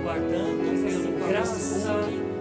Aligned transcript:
aguardando 0.00 1.28
graça 1.28 1.92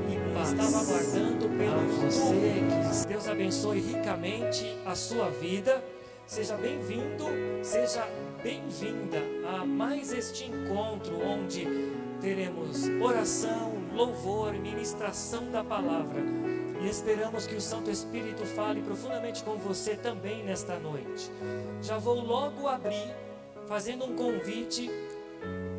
e 0.09 0.33
paz. 0.33 0.51
Estava 0.51 0.77
aguardando 0.81 1.49
pelo 1.49 2.05
você. 2.05 3.07
Deus 3.07 3.27
abençoe 3.27 3.79
ricamente 3.79 4.77
a 4.85 4.95
sua 4.95 5.29
vida. 5.29 5.83
Seja 6.25 6.55
bem-vindo, 6.55 7.25
seja 7.63 8.07
bem-vinda 8.41 9.17
a 9.57 9.65
mais 9.65 10.13
este 10.13 10.45
encontro 10.45 11.19
onde 11.21 11.67
teremos 12.21 12.87
oração, 13.01 13.73
louvor, 13.93 14.53
ministração 14.53 15.51
da 15.51 15.63
palavra. 15.63 16.21
E 16.81 16.87
esperamos 16.87 17.45
que 17.45 17.55
o 17.55 17.61
Santo 17.61 17.89
Espírito 17.91 18.45
fale 18.45 18.81
profundamente 18.81 19.43
com 19.43 19.57
você 19.57 19.95
também 19.95 20.43
nesta 20.43 20.79
noite. 20.79 21.29
Já 21.81 21.97
vou 21.97 22.21
logo 22.23 22.67
abrir, 22.67 23.13
fazendo 23.67 24.05
um 24.05 24.15
convite 24.15 24.89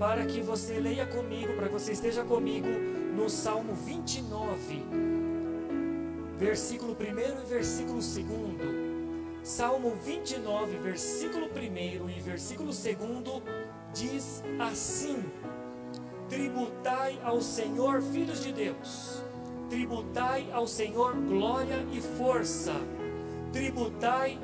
para 0.01 0.25
que 0.25 0.41
você 0.41 0.81
leia 0.81 1.05
comigo, 1.05 1.53
para 1.53 1.67
que 1.67 1.75
você 1.75 1.93
esteja 1.93 2.25
comigo 2.25 2.67
no 3.15 3.29
Salmo 3.29 3.75
29, 3.75 4.83
versículo 6.39 6.97
1 6.99 7.43
e 7.43 7.47
versículo 7.47 8.01
2. 8.01 8.11
Salmo 9.43 9.95
29, 10.03 10.79
versículo 10.79 11.49
1 11.49 12.09
e 12.09 12.19
versículo 12.19 12.71
2 12.71 13.43
diz 13.93 14.43
assim: 14.59 15.23
Tributai 16.31 17.21
ao 17.23 17.43
Senhor, 17.43 18.01
filhos 18.01 18.43
de 18.43 18.53
Deus, 18.55 19.23
tributai 19.69 20.51
ao 20.51 20.67
Senhor 20.67 21.15
glória 21.15 21.85
e 21.93 22.01
força, 22.01 22.73
tributai 23.53 24.39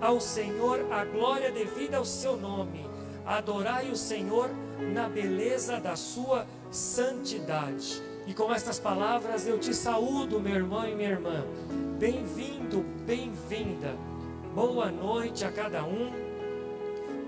ao 0.00 0.20
Senhor 0.20 0.86
a 0.92 1.04
glória 1.04 1.50
devida 1.50 1.96
ao 1.96 2.04
seu 2.04 2.36
nome, 2.36 2.86
adorai 3.26 3.90
o 3.90 3.96
Senhor 3.96 4.48
na 4.80 5.08
beleza 5.08 5.80
da 5.80 5.96
sua 5.96 6.46
santidade. 6.70 8.02
E 8.26 8.34
com 8.34 8.52
estas 8.52 8.78
palavras 8.78 9.46
eu 9.46 9.58
te 9.58 9.74
saúdo, 9.74 10.40
meu 10.40 10.54
irmão 10.54 10.88
e 10.88 10.94
minha 10.94 11.10
irmã. 11.10 11.44
Bem-vindo, 11.98 12.84
bem-vinda 13.06 13.94
Boa 14.54 14.90
noite 14.90 15.44
a 15.44 15.52
cada 15.52 15.84
um. 15.84 16.10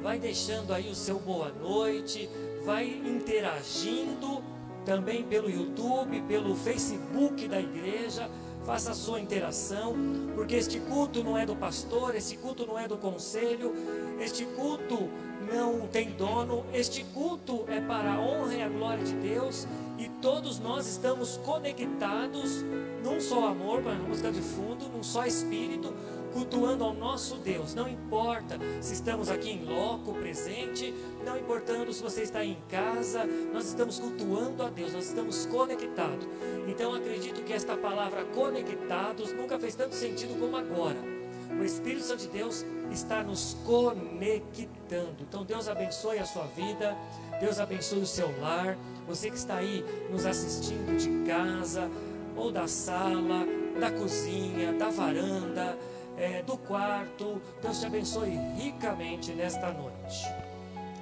Vai 0.03 0.19
deixando 0.19 0.73
aí 0.73 0.91
o 0.91 0.95
seu 0.95 1.21
boa 1.21 1.51
noite, 1.51 2.29
vai 2.65 2.85
interagindo 2.85 4.43
também 4.85 5.23
pelo 5.23 5.48
YouTube, 5.48 6.21
pelo 6.23 6.57
Facebook 6.57 7.47
da 7.47 7.61
igreja. 7.61 8.29
Faça 8.67 8.91
a 8.91 8.95
sua 8.95 9.21
interação, 9.21 9.95
porque 10.35 10.57
este 10.57 10.81
culto 10.81 11.23
não 11.23 11.39
é 11.39 11.47
do 11.47 11.55
pastor, 11.55 12.17
este 12.17 12.37
culto 12.37 12.67
não 12.67 12.77
é 12.77 12.89
do 12.89 12.97
conselho, 12.97 13.73
este 14.21 14.45
culto 14.47 15.09
não 15.51 15.87
tem 15.89 16.11
dono, 16.12 16.65
este 16.73 17.05
culto 17.12 17.65
é 17.69 17.81
para 17.81 18.15
a 18.15 18.21
honra 18.21 18.55
e 18.55 18.62
a 18.62 18.69
glória 18.69 19.05
de 19.05 19.15
Deus 19.15 19.67
e 19.98 20.09
todos 20.21 20.59
nós 20.59 20.89
estamos 20.89 21.37
conectados 21.39 22.62
num 23.05 23.21
só 23.21 23.47
amor, 23.48 23.83
para 23.83 23.93
a 23.93 23.97
música 23.97 24.33
de 24.33 24.41
fundo, 24.41 24.89
num 24.89 25.03
só 25.03 25.25
espírito, 25.25 25.95
cultuando 26.33 26.83
ao 26.83 26.93
nosso 26.93 27.37
Deus. 27.37 27.75
Não 27.75 27.89
importa 27.89 28.59
se 28.81 28.95
estamos 28.95 29.31
aqui 29.31 29.51
em 29.51 29.65
loco, 29.65 30.15
presente, 30.15 30.93
não 31.25 31.37
importando 31.37 31.93
se 31.93 32.03
você 32.03 32.23
está 32.23 32.45
em 32.45 32.57
casa, 32.69 33.25
nós 33.53 33.67
estamos 33.67 34.01
cultuando 34.01 34.63
a 34.65 34.70
Deus, 34.70 34.93
nós 34.93 35.07
estamos 35.07 35.47
conectados. 35.47 36.27
Então 36.67 36.95
acredito 36.95 37.43
que 37.45 37.53
esta 37.53 37.77
palavra 37.77 38.25
conectados 38.35 39.33
nunca 39.33 39.59
fez 39.59 39.75
tanto 39.75 39.95
sentido 39.95 40.39
como 40.41 40.57
agora. 40.57 41.22
O 41.58 41.64
Espírito 41.64 42.05
Santo 42.05 42.22
de 42.22 42.28
Deus 42.28 42.64
está 42.91 43.22
nos 43.22 43.56
conectando. 43.64 45.17
Então 45.20 45.45
Deus 45.45 45.69
abençoe 45.69 46.19
a 46.19 46.25
sua 46.25 46.47
vida, 46.47 46.97
Deus 47.41 47.58
abençoe 47.58 48.00
o 48.00 48.06
seu 48.06 48.28
lar. 48.41 48.77
Você 49.06 49.31
que 49.31 49.36
está 49.36 49.56
aí 49.56 49.84
nos 50.11 50.25
assistindo 50.25 50.97
de 50.97 51.28
casa, 51.28 51.91
ou 52.36 52.50
da 52.50 52.67
sala, 52.67 53.47
da 53.78 53.91
cozinha, 53.91 54.73
da 54.73 54.91
varanda, 54.91 55.78
é, 56.17 56.42
do 56.42 56.57
quarto. 56.57 57.41
Deus 57.61 57.80
te 57.80 57.86
abençoe 57.86 58.30
ricamente 58.57 59.33
nesta 59.33 59.73
noite. 59.73 60.27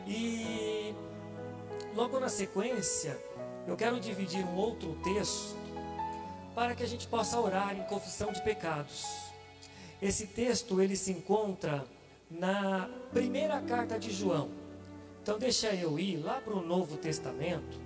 E 0.07 0.95
logo 1.95 2.19
na 2.19 2.29
sequência, 2.29 3.17
eu 3.67 3.77
quero 3.77 4.01
dividir 4.01 4.45
um 4.45 4.57
outro 4.57 4.97
texto 5.05 5.57
para 6.55 6.75
que 6.75 6.83
a 6.83 6.87
gente 6.87 7.07
possa 7.07 7.39
orar 7.39 7.77
em 7.77 7.83
confissão 7.85 8.33
de 8.33 8.43
pecados. 8.43 9.30
Esse 10.01 10.27
texto 10.27 10.81
ele 10.81 10.97
se 10.97 11.13
encontra 11.13 11.85
na 12.31 12.89
primeira 13.13 13.61
carta 13.61 13.99
de 13.99 14.11
João. 14.11 14.49
Então 15.23 15.39
deixa 15.39 15.75
eu 15.75 15.99
ir 15.99 16.17
lá 16.17 16.41
para 16.41 16.55
o 16.55 16.63
Novo 16.63 16.97
Testamento, 16.97 17.79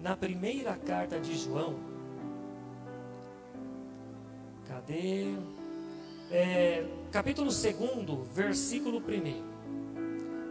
na 0.00 0.16
primeira 0.16 0.76
carta 0.76 1.18
de 1.18 1.36
João. 1.36 1.74
Cadê? 4.68 5.34
é, 6.30 6.84
capítulo 7.12 7.50
2, 7.50 8.28
versículo 8.32 8.98
1. 8.98 9.56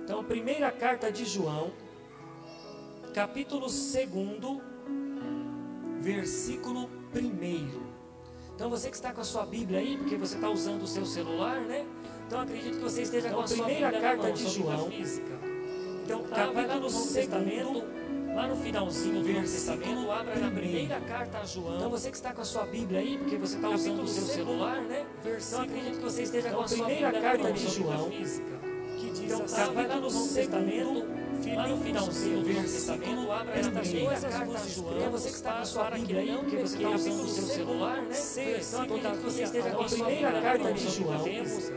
Então, 0.03 0.23
primeira 0.23 0.71
carta 0.71 1.11
de 1.11 1.25
João, 1.25 1.71
capítulo 3.13 3.67
2, 3.67 3.93
versículo 6.01 6.89
1. 7.13 7.94
Então, 8.55 8.69
você 8.69 8.89
que 8.89 8.95
está 8.95 9.11
com 9.11 9.21
a 9.21 9.25
sua 9.25 9.45
Bíblia 9.45 9.79
aí, 9.79 9.97
porque 9.97 10.15
você 10.15 10.35
está 10.35 10.49
usando 10.49 10.81
o 10.83 10.87
seu 10.87 11.05
celular, 11.05 11.59
né? 11.61 11.85
Então, 12.25 12.39
acredito 12.39 12.77
que 12.77 12.83
você 12.83 13.01
esteja 13.01 13.27
então, 13.27 13.39
com 13.39 13.43
a 13.43 13.47
sua 13.47 13.65
primeira 13.65 13.91
Bíblia 13.91 14.09
carta 14.09 14.23
mão, 14.23 14.33
de 14.33 14.47
João. 14.47 14.89
Física. 14.89 15.39
Então, 16.03 16.23
capítulo 16.23 16.81
2, 16.81 17.95
Lá 18.35 18.47
no 18.47 18.57
finalzinho 18.57 19.23
do 19.23 19.29
Novo 19.29 19.47
Testamento, 19.47 20.11
abra 20.11 20.35
na 20.35 20.51
primeira 20.51 20.99
carta 20.99 21.37
a 21.37 21.45
João. 21.45 21.77
Então 21.77 21.89
você 21.89 22.09
que 22.09 22.17
está 22.17 22.33
com 22.33 22.41
a 22.41 22.45
sua 22.45 22.65
Bíblia 22.65 22.99
aí, 22.99 23.17
porque 23.17 23.37
você 23.37 23.55
está 23.55 23.69
usando 23.69 24.03
o 24.03 24.07
seu 24.07 24.23
celular, 24.23 24.81
né? 24.81 25.05
Então 25.23 25.61
acredito 25.61 25.95
que 25.95 26.03
você 26.03 26.23
esteja 26.23 26.49
com 26.49 26.59
a 26.59 26.67
sua 26.67 26.85
primeira 26.85 27.21
carta 27.21 27.53
de 27.53 27.67
João. 27.69 28.11
Física, 28.11 28.59
que 28.97 29.09
diz 29.11 29.31
então, 29.31 29.45
assim, 29.45 29.73
vai 29.73 29.87
lá 29.87 29.95
no 29.95 30.11
Novo 30.11 30.33
Testamento, 30.33 31.05
lá 31.55 31.67
no 31.67 31.77
finalzinho 31.77 32.41
do 32.41 32.49
Novo 32.53 32.61
Testamento, 32.61 33.31
abra 33.31 33.61
na 33.69 33.81
primeira 33.81 34.19
carta 34.19 34.57
a 34.57 34.67
João. 34.67 35.01
É 35.01 35.09
você 35.09 35.29
que 35.29 35.35
está 35.35 35.53
com 35.59 35.65
sua 35.65 35.91
Bíblia 35.91 36.19
aí, 36.21 36.37
porque 36.37 36.57
você 36.57 36.77
está 36.77 36.89
usando 36.89 37.23
o 37.23 37.27
seu 37.27 37.43
celular, 37.43 38.01
né? 38.01 38.15
Então 38.61 38.81
acredito 38.81 39.17
que 39.17 39.23
você 39.23 39.43
esteja 39.43 39.71
com 39.71 39.81
a 39.81 39.85
primeira 39.85 40.41
carta 40.41 40.73
de 40.73 40.89
João. 40.89 41.25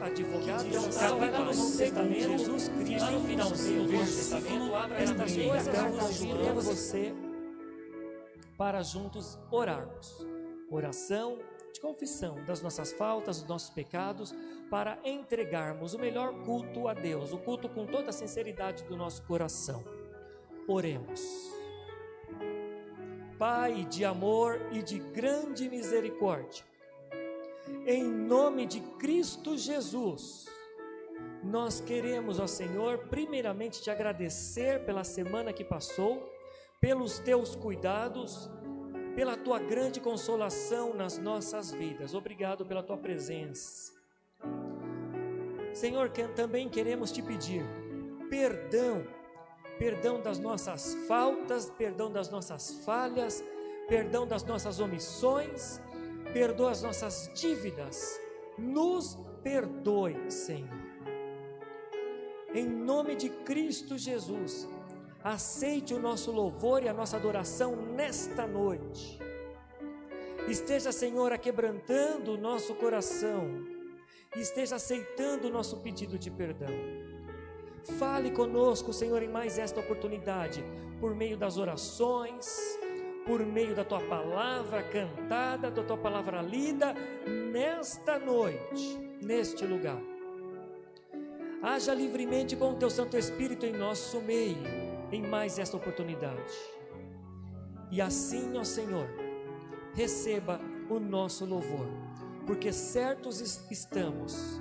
Advogado, 0.03 0.67
então 0.67 0.91
vai 0.91 1.31
lá 1.31 1.39
no 1.39 1.45
Novo 1.45 1.77
Testamento, 1.77 2.39
Jesus 2.39 2.69
Cristo, 2.69 3.05
lá 3.05 3.11
no 3.11 3.21
finalzinho 3.21 3.85
do 3.85 3.93
Novo 3.93 4.05
Testamento, 4.05 4.75
abra 4.75 5.15
na 5.15 5.25
primeira 5.25 5.65
carta 5.65 6.05
a 6.05 6.13
João. 6.13 6.49
é 6.49 6.53
você 6.53 7.15
para 8.57 8.83
juntos 8.83 9.39
orarmos. 9.51 10.27
Oração 10.71 11.39
de 11.73 11.81
confissão 11.81 12.45
das 12.45 12.61
nossas 12.61 12.93
faltas, 12.93 13.39
dos 13.39 13.49
nossos 13.49 13.71
pecados, 13.71 14.35
para 14.71 14.99
entregarmos 15.05 15.95
o 15.95 15.99
melhor 15.99 16.33
culto 16.45 16.89
a 16.89 16.95
Deus, 16.95 17.33
o 17.33 17.39
culto 17.39 17.69
com 17.69 17.87
toda 17.87 18.11
a 18.11 18.13
sinceridade 18.13 18.85
do 18.85 18.97
nosso 18.97 19.23
coração. 19.23 19.85
Oremos. 20.67 21.23
Pai 23.39 23.85
de 23.85 24.05
amor 24.05 24.61
e 24.73 24.83
de 24.83 24.99
grande 24.99 25.69
misericórdia, 25.69 26.65
em 27.87 28.05
nome 28.05 28.67
de 28.67 28.81
Cristo 28.99 29.57
Jesus, 29.57 30.47
nós 31.43 31.81
queremos, 31.81 32.41
ó 32.41 32.47
Senhor, 32.47 32.99
primeiramente 33.09 33.81
te 33.81 33.91
agradecer 33.91 34.85
pela 34.85 35.05
semana 35.05 35.53
que 35.53 35.65
passou 35.65 36.29
pelos 36.81 37.19
teus 37.19 37.57
cuidados, 37.57 38.51
pela 39.15 39.37
tua 39.37 39.59
grande 39.59 40.01
consolação 40.01 40.95
nas 40.95 41.19
nossas 41.19 41.73
vidas. 41.73 42.15
Obrigado 42.15 42.65
pela 42.65 42.83
tua 42.83 42.97
presença. 42.97 43.98
Senhor, 45.73 46.11
também 46.35 46.69
queremos 46.69 47.13
te 47.13 47.23
pedir 47.23 47.65
perdão, 48.29 49.07
perdão 49.79 50.21
das 50.21 50.39
nossas 50.39 50.95
faltas, 51.07 51.71
perdão 51.71 52.11
das 52.11 52.29
nossas 52.29 52.85
falhas, 52.85 53.45
perdão 53.89 54.27
das 54.27 54.45
nossas 54.45 54.81
omissões, 54.81 55.81
perdoa 56.33 56.73
as 56.73 56.83
nossas 56.83 57.31
dívidas. 57.35 58.21
Nos 58.59 59.19
perdoe, 59.43 60.31
Senhor. 60.31 60.69
Em 62.53 62.67
nome 62.67 63.15
de 63.15 63.29
Cristo 63.29 63.97
Jesus 63.97 64.69
aceite 65.23 65.93
o 65.93 65.99
nosso 65.99 66.31
louvor 66.31 66.83
e 66.83 66.89
a 66.89 66.95
nossa 66.95 67.17
adoração 67.17 67.77
nesta 67.77 68.47
noite. 68.47 69.19
Esteja, 70.49 70.91
Senhor, 70.93 71.37
quebrantando 71.39 72.35
o 72.35 72.39
nosso 72.39 72.75
coração, 72.75 73.67
esteja 74.41 74.77
aceitando 74.77 75.49
o 75.49 75.51
nosso 75.51 75.79
pedido 75.79 76.19
de 76.19 76.31
perdão. 76.31 76.75
Fale 77.99 78.31
conosco, 78.31 78.93
Senhor, 78.93 79.23
em 79.23 79.29
mais 79.29 79.59
esta 79.59 79.81
oportunidade, 79.81 80.65
por 81.01 81.15
meio 81.15 81.37
das 81.37 81.57
orações, 81.57 82.79
por 83.27 83.45
meio 83.45 83.75
da 83.75 83.85
tua 83.85 84.01
palavra 84.01 84.83
cantada, 84.83 85.71
da 85.71 85.83
tua 85.83 85.97
palavra 85.97 86.43
lida, 86.43 86.95
nesta 87.53 88.19
noite, 88.19 88.99
neste 89.23 89.65
lugar. 89.65 90.01
Haja 91.63 91.93
livremente 91.93 92.57
com 92.57 92.73
o 92.73 92.77
teu 92.77 92.89
Santo 92.89 93.17
Espírito 93.17 93.67
em 93.67 93.73
nosso 93.73 94.21
meio 94.21 94.89
em 95.11 95.23
mais 95.23 95.59
esta 95.59 95.77
oportunidade. 95.77 96.55
E 97.91 98.01
assim, 98.01 98.57
ó 98.57 98.65
Senhor, 98.65 99.09
receba 99.95 100.61
o 100.91 101.01
nosso 101.01 101.45
louvor, 101.45 101.87
porque 102.49 102.73
certos 102.73 103.43
estamos 103.71 104.59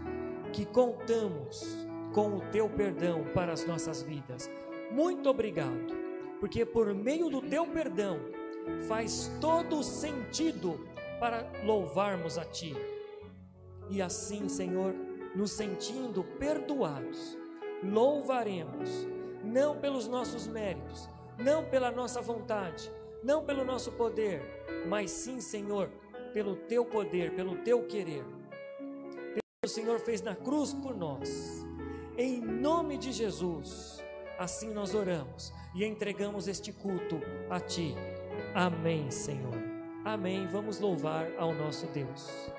que 0.52 0.66
contamos 0.66 1.66
com 2.14 2.36
o 2.36 2.42
teu 2.52 2.70
perdão 2.70 3.24
para 3.34 3.54
as 3.54 3.66
nossas 3.66 4.04
vidas. 4.04 4.50
Muito 4.92 5.30
obrigado, 5.30 5.96
porque 6.42 6.66
por 6.66 6.94
meio 6.94 7.30
do 7.30 7.42
teu 7.42 7.66
perdão 7.66 8.20
faz 8.90 9.32
todo 9.40 9.82
sentido 9.82 10.86
para 11.18 11.50
louvarmos 11.64 12.38
a 12.38 12.44
ti. 12.44 12.76
E 13.90 14.02
assim, 14.02 14.50
Senhor, 14.50 14.94
nos 15.34 15.52
sentindo 15.52 16.26
perdoados, 16.38 17.38
louvaremos, 17.82 19.08
não 19.42 19.78
pelos 19.78 20.10
nossos 20.10 20.46
méritos, 20.46 21.10
não 21.38 21.64
pela 21.64 21.90
nossa 21.90 22.22
vontade, 22.22 22.92
não 23.24 23.46
pelo 23.46 23.64
nosso 23.64 23.94
poder, 23.94 24.42
mas 24.90 25.10
sim, 25.10 25.40
Senhor, 25.40 25.90
pelo 26.38 26.56
teu 26.56 26.86
poder, 26.86 27.34
pelo 27.34 27.56
teu 27.64 27.88
querer. 27.88 28.24
Pelo 28.78 29.42
que 29.60 29.66
o 29.66 29.68
Senhor 29.68 30.00
fez 30.00 30.22
na 30.22 30.36
cruz 30.36 30.72
por 30.72 30.96
nós. 30.96 31.66
Em 32.16 32.40
nome 32.40 32.96
de 32.96 33.12
Jesus, 33.12 33.98
assim 34.38 34.72
nós 34.72 34.94
oramos 34.94 35.52
e 35.74 35.84
entregamos 35.84 36.48
este 36.48 36.72
culto 36.72 37.20
a 37.50 37.60
ti. 37.60 37.96
Amém, 38.54 39.10
Senhor. 39.10 39.56
Amém. 40.06 40.46
Vamos 40.46 40.80
louvar 40.80 41.28
ao 41.40 41.56
nosso 41.56 41.88
Deus. 41.88 42.52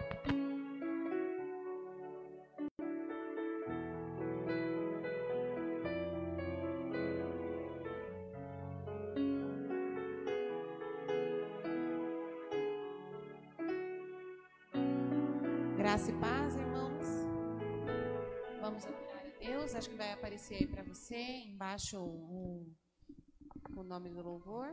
Embaixo 21.47 22.01
o, 22.01 22.67
o 23.77 23.83
nome 23.83 24.11
do 24.11 24.23
louvor. 24.23 24.73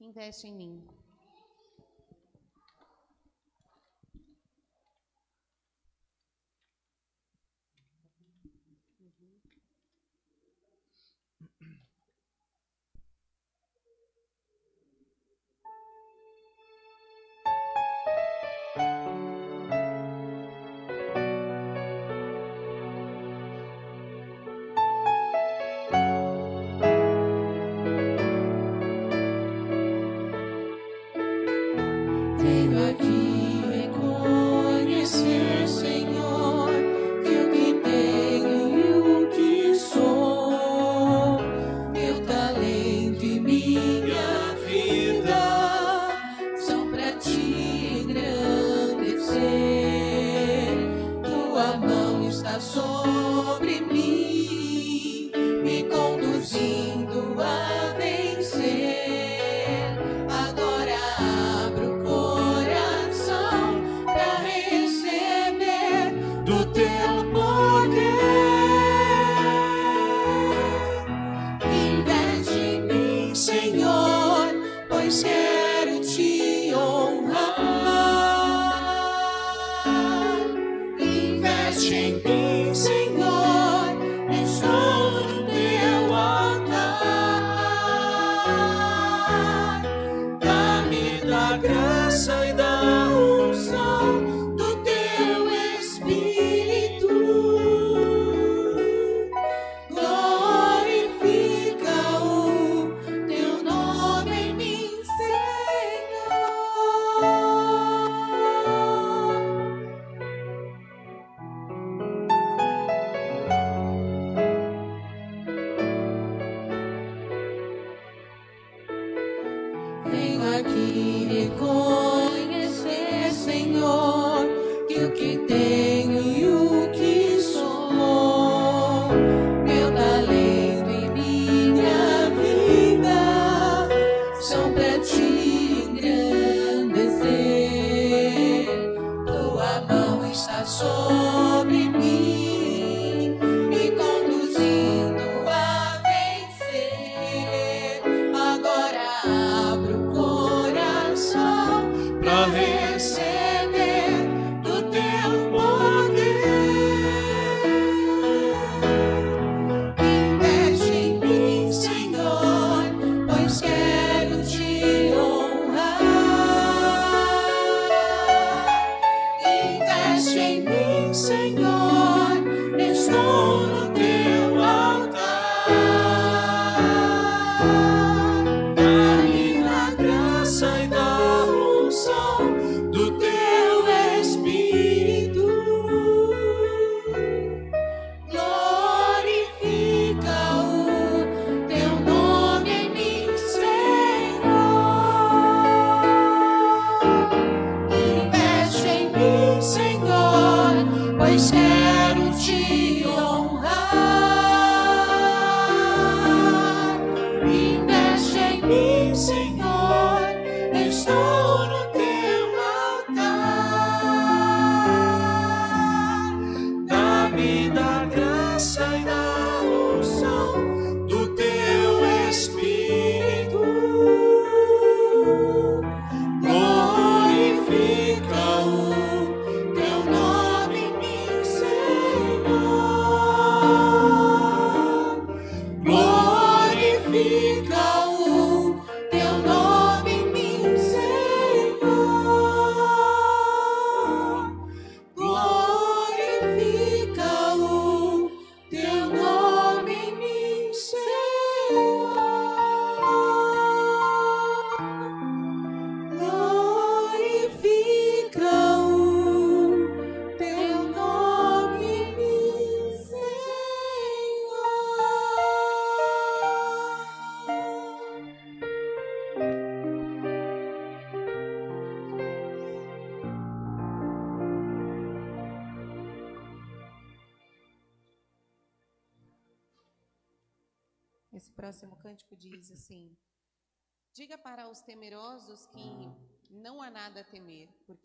Investe 0.00 0.46
em 0.46 0.54
mim. 0.54 0.86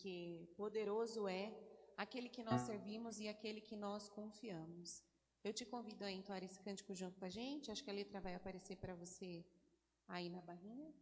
Porque 0.03 0.49
poderoso 0.57 1.29
é 1.29 1.53
aquele 1.95 2.27
que 2.27 2.43
nós 2.43 2.59
servimos 2.61 3.21
e 3.21 3.29
aquele 3.29 3.61
que 3.61 3.73
nós 3.73 4.09
confiamos. 4.09 5.01
Eu 5.41 5.53
te 5.53 5.65
convido 5.65 6.03
a 6.03 6.11
entoar 6.11 6.43
esse 6.43 6.59
cântico 6.59 6.93
junto 6.93 7.17
com 7.17 7.23
a 7.23 7.29
gente. 7.29 7.71
Acho 7.71 7.81
que 7.81 7.89
a 7.89 7.93
letra 7.93 8.19
vai 8.19 8.35
aparecer 8.35 8.75
para 8.75 8.93
você 8.95 9.45
aí 10.09 10.29
na 10.29 10.41
barrinha. 10.41 10.93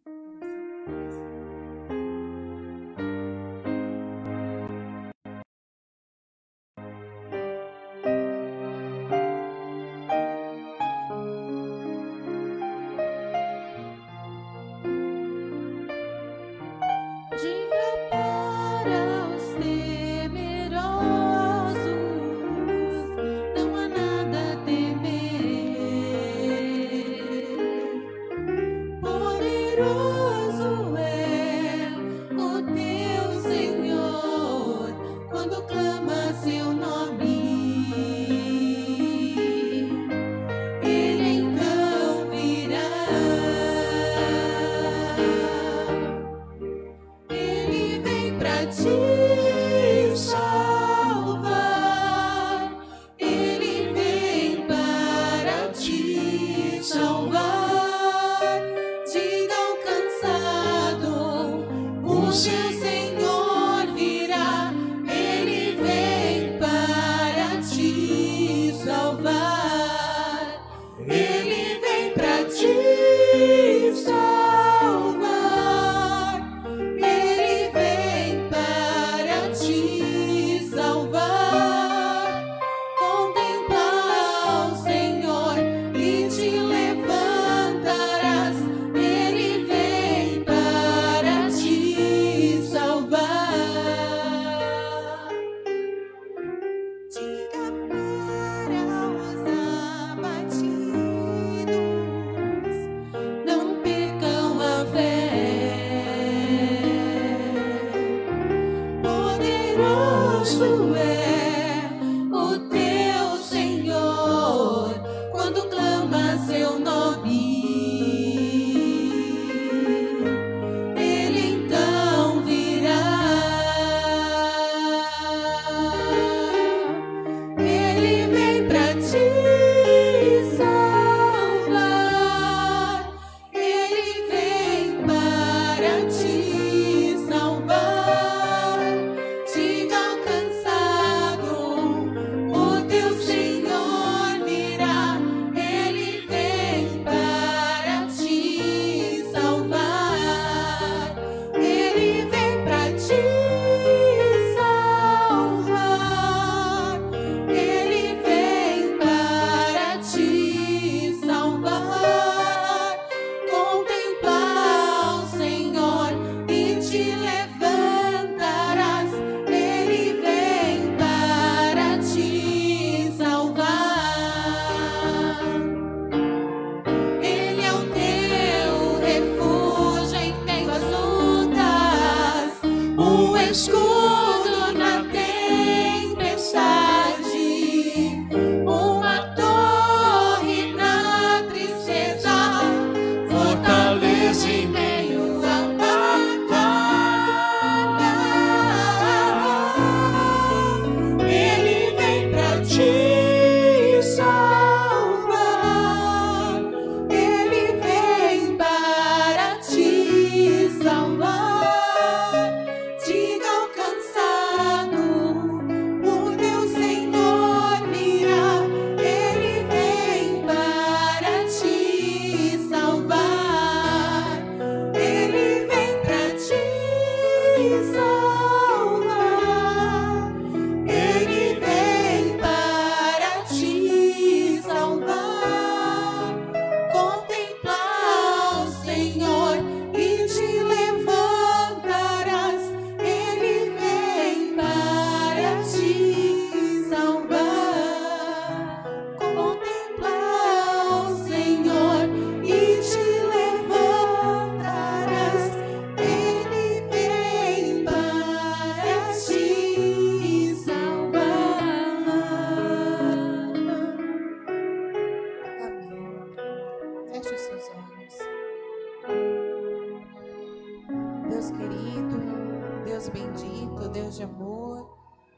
Querido, 271.52 272.84
Deus 272.86 273.10
bendito, 273.10 273.90
Deus 273.90 274.16
de 274.16 274.24
amor, 274.24 274.98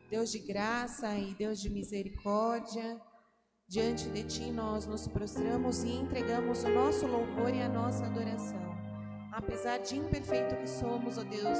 Deus 0.09 0.31
de 0.31 0.39
graça 0.39 1.15
e 1.17 1.33
Deus 1.33 1.59
de 1.59 1.69
misericórdia, 1.69 3.01
diante 3.67 4.09
de 4.09 4.23
Ti 4.23 4.51
nós 4.51 4.85
nos 4.85 5.07
prostramos 5.07 5.83
e 5.83 5.89
entregamos 5.89 6.63
o 6.63 6.69
nosso 6.69 7.07
louvor 7.07 7.53
e 7.53 7.61
a 7.61 7.69
nossa 7.69 8.05
adoração. 8.05 8.61
Apesar 9.31 9.79
de 9.79 9.97
imperfeito 9.97 10.55
que 10.57 10.69
somos, 10.69 11.17
ó 11.17 11.23
Deus, 11.23 11.57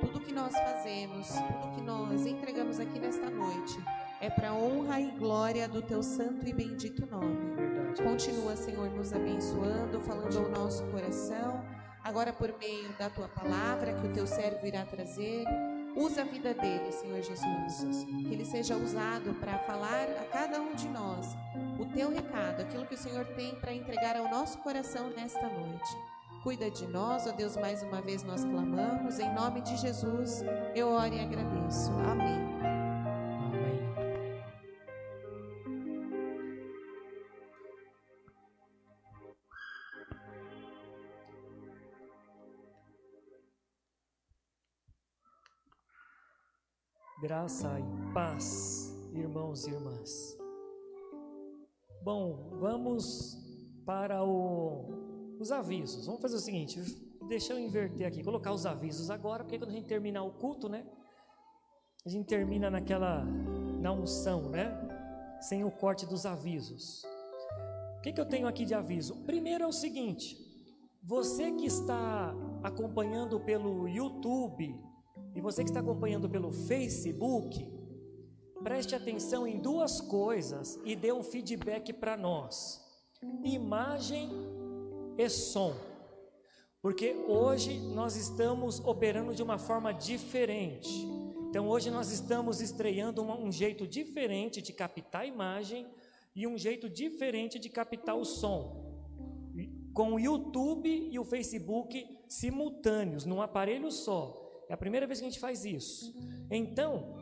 tudo 0.00 0.20
que 0.20 0.32
nós 0.32 0.52
fazemos, 0.52 1.28
tudo 1.28 1.74
que 1.74 1.82
nós 1.82 2.24
entregamos 2.24 2.78
aqui 2.78 3.00
nesta 3.00 3.28
noite, 3.28 3.76
é 4.20 4.30
para 4.30 4.54
honra 4.54 5.00
e 5.00 5.10
glória 5.12 5.68
do 5.68 5.82
teu 5.82 6.02
santo 6.02 6.46
e 6.46 6.52
bendito 6.52 7.04
nome. 7.06 7.36
Continua, 8.02 8.54
Senhor, 8.54 8.90
nos 8.90 9.12
abençoando, 9.12 10.00
falando 10.00 10.38
ao 10.38 10.48
nosso 10.50 10.84
coração, 10.86 11.64
agora 12.08 12.32
por 12.32 12.52
meio 12.58 12.88
da 12.98 13.10
tua 13.10 13.28
palavra 13.28 13.92
que 13.92 14.06
o 14.06 14.12
teu 14.12 14.26
servo 14.26 14.66
irá 14.66 14.84
trazer. 14.84 15.44
Usa 15.94 16.22
a 16.22 16.24
vida 16.24 16.54
dele, 16.54 16.90
Senhor 16.90 17.20
Jesus. 17.20 18.04
Que 18.04 18.32
ele 18.32 18.46
seja 18.46 18.76
usado 18.76 19.34
para 19.34 19.58
falar 19.60 20.04
a 20.18 20.24
cada 20.32 20.60
um 20.60 20.74
de 20.74 20.88
nós 20.88 21.36
o 21.78 21.84
teu 21.84 22.10
recado, 22.10 22.62
aquilo 22.62 22.86
que 22.86 22.94
o 22.94 22.98
Senhor 22.98 23.26
tem 23.36 23.54
para 23.56 23.74
entregar 23.74 24.16
ao 24.16 24.30
nosso 24.30 24.58
coração 24.58 25.10
nesta 25.10 25.46
noite. 25.48 25.96
Cuida 26.42 26.70
de 26.70 26.86
nós, 26.86 27.26
ó 27.26 27.32
Deus, 27.32 27.56
mais 27.56 27.82
uma 27.82 28.00
vez 28.00 28.22
nós 28.22 28.42
clamamos. 28.42 29.18
Em 29.18 29.34
nome 29.34 29.60
de 29.60 29.76
Jesus, 29.76 30.42
eu 30.74 30.88
oro 30.88 31.12
e 31.12 31.20
agradeço. 31.20 31.90
Amém. 32.10 32.77
Graça 47.28 47.68
e 47.78 48.14
paz, 48.14 48.90
irmãos 49.12 49.66
e 49.66 49.70
irmãs. 49.70 50.38
Bom, 52.02 52.56
vamos 52.58 53.36
para 53.84 54.24
o, 54.24 55.36
os 55.38 55.52
avisos. 55.52 56.06
Vamos 56.06 56.22
fazer 56.22 56.36
o 56.36 56.40
seguinte: 56.40 56.80
deixa 57.28 57.52
eu 57.52 57.58
inverter 57.58 58.06
aqui, 58.06 58.24
colocar 58.24 58.50
os 58.50 58.64
avisos 58.64 59.10
agora, 59.10 59.44
porque 59.44 59.58
quando 59.58 59.68
a 59.68 59.74
gente 59.74 59.86
terminar 59.86 60.22
o 60.22 60.30
culto, 60.30 60.70
né? 60.70 60.86
A 62.06 62.08
gente 62.08 62.26
termina 62.26 62.70
naquela, 62.70 63.22
na 63.78 63.92
unção, 63.92 64.48
né? 64.48 64.72
Sem 65.38 65.64
o 65.64 65.70
corte 65.70 66.06
dos 66.06 66.24
avisos. 66.24 67.02
O 67.98 68.00
que, 68.00 68.10
que 68.10 68.20
eu 68.22 68.26
tenho 68.26 68.48
aqui 68.48 68.64
de 68.64 68.72
aviso? 68.72 69.14
Primeiro 69.26 69.64
é 69.64 69.66
o 69.66 69.72
seguinte: 69.72 70.34
você 71.02 71.52
que 71.52 71.66
está 71.66 72.34
acompanhando 72.64 73.38
pelo 73.38 73.86
YouTube 73.86 74.87
e 75.38 75.40
você 75.40 75.62
que 75.62 75.70
está 75.70 75.78
acompanhando 75.78 76.28
pelo 76.28 76.50
Facebook, 76.50 77.64
preste 78.60 78.96
atenção 78.96 79.46
em 79.46 79.60
duas 79.60 80.00
coisas 80.00 80.80
e 80.84 80.96
dê 80.96 81.12
um 81.12 81.22
feedback 81.22 81.92
para 81.92 82.16
nós: 82.16 82.84
imagem 83.44 84.30
e 85.16 85.28
som. 85.28 85.76
Porque 86.82 87.14
hoje 87.28 87.78
nós 87.78 88.16
estamos 88.16 88.80
operando 88.80 89.32
de 89.32 89.40
uma 89.40 89.58
forma 89.58 89.94
diferente. 89.94 91.06
Então 91.48 91.68
hoje 91.68 91.88
nós 91.88 92.10
estamos 92.10 92.60
estreando 92.60 93.22
um, 93.22 93.52
jeito 93.52 93.86
diferente 93.86 94.60
de 94.60 94.72
captar 94.72 95.22
a 95.22 95.26
imagem 95.26 95.86
e 96.34 96.48
um 96.48 96.58
jeito 96.58 96.90
diferente 96.90 97.60
de 97.60 97.68
captar 97.68 98.16
o 98.16 98.24
som. 98.24 98.88
Com 99.94 100.14
o 100.14 100.18
YouTube 100.18 100.88
e 100.88 101.16
o 101.16 101.24
Facebook 101.24 102.24
simultâneos, 102.26 103.24
num 103.24 103.40
aparelho 103.40 103.92
só. 103.92 104.47
É 104.68 104.74
a 104.74 104.76
primeira 104.76 105.06
vez 105.06 105.20
que 105.20 105.26
a 105.26 105.28
gente 105.30 105.40
faz 105.40 105.64
isso. 105.64 106.14
Então, 106.50 107.16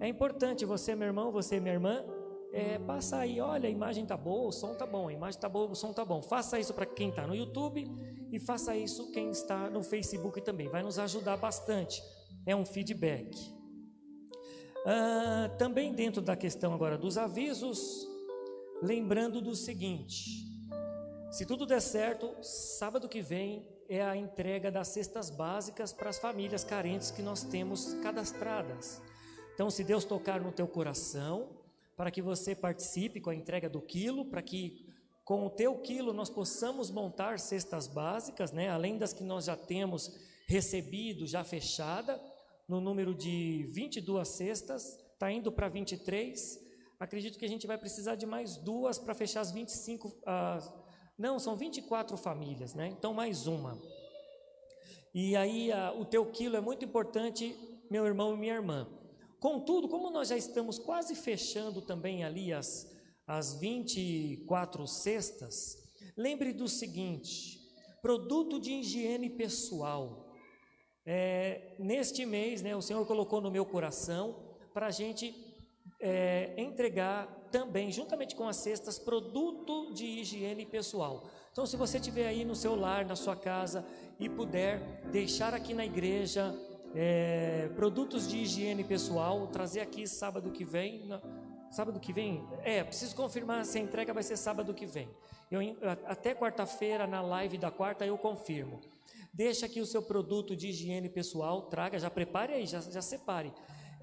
é 0.00 0.08
importante 0.08 0.64
você, 0.64 0.94
meu 0.94 1.06
irmão, 1.06 1.30
você, 1.32 1.58
minha 1.58 1.74
irmã, 1.74 2.04
é, 2.52 2.78
passa 2.78 3.16
aí, 3.18 3.40
olha, 3.40 3.66
a 3.66 3.70
imagem 3.70 4.04
tá 4.04 4.16
boa, 4.16 4.48
o 4.48 4.52
som 4.52 4.74
tá 4.74 4.86
bom, 4.86 5.08
a 5.08 5.12
imagem 5.12 5.40
tá 5.40 5.48
boa, 5.48 5.70
o 5.70 5.74
som 5.74 5.92
tá 5.92 6.04
bom. 6.04 6.20
Faça 6.20 6.60
isso 6.60 6.74
para 6.74 6.84
quem 6.84 7.08
está 7.08 7.26
no 7.26 7.34
YouTube 7.34 7.90
e 8.30 8.38
faça 8.38 8.76
isso 8.76 9.10
quem 9.10 9.30
está 9.30 9.70
no 9.70 9.82
Facebook 9.82 10.40
também. 10.42 10.68
Vai 10.68 10.82
nos 10.82 10.98
ajudar 10.98 11.36
bastante. 11.36 12.02
É 12.44 12.54
um 12.54 12.64
feedback. 12.64 13.52
Ah, 14.84 15.50
também 15.58 15.94
dentro 15.94 16.20
da 16.20 16.36
questão 16.36 16.74
agora 16.74 16.98
dos 16.98 17.16
avisos, 17.16 18.06
lembrando 18.82 19.40
do 19.40 19.54
seguinte: 19.54 20.44
se 21.30 21.46
tudo 21.46 21.64
der 21.64 21.80
certo, 21.80 22.34
sábado 22.42 23.08
que 23.08 23.22
vem 23.22 23.66
é 23.88 24.02
a 24.02 24.16
entrega 24.16 24.70
das 24.70 24.88
cestas 24.88 25.30
básicas 25.30 25.92
para 25.92 26.10
as 26.10 26.18
famílias 26.18 26.64
carentes 26.64 27.10
que 27.10 27.22
nós 27.22 27.42
temos 27.42 27.94
cadastradas. 28.02 29.00
Então, 29.54 29.70
se 29.70 29.84
Deus 29.84 30.04
tocar 30.04 30.40
no 30.40 30.52
teu 30.52 30.66
coração, 30.66 31.48
para 31.96 32.10
que 32.10 32.22
você 32.22 32.54
participe 32.54 33.20
com 33.20 33.30
a 33.30 33.34
entrega 33.34 33.68
do 33.68 33.80
quilo, 33.80 34.24
para 34.24 34.42
que 34.42 34.86
com 35.24 35.46
o 35.46 35.50
teu 35.50 35.78
quilo 35.78 36.12
nós 36.12 36.28
possamos 36.28 36.90
montar 36.90 37.38
cestas 37.38 37.86
básicas, 37.86 38.50
né? 38.50 38.68
além 38.68 38.98
das 38.98 39.12
que 39.12 39.22
nós 39.22 39.44
já 39.44 39.56
temos 39.56 40.18
recebido, 40.46 41.26
já 41.26 41.44
fechada, 41.44 42.20
no 42.68 42.80
número 42.80 43.14
de 43.14 43.66
22 43.70 44.26
cestas, 44.28 44.98
está 45.12 45.30
indo 45.30 45.52
para 45.52 45.68
23. 45.68 46.60
Acredito 46.98 47.38
que 47.38 47.44
a 47.44 47.48
gente 47.48 47.66
vai 47.66 47.78
precisar 47.78 48.14
de 48.14 48.26
mais 48.26 48.56
duas 48.56 48.98
para 48.98 49.14
fechar 49.14 49.40
as 49.40 49.52
25. 49.52 50.08
Uh, 50.08 50.81
não, 51.18 51.38
são 51.38 51.54
24 51.56 52.16
famílias, 52.16 52.74
né? 52.74 52.88
Então, 52.88 53.12
mais 53.12 53.46
uma. 53.46 53.80
E 55.14 55.36
aí, 55.36 55.70
uh, 55.70 56.00
o 56.00 56.04
teu 56.04 56.24
quilo 56.26 56.56
é 56.56 56.60
muito 56.60 56.84
importante, 56.84 57.54
meu 57.90 58.06
irmão 58.06 58.34
e 58.34 58.38
minha 58.38 58.54
irmã. 58.54 58.88
Contudo, 59.38 59.88
como 59.88 60.10
nós 60.10 60.28
já 60.28 60.36
estamos 60.36 60.78
quase 60.78 61.14
fechando 61.14 61.82
também 61.82 62.24
ali 62.24 62.52
as, 62.52 62.90
as 63.26 63.54
24 63.54 64.86
cestas, 64.86 65.76
lembre 66.16 66.52
do 66.52 66.68
seguinte: 66.68 67.60
produto 68.00 68.58
de 68.58 68.72
higiene 68.72 69.28
pessoal. 69.28 70.32
É, 71.04 71.74
neste 71.78 72.24
mês, 72.24 72.62
né, 72.62 72.76
o 72.76 72.80
Senhor 72.80 73.04
colocou 73.04 73.40
no 73.40 73.50
meu 73.50 73.66
coração 73.66 74.56
para 74.72 74.86
a 74.86 74.90
gente 74.90 75.34
é, 76.00 76.54
entregar 76.56 77.41
também, 77.52 77.92
juntamente 77.92 78.34
com 78.34 78.48
as 78.48 78.56
cestas, 78.56 78.98
produto 78.98 79.92
de 79.92 80.06
higiene 80.06 80.64
pessoal. 80.64 81.24
Então, 81.52 81.66
se 81.66 81.76
você 81.76 82.00
tiver 82.00 82.26
aí 82.26 82.46
no 82.46 82.56
seu 82.56 82.74
lar, 82.74 83.04
na 83.04 83.14
sua 83.14 83.36
casa 83.36 83.84
e 84.18 84.26
puder 84.28 84.80
deixar 85.12 85.52
aqui 85.52 85.74
na 85.74 85.84
igreja 85.84 86.54
é, 86.94 87.68
produtos 87.76 88.26
de 88.26 88.38
higiene 88.38 88.82
pessoal, 88.82 89.46
trazer 89.48 89.80
aqui 89.80 90.08
sábado 90.08 90.50
que 90.50 90.64
vem. 90.64 91.10
sábado 91.70 92.00
que 92.00 92.12
vem? 92.12 92.42
É, 92.64 92.82
preciso 92.82 93.14
confirmar 93.14 93.66
se 93.66 93.78
a 93.78 93.82
entrega 93.82 94.14
vai 94.14 94.22
ser 94.22 94.38
sábado 94.38 94.72
que 94.72 94.86
vem. 94.86 95.08
Eu, 95.50 95.60
até 96.06 96.34
quarta-feira, 96.34 97.06
na 97.06 97.20
live 97.20 97.58
da 97.58 97.70
quarta, 97.70 98.06
eu 98.06 98.16
confirmo. 98.16 98.80
Deixa 99.30 99.66
aqui 99.66 99.80
o 99.80 99.86
seu 99.86 100.02
produto 100.02 100.56
de 100.56 100.68
higiene 100.68 101.08
pessoal, 101.08 101.62
traga, 101.62 101.98
já 101.98 102.10
prepare 102.10 102.54
aí, 102.54 102.66
já, 102.66 102.80
já 102.80 103.02
separe. 103.02 103.52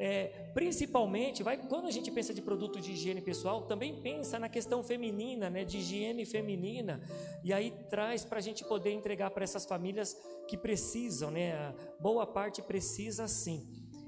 É, 0.01 0.27
principalmente, 0.53 1.43
vai, 1.43 1.57
quando 1.57 1.85
a 1.85 1.91
gente 1.91 2.09
pensa 2.09 2.33
de 2.33 2.41
produto 2.41 2.79
de 2.79 2.93
higiene 2.93 3.19
pessoal, 3.19 3.63
também 3.63 4.01
pensa 4.01 4.39
na 4.39 4.47
questão 4.47 4.81
feminina, 4.81 5.49
né, 5.49 5.65
de 5.65 5.79
higiene 5.79 6.25
feminina, 6.25 7.01
e 7.43 7.51
aí 7.51 7.71
traz 7.89 8.23
para 8.23 8.37
a 8.37 8.41
gente 8.41 8.63
poder 8.63 8.93
entregar 8.93 9.29
para 9.31 9.43
essas 9.43 9.65
famílias 9.65 10.17
que 10.47 10.57
precisam, 10.57 11.29
né, 11.29 11.75
boa 11.99 12.25
parte 12.25 12.61
precisa 12.61 13.27
sim. 13.27 13.67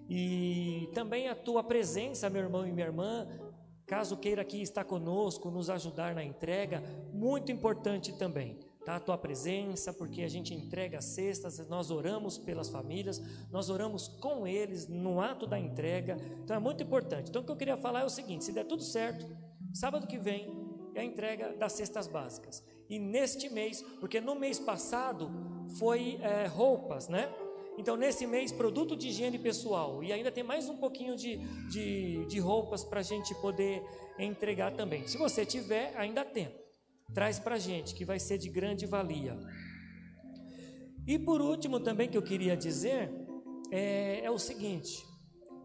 E 0.10 0.90
também 0.94 1.28
a 1.28 1.36
tua 1.36 1.62
presença, 1.62 2.30
meu 2.30 2.44
irmão 2.44 2.66
e 2.66 2.72
minha 2.72 2.88
irmã, 2.88 3.28
caso 3.86 4.16
queira 4.16 4.44
aqui 4.44 4.62
estar 4.62 4.86
conosco, 4.86 5.52
nos 5.52 5.70
ajudar 5.70 6.16
na 6.16 6.24
entrega, 6.24 6.82
muito 7.12 7.52
importante 7.52 8.18
também 8.18 8.58
tá? 8.86 8.96
a 8.96 9.00
tua 9.00 9.18
presença, 9.18 9.94
porque 9.94 10.24
a 10.24 10.28
gente 10.28 10.54
entrega 10.54 10.98
as 10.98 11.06
cestas, 11.06 11.60
nós 11.68 11.92
oramos 11.92 12.38
pelas 12.38 12.70
famílias, 12.70 13.22
nós 13.52 13.70
oramos 13.70 14.08
com 14.08 14.48
eles 14.48 14.88
no 14.88 15.22
ato 15.22 15.46
da 15.46 15.60
entrega, 15.60 16.18
então 16.44 16.56
é 16.56 16.60
muito 16.60 16.84
importante. 16.84 17.30
Então 17.30 17.42
o 17.42 17.46
que 17.46 17.52
eu 17.52 17.58
queria 17.58 17.78
falar 17.78 18.02
é 18.02 18.06
o 18.06 18.10
seguinte: 18.10 18.44
se 18.44 18.52
der 18.52 18.66
tudo 18.66 18.84
certo, 18.84 19.26
sábado 19.74 20.08
que 20.08 20.18
vem 20.18 20.62
é 20.96 21.02
a 21.02 21.04
entrega 21.04 21.54
das 21.54 21.74
cestas 21.74 22.08
básicas. 22.08 22.64
E 22.90 23.00
neste 23.00 23.50
mês, 23.50 23.82
porque 24.00 24.20
no 24.20 24.36
mês 24.36 24.60
passado 24.60 25.32
foi 25.80 26.20
é, 26.22 26.46
roupas, 26.48 27.08
né? 27.08 27.34
Então, 27.78 27.96
nesse 27.96 28.28
mês, 28.28 28.52
produto 28.52 28.98
de 28.98 29.08
higiene 29.08 29.40
pessoal. 29.40 30.04
E 30.04 30.12
ainda 30.12 30.30
tem 30.30 30.44
mais 30.44 30.68
um 30.68 30.76
pouquinho 30.76 31.16
de, 31.16 31.38
de, 31.70 32.26
de 32.26 32.40
roupas 32.40 32.84
para 32.84 33.00
a 33.00 33.04
gente 33.04 33.34
poder 33.36 33.82
entregar 34.20 34.74
também. 34.74 35.08
Se 35.08 35.18
você 35.18 35.46
tiver, 35.46 35.94
ainda 35.96 36.26
tem 36.26 36.54
traz 37.14 37.40
para 37.40 37.56
a 37.56 37.60
gente, 37.60 37.96
que 37.96 38.06
vai 38.06 38.20
ser 38.20 38.38
de 38.38 38.50
grande 38.50 38.86
valia. 38.86 39.38
E 41.08 41.18
por 41.18 41.42
último, 41.42 41.80
também 41.80 42.10
que 42.10 42.18
eu 42.18 42.22
queria 42.22 42.56
dizer 42.56 43.12
é, 43.72 44.22
é 44.24 44.32
o 44.32 44.38
seguinte: 44.38 45.04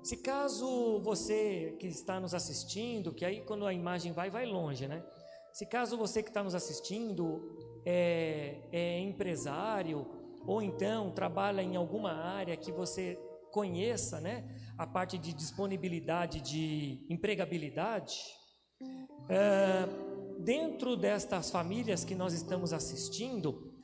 se 0.02 0.16
caso 0.16 1.00
você 1.02 1.76
que 1.78 1.86
está 1.86 2.20
nos 2.20 2.34
assistindo, 2.34 3.12
que 3.12 3.24
aí 3.24 3.42
quando 3.44 3.66
a 3.66 3.72
imagem 3.72 4.12
vai, 4.12 4.30
vai 4.30 4.46
longe, 4.46 4.86
né? 4.86 5.04
Se 5.52 5.66
caso 5.66 5.96
você 5.96 6.22
que 6.22 6.28
está 6.28 6.42
nos 6.42 6.54
assistindo 6.54 7.56
é, 7.84 8.60
é, 8.70 9.00
empresário 9.00 10.06
ou 10.46 10.60
então 10.62 11.10
trabalha 11.10 11.62
em 11.62 11.76
alguma 11.76 12.12
área 12.12 12.56
que 12.56 12.70
você 12.70 13.18
conheça, 13.50 14.20
né, 14.20 14.44
a 14.76 14.86
parte 14.86 15.16
de 15.16 15.32
disponibilidade 15.32 16.42
de 16.42 17.04
empregabilidade, 17.08 18.16
é, 19.30 19.88
dentro 20.46 20.96
destas 20.96 21.50
famílias 21.50 22.04
que 22.04 22.14
nós 22.14 22.32
estamos 22.32 22.72
assistindo, 22.72 23.74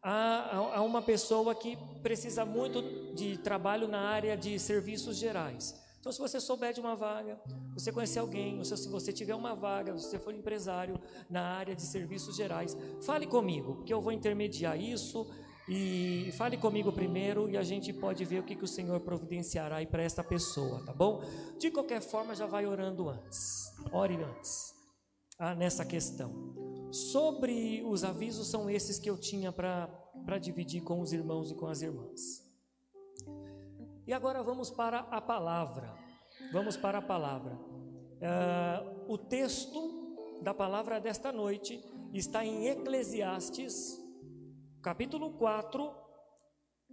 há, 0.00 0.76
há 0.76 0.80
uma 0.82 1.02
pessoa 1.02 1.56
que 1.56 1.76
precisa 2.04 2.44
muito 2.44 3.12
de 3.14 3.36
trabalho 3.38 3.88
na 3.88 3.98
área 3.98 4.36
de 4.36 4.56
serviços 4.60 5.16
gerais. 5.16 5.74
Então, 5.98 6.12
se 6.12 6.20
você 6.20 6.38
souber 6.38 6.72
de 6.72 6.80
uma 6.80 6.94
vaga, 6.94 7.40
você 7.72 7.90
conhecer 7.90 8.20
alguém, 8.20 8.58
ou 8.58 8.64
se 8.64 8.88
você 8.88 9.12
tiver 9.12 9.34
uma 9.34 9.56
vaga, 9.56 9.98
se 9.98 10.04
você 10.04 10.18
for 10.18 10.32
empresário 10.32 11.00
na 11.28 11.42
área 11.42 11.74
de 11.74 11.82
serviços 11.82 12.36
gerais, 12.36 12.76
fale 13.02 13.26
comigo, 13.26 13.82
que 13.82 13.92
eu 13.92 14.00
vou 14.00 14.12
intermediar 14.12 14.80
isso 14.80 15.26
e 15.68 16.30
fale 16.36 16.56
comigo 16.56 16.92
primeiro 16.92 17.50
e 17.50 17.56
a 17.56 17.62
gente 17.64 17.92
pode 17.92 18.24
ver 18.24 18.38
o 18.38 18.44
que, 18.44 18.54
que 18.54 18.64
o 18.64 18.68
Senhor 18.68 19.00
providenciará 19.00 19.76
aí 19.76 19.86
para 19.86 20.04
esta 20.04 20.22
pessoa, 20.22 20.84
tá 20.84 20.92
bom? 20.92 21.24
De 21.58 21.72
qualquer 21.72 22.02
forma, 22.02 22.36
já 22.36 22.46
vai 22.46 22.66
orando 22.66 23.08
antes, 23.08 23.72
ore 23.90 24.14
antes 24.22 24.73
ah, 25.38 25.54
nessa 25.54 25.84
questão. 25.84 26.54
Sobre 26.92 27.82
os 27.84 28.04
avisos, 28.04 28.46
são 28.46 28.70
esses 28.70 28.98
que 28.98 29.10
eu 29.10 29.18
tinha 29.18 29.50
para 29.50 30.38
dividir 30.40 30.82
com 30.82 31.00
os 31.00 31.12
irmãos 31.12 31.50
e 31.50 31.54
com 31.54 31.66
as 31.66 31.82
irmãs. 31.82 32.44
E 34.06 34.12
agora 34.12 34.42
vamos 34.42 34.70
para 34.70 35.00
a 35.00 35.20
palavra. 35.20 35.92
Vamos 36.52 36.76
para 36.76 36.98
a 36.98 37.02
palavra. 37.02 37.54
Uh, 37.54 39.12
o 39.12 39.18
texto 39.18 40.40
da 40.42 40.54
palavra 40.54 41.00
desta 41.00 41.32
noite 41.32 41.82
está 42.12 42.44
em 42.44 42.68
Eclesiastes, 42.68 44.00
capítulo 44.82 45.32
4. 45.32 46.04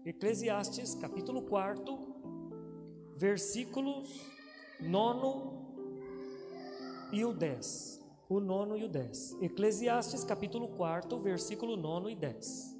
Eclesiastes, 0.03 0.95
capítulo 0.95 1.43
4, 1.43 3.15
versículos 3.17 4.09
9 4.79 5.61
e 7.13 7.23
o 7.23 7.31
10. 7.33 8.00
O 8.31 8.39
nono 8.39 8.77
e 8.77 8.85
o 8.85 8.87
10. 8.87 9.41
Eclesiastes, 9.41 10.23
capítulo 10.23 10.69
4, 10.69 11.19
versículo 11.19 11.75
9 11.75 12.13
e 12.13 12.15
10. 12.15 12.77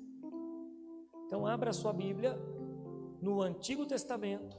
Então, 1.25 1.45
abra 1.45 1.71
a 1.71 1.73
sua 1.73 1.91
Bíblia 1.91 2.39
no 3.21 3.41
Antigo 3.41 3.85
Testamento, 3.85 4.55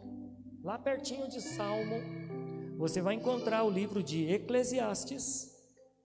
lá 0.62 0.78
pertinho 0.78 1.26
de 1.26 1.40
Salmo, 1.40 1.96
você 2.76 3.00
vai 3.00 3.14
encontrar 3.14 3.64
o 3.64 3.70
livro 3.70 4.02
de 4.02 4.30
Eclesiastes, 4.30 5.50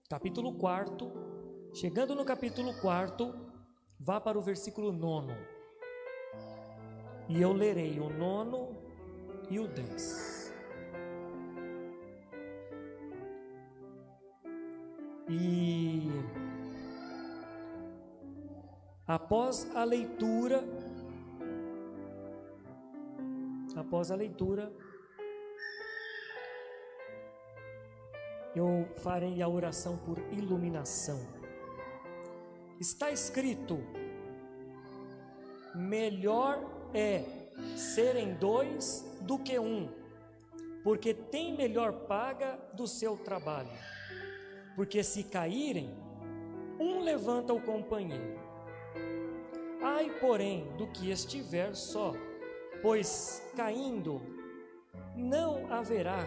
capítulo 0.08 0.54
4. 0.54 1.12
Chegando 1.74 2.14
no 2.14 2.24
capítulo 2.24 2.72
4, 2.80 3.34
vá 4.00 4.18
para 4.18 4.38
o 4.38 4.42
versículo 4.42 4.90
9. 4.90 5.34
E 7.28 7.42
eu 7.42 7.52
lerei 7.52 8.00
o 8.00 8.08
nono 8.08 8.74
e 9.50 9.60
o 9.60 9.68
10. 9.68 10.47
E 15.28 16.08
após 19.06 19.70
a 19.74 19.84
leitura 19.84 20.64
após 23.78 24.10
a 24.10 24.16
leitura, 24.16 24.72
eu 28.54 28.88
farei 28.96 29.40
a 29.40 29.48
oração 29.48 29.96
por 29.98 30.18
iluminação. 30.32 31.20
Está 32.80 33.10
escrito: 33.10 33.78
melhor 35.74 36.58
é 36.92 37.24
serem 37.76 38.34
dois 38.34 39.04
do 39.22 39.38
que 39.38 39.58
um, 39.58 39.88
porque 40.82 41.14
tem 41.14 41.56
melhor 41.56 41.92
paga 42.06 42.58
do 42.74 42.86
seu 42.86 43.16
trabalho. 43.16 43.70
Porque 44.78 45.02
se 45.02 45.24
caírem, 45.24 45.90
um 46.78 47.00
levanta 47.00 47.52
o 47.52 47.60
companheiro. 47.60 48.38
Ai, 49.82 50.08
porém, 50.20 50.68
do 50.76 50.86
que 50.86 51.10
estiver 51.10 51.74
só 51.74 52.12
pois 52.80 53.42
caindo 53.56 54.22
não 55.16 55.68
haverá 55.68 56.24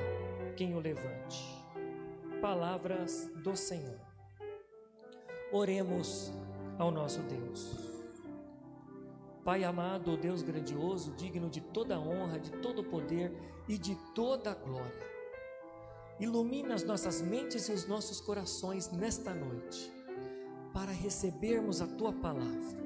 quem 0.58 0.76
o 0.76 0.82
levante. 0.82 1.42
Palavras 2.42 3.32
do 3.42 3.56
Senhor. 3.56 4.02
Oremos 5.54 6.34
ao 6.78 6.92
nosso 6.92 7.22
Deus. 7.22 8.04
Pai 9.46 9.64
amado, 9.64 10.18
Deus 10.18 10.42
grandioso, 10.42 11.14
digno 11.14 11.50
de 11.50 11.62
toda 11.62 11.98
honra, 11.98 12.38
de 12.38 12.52
todo 12.58 12.84
poder 12.84 13.32
e 13.70 13.78
de 13.78 13.96
toda 14.14 14.54
glória. 14.54 15.11
Ilumina 16.22 16.76
as 16.76 16.84
nossas 16.84 17.22
mentes 17.22 17.68
e 17.68 17.74
os 17.74 17.86
nossos 17.86 18.22
corações 18.22 18.90
nesta 18.92 19.34
noite, 19.34 19.92
para 20.74 20.92
recebermos 20.92 21.82
a 21.82 21.88
tua 21.88 22.14
palavra 22.14 22.82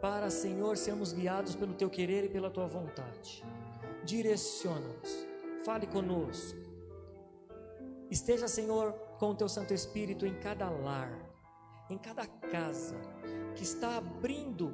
para, 0.00 0.30
Senhor, 0.30 0.76
sermos 0.76 1.12
guiados 1.12 1.54
pelo 1.54 1.74
teu 1.74 1.90
querer 1.90 2.24
e 2.24 2.28
pela 2.28 2.50
tua 2.50 2.66
vontade. 2.66 3.44
Direciona-nos, 4.04 5.26
fale 5.64 5.86
conosco. 5.86 6.58
Esteja, 8.10 8.48
Senhor, 8.48 8.92
com 9.18 9.30
o 9.30 9.34
teu 9.34 9.48
Santo 9.48 9.74
Espírito 9.74 10.26
em 10.26 10.34
cada 10.40 10.68
lar, 10.70 11.12
em 11.88 11.98
cada 11.98 12.26
casa 12.26 12.96
que 13.54 13.62
está 13.62 13.98
abrindo, 13.98 14.72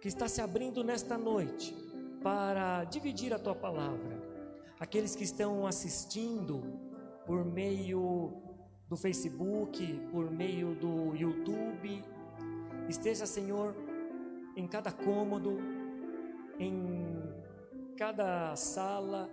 que 0.00 0.08
está 0.08 0.26
se 0.26 0.40
abrindo 0.40 0.82
nesta 0.82 1.18
noite 1.18 1.74
para 2.22 2.84
dividir 2.84 3.32
a 3.34 3.38
tua 3.38 3.54
palavra. 3.54 4.21
Aqueles 4.82 5.14
que 5.14 5.22
estão 5.22 5.64
assistindo 5.64 6.60
por 7.24 7.44
meio 7.44 8.32
do 8.88 8.96
Facebook, 8.96 9.78
por 10.10 10.28
meio 10.28 10.74
do 10.74 11.14
YouTube, 11.14 12.02
Esteja, 12.88 13.26
Senhor, 13.26 13.76
em 14.56 14.66
cada 14.66 14.90
cômodo, 14.90 15.56
em 16.58 17.16
cada 17.96 18.56
sala, 18.56 19.30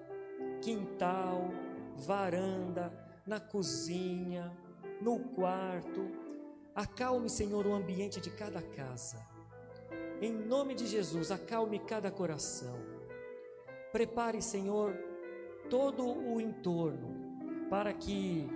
quintal, 0.61 1.49
varanda, 1.97 2.93
na 3.25 3.39
cozinha, 3.39 4.55
no 5.01 5.17
quarto. 5.19 6.11
Acalme, 6.75 7.27
Senhor, 7.27 7.65
o 7.65 7.73
ambiente 7.73 8.21
de 8.21 8.29
cada 8.29 8.61
casa. 8.61 9.27
Em 10.21 10.31
nome 10.31 10.75
de 10.75 10.85
Jesus, 10.85 11.31
acalme 11.31 11.79
cada 11.79 12.11
coração. 12.11 12.77
Prepare, 13.91 14.43
Senhor, 14.43 15.08
todo 15.69 16.05
o 16.05 16.39
entorno 16.41 17.67
para 17.69 17.93
que 17.93 18.47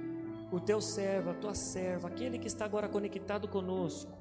o 0.52 0.60
teu 0.60 0.82
servo, 0.82 1.30
a 1.30 1.34
tua 1.34 1.54
serva, 1.54 2.08
aquele 2.08 2.38
que 2.38 2.48
está 2.48 2.66
agora 2.66 2.90
conectado 2.90 3.48
conosco, 3.48 4.12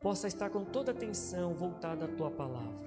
possa 0.00 0.26
estar 0.26 0.50
com 0.50 0.64
toda 0.64 0.92
atenção 0.92 1.54
voltada 1.54 2.04
à 2.04 2.08
tua 2.08 2.30
palavra. 2.30 2.86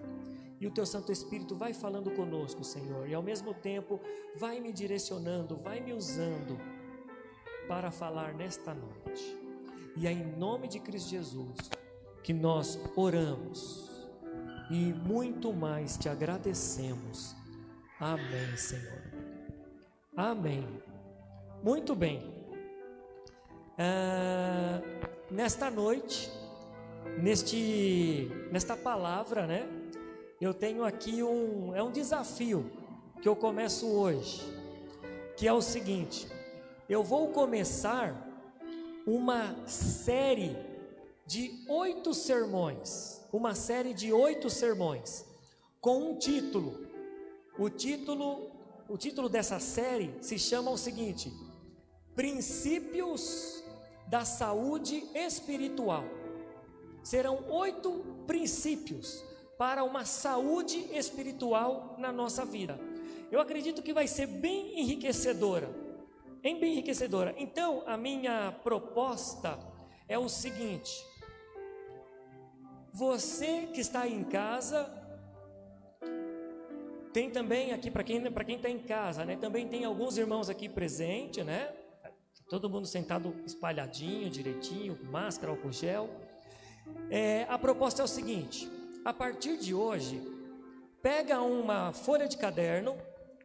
E 0.60 0.68
o 0.68 0.72
teu 0.72 0.86
Santo 0.86 1.12
Espírito 1.12 1.56
vai 1.56 1.74
falando 1.74 2.12
conosco, 2.12 2.64
Senhor, 2.64 3.08
e 3.08 3.14
ao 3.14 3.24
mesmo 3.24 3.54
tempo 3.54 4.00
vai 4.36 4.60
me 4.60 4.74
direcionando, 4.74 5.56
vai 5.56 5.80
me 5.80 5.94
usando 5.94 6.60
para 7.68 7.92
falar 7.92 8.34
nesta 8.34 8.74
noite. 8.74 9.38
E 9.96 10.06
é 10.08 10.12
em 10.12 10.36
nome 10.38 10.68
de 10.68 10.80
Cristo 10.80 11.10
Jesus 11.10 11.70
que 12.24 12.34
nós 12.34 12.80
oramos 12.96 13.90
e 14.70 14.94
muito 14.94 15.54
mais 15.54 15.98
te 15.98 16.10
agradecemos. 16.10 17.36
Amém, 18.00 18.56
Senhor. 18.56 19.09
Amém. 20.20 20.68
Muito 21.64 21.96
bem. 21.96 22.30
Ah, 23.78 24.82
nesta 25.32 25.72
noite, 25.72 26.30
neste 27.18 28.30
nesta 28.52 28.76
palavra, 28.76 29.48
né? 29.48 29.66
Eu 30.42 30.54
tenho 30.54 30.84
aqui 30.84 31.24
um 31.24 31.74
é 31.74 31.82
um 31.82 31.90
desafio 31.90 32.70
que 33.22 33.30
eu 33.30 33.34
começo 33.34 33.88
hoje, 33.88 34.42
que 35.38 35.48
é 35.48 35.54
o 35.54 35.62
seguinte: 35.62 36.28
eu 36.90 37.02
vou 37.02 37.30
começar 37.30 38.14
uma 39.08 39.56
série 39.66 40.54
de 41.26 41.64
oito 41.70 42.14
sermões, 42.14 43.26
uma 43.32 43.56
série 43.56 43.94
de 43.94 44.12
oito 44.12 44.50
sermões 44.50 45.26
com 45.80 46.12
um 46.12 46.18
título. 46.18 46.90
O 47.58 47.70
título 47.70 48.49
o 48.90 48.98
título 48.98 49.30
dessa 49.30 49.60
série 49.60 50.16
se 50.20 50.40
chama 50.40 50.72
o 50.72 50.78
seguinte: 50.78 51.32
Princípios 52.16 53.64
da 54.08 54.26
saúde 54.26 55.08
espiritual 55.14 56.04
serão 57.04 57.46
oito 57.50 58.04
princípios 58.26 59.24
para 59.58 59.84
uma 59.84 60.06
saúde 60.06 60.78
espiritual 60.92 61.96
na 62.00 62.12
nossa 62.12 62.44
vida. 62.44 62.80
Eu 63.32 63.40
acredito 63.40 63.84
que 63.84 63.94
vai 63.94 64.08
ser 64.08 64.26
bem 64.26 64.80
enriquecedora. 64.80 65.70
Em 66.44 66.60
bem 66.60 66.74
enriquecedora. 66.74 67.36
Então, 67.38 67.84
a 67.86 67.96
minha 67.96 68.52
proposta 68.64 69.60
é 70.08 70.18
o 70.18 70.28
seguinte: 70.28 71.06
Você 72.92 73.68
que 73.72 73.82
está 73.82 74.08
em 74.08 74.24
casa, 74.24 74.99
tem 77.14 77.30
também 77.30 77.72
aqui 77.72 77.90
para 77.90 78.04
quem 78.04 78.32
para 78.32 78.44
quem 78.44 78.56
está 78.56 78.70
em 78.70 78.80
casa, 78.80 79.26
né? 79.26 79.36
Também 79.36 79.68
tem 79.68 79.84
alguns 79.86 80.18
irmãos 80.18 80.50
aqui 80.50 80.70
presentes, 80.70 81.46
né? 81.46 81.72
Todo 82.50 82.70
mundo 82.70 82.88
sentado 82.88 83.36
espalhadinho, 83.46 84.30
direitinho, 84.30 84.98
máscara, 85.12 85.52
álcool 85.52 85.72
gel. 85.72 86.10
É, 87.10 87.46
a 87.50 87.58
proposta 87.58 88.02
é 88.02 88.06
o 88.06 88.08
seguinte: 88.08 88.70
a 89.06 89.14
partir 89.14 89.58
de 89.58 89.74
hoje, 89.74 90.22
pega 91.02 91.42
uma 91.42 91.94
folha 91.94 92.28
de 92.28 92.38
caderno 92.38 92.98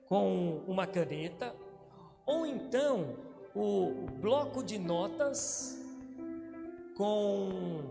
com 0.07 0.63
uma 0.67 0.87
caneta, 0.87 1.55
ou 2.27 2.47
então 2.47 3.17
o 3.55 4.07
bloco 4.21 4.63
de 4.63 4.79
notas 4.79 5.79
com 6.97 7.83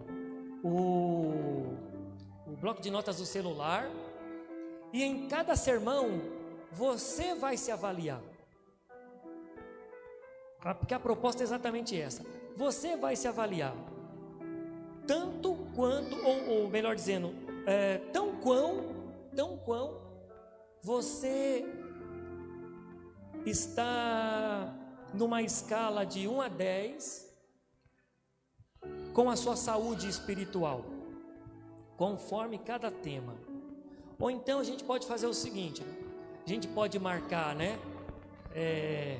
o, 0.64 1.76
o 2.48 2.56
bloco 2.60 2.82
de 2.82 2.90
notas 2.90 3.18
do 3.18 3.26
celular, 3.26 3.90
e 4.94 5.04
em 5.04 5.28
cada 5.28 5.56
sermão 5.56 6.22
você 6.72 7.34
vai 7.34 7.58
se 7.58 7.72
avaliar. 7.72 8.22
Porque 10.78 10.94
a 10.94 11.00
proposta 11.00 11.42
é 11.42 11.46
exatamente 11.46 12.00
essa. 12.00 12.24
Você 12.56 12.96
vai 12.96 13.16
se 13.16 13.28
avaliar. 13.28 13.76
Tanto 15.06 15.56
quanto, 15.76 16.16
ou, 16.16 16.62
ou 16.62 16.70
melhor 16.70 16.96
dizendo, 16.96 17.34
é, 17.66 17.98
tão 18.14 18.38
quão, 18.38 18.96
tão 19.36 19.58
quão 19.58 20.00
você 20.82 21.66
está 23.46 24.74
numa 25.14 25.42
escala 25.42 26.06
de 26.06 26.28
1 26.28 26.42
a 26.42 26.48
10 26.48 27.34
com 29.14 29.30
a 29.30 29.36
sua 29.36 29.56
saúde 29.56 30.08
espiritual, 30.08 30.86
conforme 31.98 32.58
cada 32.58 32.90
tema. 32.90 33.36
Ou 34.24 34.32
então 34.32 34.58
a 34.60 34.64
gente 34.64 34.86
pode 34.86 35.06
fazer 35.06 35.28
o 35.28 35.34
seguinte: 35.34 35.84
a 36.46 36.50
gente 36.50 36.66
pode 36.66 36.98
marcar, 36.98 37.54
né? 37.54 37.78
É, 38.56 39.18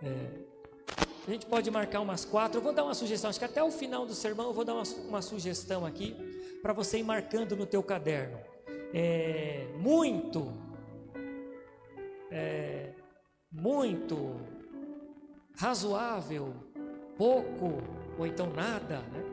é, 0.00 0.30
a 1.26 1.30
gente 1.32 1.44
pode 1.44 1.68
marcar 1.68 2.00
umas 2.00 2.24
quatro. 2.24 2.58
Eu 2.58 2.62
vou 2.62 2.72
dar 2.72 2.84
uma 2.84 2.94
sugestão. 2.94 3.28
Acho 3.28 3.40
que 3.40 3.44
até 3.44 3.60
o 3.60 3.72
final 3.72 4.06
do 4.06 4.14
sermão 4.14 4.46
eu 4.46 4.52
vou 4.52 4.64
dar 4.64 4.74
uma, 4.74 4.84
uma 5.08 5.20
sugestão 5.20 5.84
aqui 5.84 6.14
para 6.62 6.72
você 6.72 6.98
ir 6.98 7.02
marcando 7.02 7.56
no 7.56 7.66
teu 7.66 7.82
caderno. 7.82 8.38
É, 8.94 9.66
muito, 9.80 10.52
é, 12.30 12.92
muito, 13.50 14.36
razoável, 15.56 16.54
pouco 17.16 17.82
ou 18.16 18.24
então 18.24 18.48
nada, 18.48 18.98
né? 19.12 19.24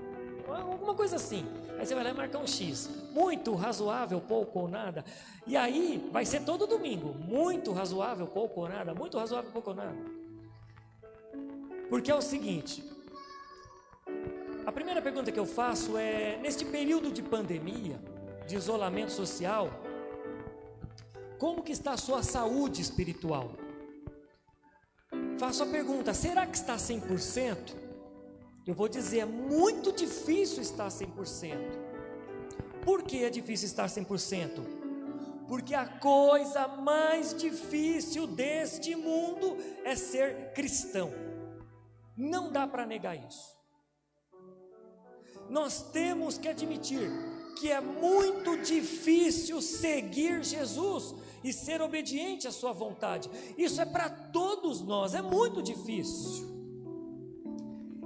alguma 0.48 0.96
coisa 0.96 1.18
assim. 1.18 1.46
Aí 1.78 1.86
você 1.86 1.94
vai 1.94 2.04
lá 2.04 2.10
e 2.12 2.14
marcar 2.14 2.40
um 2.40 2.48
X. 2.48 2.90
Muito 3.12 3.54
razoável, 3.54 4.22
pouco 4.22 4.60
ou 4.60 4.68
nada. 4.68 5.04
E 5.46 5.58
aí 5.58 6.08
vai 6.12 6.26
ser 6.26 6.44
todo 6.44 6.66
domingo. 6.66 7.14
Muito 7.14 7.72
razoável, 7.72 8.28
pouco 8.28 8.62
ou 8.62 8.70
nada. 8.70 8.94
Muito 8.94 9.18
razoável, 9.18 9.52
pouco 9.52 9.72
ou 9.72 9.76
nada. 9.76 9.96
Porque 11.90 12.10
é 12.10 12.16
o 12.16 12.22
seguinte: 12.22 12.84
a 14.66 14.72
primeira 14.72 15.02
pergunta 15.02 15.32
que 15.32 15.40
eu 15.40 15.46
faço 15.46 15.98
é: 15.98 16.38
neste 16.42 16.66
período 16.66 17.12
de 17.12 17.22
pandemia, 17.22 18.00
de 18.48 18.56
isolamento 18.56 19.12
social, 19.12 19.70
como 21.38 21.62
que 21.62 21.72
está 21.72 21.92
a 21.92 21.98
sua 21.98 22.24
saúde 22.24 22.82
espiritual? 22.82 23.52
Faço 25.38 25.64
a 25.64 25.66
pergunta: 25.66 26.14
será 26.14 26.46
que 26.46 26.58
está 26.58 26.76
100%? 26.78 27.85
Eu 28.66 28.74
vou 28.74 28.88
dizer, 28.88 29.20
é 29.20 29.26
muito 29.26 29.92
difícil 29.92 30.62
estar 30.62 30.88
100%. 30.88 31.56
Por 32.84 33.04
que 33.04 33.24
é 33.24 33.30
difícil 33.30 33.68
estar 33.68 33.86
100%? 33.86 34.64
Porque 35.48 35.76
a 35.76 35.86
coisa 35.86 36.68
mais 36.68 37.36
difícil 37.36 38.26
deste 38.26 38.96
mundo 38.96 39.56
é 39.84 39.96
ser 39.96 40.54
cristão. 40.54 41.12
Não 42.18 42.52
dá 42.52 42.66
para 42.66 42.86
negar 42.88 43.16
isso. 43.16 43.56
Nós 45.48 45.84
temos 45.92 46.40
que 46.40 46.48
admitir 46.48 47.08
que 47.60 47.72
é 47.72 47.80
muito 47.80 48.58
difícil 48.58 49.62
seguir 49.62 50.44
Jesus 50.44 51.14
e 51.44 51.54
ser 51.54 51.82
obediente 51.82 52.48
à 52.48 52.52
Sua 52.52 52.74
vontade. 52.74 53.30
Isso 53.56 53.80
é 53.80 53.86
para 53.86 54.10
todos 54.10 54.82
nós, 54.82 55.14
é 55.14 55.22
muito 55.22 55.62
difícil. 55.62 56.55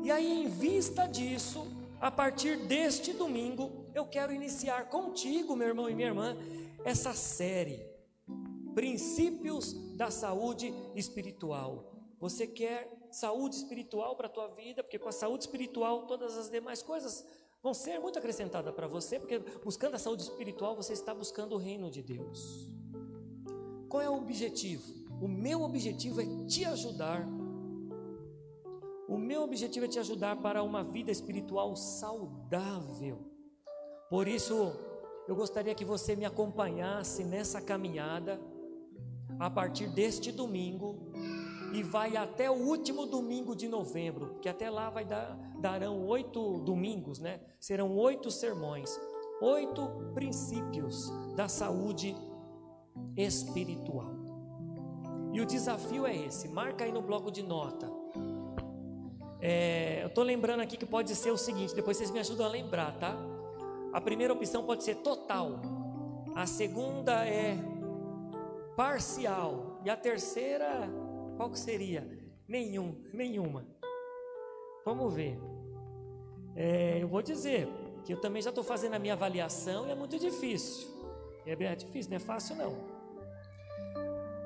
E 0.10 0.12
aí, 0.12 0.42
em 0.42 0.48
vista 0.48 1.06
disso, 1.06 1.68
a 2.02 2.10
partir 2.10 2.58
deste 2.66 3.14
domingo, 3.14 3.86
eu 3.94 4.08
quero 4.08 4.34
iniciar 4.34 4.90
contigo, 4.90 5.56
meu 5.56 5.68
irmão 5.68 5.88
e 5.88 5.94
minha 5.94 6.08
irmã, 6.08 6.36
essa 6.84 7.14
série 7.14 7.88
Princípios 8.74 9.72
da 9.96 10.10
Saúde 10.10 10.74
Espiritual. 10.96 11.94
Você 12.20 12.48
quer 12.48 12.92
saúde 13.12 13.58
espiritual 13.58 14.16
para 14.16 14.26
a 14.26 14.32
tua 14.32 14.48
vida, 14.48 14.82
porque 14.82 14.98
com 14.98 15.10
a 15.10 15.12
saúde 15.12 15.44
espiritual 15.44 16.08
todas 16.08 16.36
as 16.40 16.50
demais 16.50 16.82
coisas 16.82 17.24
vão 17.62 17.76
ser 17.76 18.00
muito 18.00 18.18
acrescentadas 18.18 18.74
para 18.74 18.88
você, 18.88 19.20
porque 19.20 19.38
buscando 19.64 19.94
a 19.94 20.00
saúde 20.00 20.24
espiritual 20.24 20.76
você 20.76 20.94
está 20.94 21.14
buscando 21.14 21.54
o 21.54 21.60
reino 21.60 21.92
de 21.92 22.02
Deus. 22.02 22.68
Qual 23.88 24.02
é 24.02 24.10
o 24.10 24.18
objetivo? 24.18 24.92
O 25.22 25.28
meu 25.28 25.62
objetivo 25.62 26.20
é 26.20 26.26
te 26.48 26.66
ajudar 26.66 27.28
o 29.10 29.18
meu 29.18 29.42
objetivo 29.42 29.86
é 29.86 29.90
te 29.90 29.98
ajudar 29.98 30.36
para 30.36 30.62
uma 30.62 30.84
vida 30.84 31.10
espiritual 31.10 31.76
saudável. 31.76 33.18
Por 34.08 34.28
isso, 34.28 34.72
eu 35.28 35.36
gostaria 35.36 35.74
que 35.74 35.84
você 35.84 36.16
me 36.16 36.26
acompanhasse 36.26 37.24
nessa 37.24 37.60
caminhada 37.60 38.40
a 39.40 39.50
partir 39.50 39.88
deste 39.88 40.32
domingo 40.32 41.12
e 41.74 41.82
vai 41.82 42.16
até 42.18 42.52
o 42.52 42.54
último 42.54 43.08
domingo 43.08 43.56
de 43.56 43.68
novembro, 43.68 44.38
que 44.42 44.48
até 44.48 44.70
lá 44.70 44.92
vai 44.92 45.06
dar, 45.06 45.36
darão 45.60 46.06
oito 46.06 46.60
domingos, 46.60 47.18
né? 47.18 47.42
Serão 47.60 47.98
oito 47.98 48.30
sermões, 48.30 48.96
oito 49.42 49.88
princípios 50.14 51.12
da 51.36 51.48
saúde 51.48 52.16
espiritual. 53.18 54.12
E 55.34 55.42
o 55.42 55.46
desafio 55.46 56.06
é 56.06 56.16
esse, 56.16 56.48
marca 56.48 56.86
aí 56.86 56.92
no 56.92 57.02
bloco 57.02 57.32
de 57.32 57.42
nota. 57.42 57.99
É, 59.42 60.04
eu 60.04 60.08
estou 60.08 60.24
lembrando 60.24 60.62
aqui 60.62 60.76
que 60.76 60.86
pode 60.86 61.16
ser 61.16 61.32
o 61.32 61.38
seguinte, 61.38 61.74
depois 61.74 61.96
vocês 61.96 62.12
me 62.12 62.20
ajudam 62.20 62.46
a 62.46 62.50
lembrar, 62.50 62.98
tá? 63.00 63.16
A 63.94 64.02
primeira 64.02 64.34
opção 64.34 64.66
pode 64.66 64.84
ser 64.84 64.96
total, 64.96 65.62
a 66.36 66.46
segunda 66.46 67.26
é 67.26 67.58
parcial 68.76 69.80
e 69.84 69.90
a 69.90 69.96
terceira, 69.96 70.90
qual 71.38 71.50
que 71.50 71.58
seria? 71.58 72.08
Nenhum, 72.48 72.96
nenhuma. 73.14 73.66
Vamos 74.86 75.14
ver. 75.14 75.40
É, 76.56 77.02
eu 77.02 77.08
vou 77.08 77.22
dizer 77.22 77.68
que 78.04 78.14
eu 78.14 78.20
também 78.20 78.42
já 78.42 78.50
estou 78.50 78.64
fazendo 78.64 78.96
a 78.96 79.00
minha 79.00 79.14
avaliação 79.14 79.88
e 79.88 79.92
é 79.92 79.96
muito 79.96 80.18
difícil. 80.20 80.88
É 81.46 81.56
bem 81.56 81.74
difícil, 81.76 82.10
não 82.10 82.18
é 82.18 82.20
fácil 82.20 82.56
não. 82.56 83.00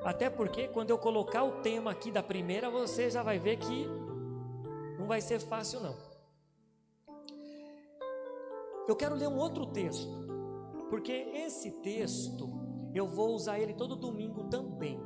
Até 0.04 0.28
porque 0.28 0.68
quando 0.68 0.90
eu 0.90 0.98
colocar 0.98 1.42
o 1.42 1.62
tema 1.62 1.90
aqui 1.90 2.10
da 2.10 2.22
primeira, 2.22 2.70
você 2.70 3.10
já 3.10 3.22
vai 3.22 3.38
ver 3.38 3.56
que 3.56 3.88
não 5.04 5.08
vai 5.08 5.20
ser 5.20 5.38
fácil, 5.38 5.80
não. 5.80 5.94
Eu 8.88 8.96
quero 8.96 9.14
ler 9.14 9.28
um 9.28 9.36
outro 9.36 9.66
texto, 9.66 10.08
porque 10.88 11.12
esse 11.12 11.70
texto 11.82 12.48
eu 12.94 13.06
vou 13.06 13.34
usar 13.34 13.58
ele 13.58 13.74
todo 13.74 13.96
domingo 13.96 14.44
também. 14.44 14.98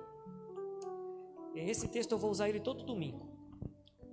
Esse 1.52 1.88
texto 1.88 2.12
eu 2.12 2.18
vou 2.18 2.30
usar 2.30 2.48
ele 2.48 2.60
todo 2.60 2.84
domingo. 2.84 3.28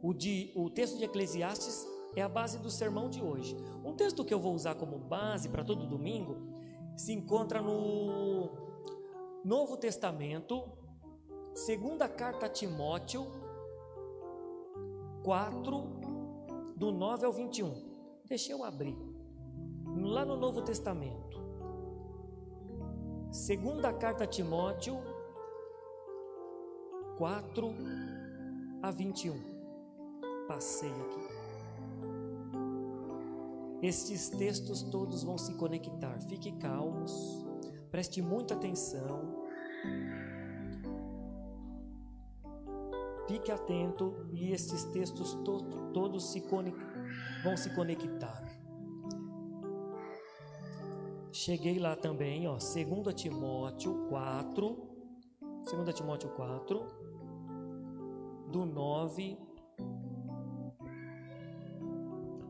O, 0.02 0.12
de, 0.12 0.52
o 0.56 0.71
texto 0.71 0.98
de 0.98 1.04
Eclesiastes 1.04 1.86
é 2.15 2.21
a 2.24 2.30
base 2.30 2.58
do 2.58 2.71
sermão 2.71 3.08
de 3.08 3.21
hoje. 3.21 3.56
Um 3.84 3.93
texto 3.93 4.26
que 4.26 4.34
eu 4.34 4.39
vou 4.39 4.56
usar 4.56 4.74
como 4.74 4.98
base 4.98 5.50
para 5.50 5.63
todo 5.63 5.86
domingo 5.86 6.36
se 6.98 7.13
encontra 7.13 7.62
no 7.62 8.50
Novo 9.43 9.78
Testamento, 9.78 10.63
segunda 11.54 12.10
carta 12.10 12.48
a 12.48 12.50
Timóteo, 12.50 13.45
4, 15.26 16.76
do 16.78 16.92
9 16.92 17.26
ao 17.26 17.34
21. 17.34 17.74
Deixa 18.28 18.52
eu 18.52 18.64
abrir. 18.64 18.96
Lá 19.98 20.24
no 20.24 20.38
Novo 20.38 20.62
Testamento. 20.62 21.44
Segunda 23.32 23.92
carta 23.92 24.26
a 24.26 24.28
Timóteo, 24.28 25.00
4 27.18 27.74
a 28.84 28.92
21. 28.92 29.34
Passei 30.48 30.92
aqui. 30.92 31.28
Estes 33.82 34.30
textos 34.30 34.84
todos 34.84 35.24
vão 35.24 35.40
se 35.40 35.56
conectar. 35.56 36.22
Fique 36.22 36.52
calmos, 36.60 37.44
preste 37.90 38.22
muita 38.22 38.54
atenção. 38.54 39.44
Fique 43.28 43.52
atento 43.52 44.28
e 44.32 44.52
estes 44.52 44.84
textos 44.86 45.34
to 45.44 45.62
todos 45.94 46.32
se 46.32 46.42
vão 47.44 47.58
se 47.58 47.74
conectar. 47.74 48.46
cheguei 51.46 51.78
lá 51.78 51.96
também, 51.96 52.48
ó, 52.48 52.54
2 52.54 53.14
Timóteo 53.14 54.08
4, 54.10 54.78
2 55.70 55.94
Timóteo 55.94 56.30
4, 56.30 56.88
do 58.52 58.66
9 58.66 59.38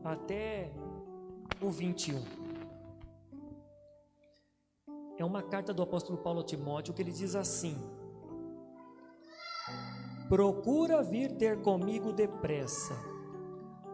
até 0.04 0.72
o 1.60 1.68
21. 1.68 2.22
É 5.18 5.24
uma 5.24 5.42
carta 5.42 5.74
do 5.74 5.82
apóstolo 5.82 6.18
Paulo 6.18 6.40
a 6.40 6.44
Timóteo 6.44 6.94
que 6.94 7.02
ele 7.02 7.12
diz 7.12 7.34
assim: 7.34 7.76
Procura 10.28 11.02
vir 11.02 11.36
ter 11.36 11.62
comigo 11.62 12.12
depressa, 12.12 12.96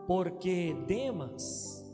porque 0.06 0.74
Demas, 0.86 1.84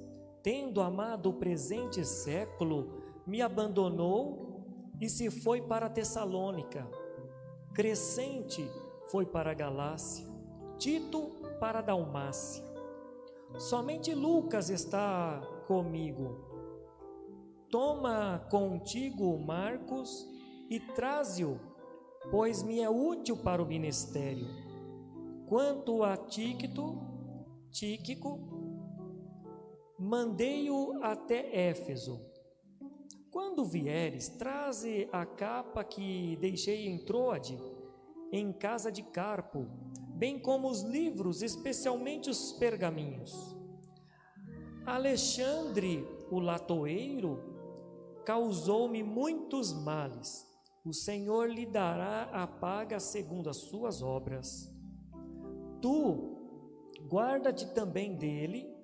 tendo 0.45 0.81
amado 0.81 1.31
o 1.31 1.33
presente 1.33 2.05
século, 2.05 3.03
me 3.27 3.43
abandonou 3.43 4.65
e 5.01 5.09
se 5.09 5.29
foi 5.29 5.61
para 5.61 5.91
Tessalônica. 5.91 6.89
Crescente 7.75 8.65
foi 9.11 9.27
para 9.27 9.55
Galácia, 9.55 10.27
Tito 10.79 11.33
para 11.59 11.81
Dalmácia. 11.81 12.65
Somente 13.57 14.15
Lucas 14.15 14.71
está 14.71 15.41
comigo. 15.67 16.47
Toma 17.71 18.47
contigo 18.51 19.37
Marcos 19.37 20.29
e 20.71 20.79
traze-o 20.79 21.68
pois 22.31 22.63
me 22.63 22.81
é 22.81 22.91
útil 22.91 23.37
para 23.37 23.63
o 23.63 23.67
ministério. 23.67 24.47
Quanto 25.47 26.03
a 26.03 26.17
Tíquito, 26.17 26.99
Tíquico, 27.71 28.39
mandei-o 29.99 31.03
até 31.03 31.69
Éfeso. 31.69 32.21
Quando 33.31 33.65
vieres, 33.65 34.29
traze 34.29 35.09
a 35.13 35.25
capa 35.25 35.85
que 35.85 36.37
deixei 36.41 36.89
em 36.89 36.99
Troade, 37.05 37.59
em 38.33 38.53
casa 38.53 38.91
de 38.91 39.03
Carpo, 39.03 39.67
bem 40.15 40.39
como 40.39 40.69
os 40.69 40.83
livros, 40.83 41.43
especialmente 41.43 42.29
os 42.29 42.53
pergaminhos. 42.53 43.57
Alexandre, 44.85 46.07
o 46.31 46.41
latoeiro, 46.41 47.39
causou-me 48.25 49.03
muitos 49.03 49.73
males 49.73 50.48
o 50.85 50.93
Senhor 50.93 51.51
lhe 51.51 51.67
dará 51.67 52.25
a 52.33 52.47
paga 52.47 52.99
segundo 53.01 53.51
as 53.51 53.57
suas 53.57 54.03
obras. 54.03 54.73
Tu, 55.81 56.37
guarda-te 57.09 57.67
também 57.75 58.15
dele, 58.15 58.75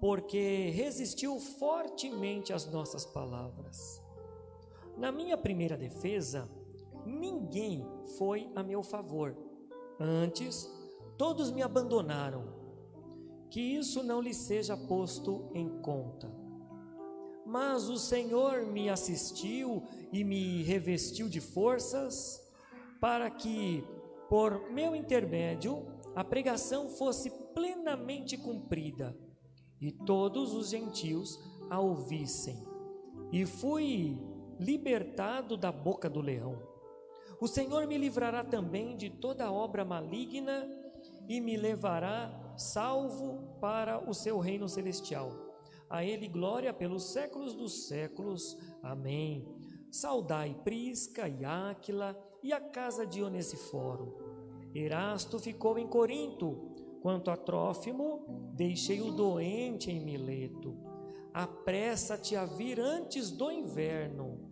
porque 0.00 0.70
resistiu 0.70 1.38
fortemente 1.38 2.52
às 2.52 2.70
nossas 2.70 3.04
palavras. 3.04 4.02
Na 4.96 5.12
minha 5.12 5.36
primeira 5.36 5.76
defesa, 5.76 6.48
ninguém 7.04 7.86
foi 8.18 8.50
a 8.54 8.62
meu 8.62 8.82
favor. 8.82 9.36
Antes, 9.98 10.68
todos 11.16 11.50
me 11.50 11.62
abandonaram. 11.62 12.58
Que 13.50 13.60
isso 13.60 14.02
não 14.02 14.20
lhe 14.20 14.32
seja 14.32 14.76
posto 14.76 15.50
em 15.54 15.68
conta. 15.80 16.39
Mas 17.50 17.88
o 17.88 17.98
Senhor 17.98 18.64
me 18.64 18.88
assistiu 18.88 19.82
e 20.12 20.22
me 20.22 20.62
revestiu 20.62 21.28
de 21.28 21.40
forças, 21.40 22.40
para 23.00 23.28
que, 23.28 23.82
por 24.28 24.70
meu 24.70 24.94
intermédio, 24.94 25.84
a 26.14 26.22
pregação 26.22 26.88
fosse 26.90 27.28
plenamente 27.52 28.38
cumprida 28.38 29.16
e 29.80 29.90
todos 29.90 30.54
os 30.54 30.68
gentios 30.68 31.40
a 31.68 31.80
ouvissem. 31.80 32.64
E 33.32 33.44
fui 33.44 34.16
libertado 34.60 35.56
da 35.56 35.72
boca 35.72 36.08
do 36.08 36.20
leão. 36.20 36.56
O 37.40 37.48
Senhor 37.48 37.84
me 37.88 37.98
livrará 37.98 38.44
também 38.44 38.96
de 38.96 39.10
toda 39.10 39.50
obra 39.50 39.84
maligna 39.84 40.68
e 41.28 41.40
me 41.40 41.56
levará 41.56 42.30
salvo 42.56 43.56
para 43.60 44.08
o 44.08 44.14
seu 44.14 44.38
reino 44.38 44.68
celestial. 44.68 45.49
A 45.90 46.04
Ele 46.04 46.28
glória 46.28 46.72
pelos 46.72 47.12
séculos 47.12 47.52
dos 47.52 47.88
séculos. 47.88 48.56
Amém. 48.80 49.44
Saudai 49.90 50.54
Prisca 50.62 51.28
e 51.28 51.44
Áquila 51.44 52.16
e 52.44 52.52
a 52.52 52.60
casa 52.60 53.04
de 53.04 53.20
Onesiforo. 53.20 54.16
Erasto 54.72 55.40
ficou 55.40 55.76
em 55.76 55.88
Corinto. 55.88 56.70
Quanto 57.02 57.28
a 57.30 57.36
Trófimo, 57.36 58.52
deixei-o 58.54 59.10
doente 59.10 59.90
em 59.90 59.98
Mileto. 59.98 60.76
Apressa-te 61.34 62.36
a 62.36 62.44
vir 62.44 62.78
antes 62.78 63.32
do 63.32 63.50
inverno. 63.50 64.48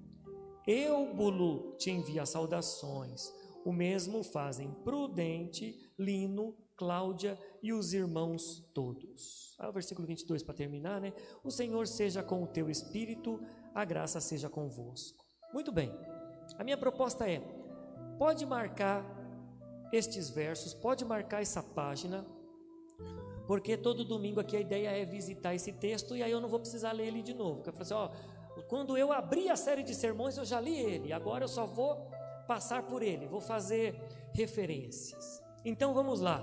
Eubulo 0.66 1.76
te 1.76 1.90
envia 1.90 2.26
saudações. 2.26 3.32
O 3.64 3.72
mesmo 3.72 4.24
fazem 4.24 4.72
Prudente, 4.82 5.78
Lino, 5.96 6.56
Cláudia 6.76 7.38
e 7.62 7.72
os 7.72 7.92
irmãos 7.92 8.68
todos. 8.74 9.47
Ah, 9.58 9.68
o 9.68 9.72
versículo 9.72 10.06
22 10.06 10.42
para 10.42 10.54
terminar, 10.54 11.00
né? 11.00 11.12
O 11.42 11.50
Senhor 11.50 11.86
seja 11.86 12.22
com 12.22 12.42
o 12.42 12.46
teu 12.46 12.70
espírito, 12.70 13.40
a 13.74 13.84
graça 13.84 14.20
seja 14.20 14.48
convosco. 14.48 15.24
Muito 15.52 15.72
bem. 15.72 15.92
A 16.56 16.62
minha 16.62 16.76
proposta 16.76 17.28
é: 17.28 17.40
pode 18.18 18.46
marcar 18.46 19.04
estes 19.92 20.30
versos, 20.30 20.74
pode 20.74 21.04
marcar 21.04 21.42
essa 21.42 21.62
página, 21.62 22.24
porque 23.46 23.76
todo 23.76 24.04
domingo 24.04 24.38
aqui 24.38 24.56
a 24.56 24.60
ideia 24.60 24.90
é 24.90 25.04
visitar 25.04 25.54
esse 25.54 25.72
texto 25.72 26.16
e 26.16 26.22
aí 26.22 26.30
eu 26.30 26.40
não 26.40 26.48
vou 26.48 26.60
precisar 26.60 26.92
ler 26.92 27.08
ele 27.08 27.22
de 27.22 27.34
novo. 27.34 27.62
Eu 27.66 27.72
assim, 27.80 27.94
ó, 27.94 28.10
quando 28.68 28.96
eu 28.96 29.10
abri 29.10 29.48
a 29.50 29.56
série 29.56 29.82
de 29.82 29.94
sermões 29.94 30.36
eu 30.36 30.44
já 30.44 30.60
li 30.60 30.78
ele, 30.78 31.12
agora 31.12 31.44
eu 31.44 31.48
só 31.48 31.66
vou 31.66 31.96
passar 32.46 32.82
por 32.84 33.02
ele, 33.02 33.26
vou 33.26 33.40
fazer 33.40 33.94
referências. 34.34 35.42
Então 35.64 35.92
vamos 35.94 36.20
lá. 36.20 36.42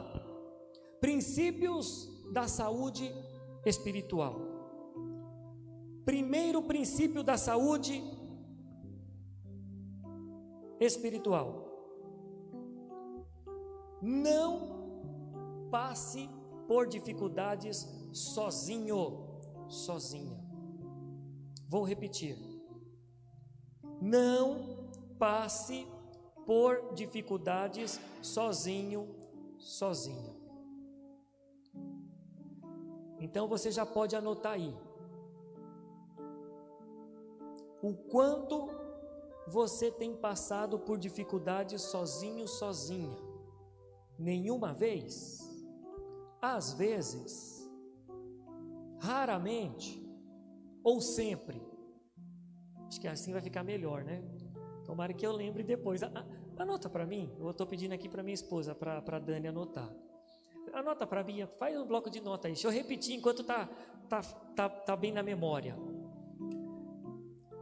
Princípios 1.00 2.15
da 2.32 2.48
saúde 2.48 3.12
espiritual. 3.66 4.36
Primeiro 6.04 6.62
princípio 6.64 7.24
da 7.24 7.38
saúde 7.38 8.04
espiritual. 10.80 11.66
Não 14.02 15.70
passe 15.72 16.30
por 16.68 16.88
dificuldades 16.88 17.88
sozinho, 18.14 19.40
sozinha. 19.68 20.40
Vou 21.68 21.84
repetir. 21.84 22.38
Não 24.00 24.90
passe 25.18 25.88
por 26.46 26.94
dificuldades 26.94 28.00
sozinho, 28.22 29.16
sozinha. 29.58 30.35
Então 33.20 33.48
você 33.48 33.72
já 33.72 33.86
pode 33.86 34.16
anotar 34.16 34.54
aí. 34.54 34.76
O 37.82 37.94
quanto 37.94 38.70
você 39.48 39.92
tem 39.92 40.16
passado 40.16 40.80
por 40.80 40.98
dificuldades 40.98 41.82
sozinho, 41.82 42.48
sozinha? 42.48 43.18
Nenhuma 44.18 44.74
vez? 44.74 45.40
Às 46.42 46.74
vezes? 46.74 47.70
Raramente? 49.00 50.04
Ou 50.84 51.00
sempre? 51.00 51.62
Acho 52.88 53.00
que 53.00 53.08
assim 53.08 53.34
vai 53.34 53.42
ficar 53.42 53.64
melhor, 53.64 54.04
né? 54.04 54.24
Tomara 54.84 55.14
que 55.14 55.26
eu 55.26 55.32
lembre 55.32 55.64
depois. 55.64 56.02
Anota 56.58 56.90
para 56.90 57.06
mim. 57.06 57.36
Eu 57.40 57.50
estou 57.52 57.68
pedindo 57.68 57.94
aqui 57.94 58.08
para 58.08 58.24
minha 58.24 58.34
esposa, 58.34 58.74
para 58.74 58.98
a 58.98 59.20
Dani 59.20 59.48
anotar 59.48 59.92
anota 60.74 61.06
para 61.06 61.24
mim, 61.24 61.46
faz 61.58 61.78
um 61.78 61.86
bloco 61.86 62.10
de 62.10 62.22
nota 62.22 62.48
aí. 62.48 62.54
Deixa 62.54 62.68
eu 62.68 62.72
repetir 62.72 63.16
enquanto 63.16 63.44
tá, 63.44 63.70
tá, 64.10 64.22
tá, 64.56 64.70
tá 64.70 64.96
bem 64.96 65.12
na 65.12 65.24
memória. 65.24 65.76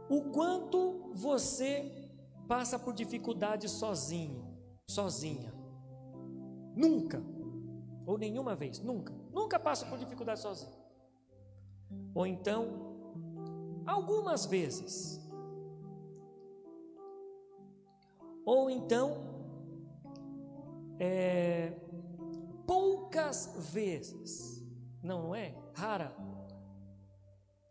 O 0.08 0.30
quanto 0.32 1.10
você 1.14 2.10
passa 2.46 2.78
por 2.78 2.92
dificuldade 2.92 3.68
sozinho, 3.68 4.44
sozinha? 4.88 5.52
Nunca. 6.76 7.22
Ou 8.06 8.18
nenhuma 8.18 8.54
vez, 8.54 8.80
nunca. 8.80 9.14
Nunca 9.32 9.58
passa 9.58 9.86
por 9.86 9.98
dificuldade 9.98 10.40
sozinho. 10.40 10.72
Ou 12.14 12.26
então, 12.26 13.82
algumas 13.86 14.46
vezes. 14.46 15.20
Ou 18.44 18.68
então, 18.68 19.34
é, 20.98 21.72
poucas 22.66 23.54
vezes. 23.72 24.62
Não, 25.02 25.22
não 25.22 25.34
é? 25.34 25.54
Rara. 25.74 26.14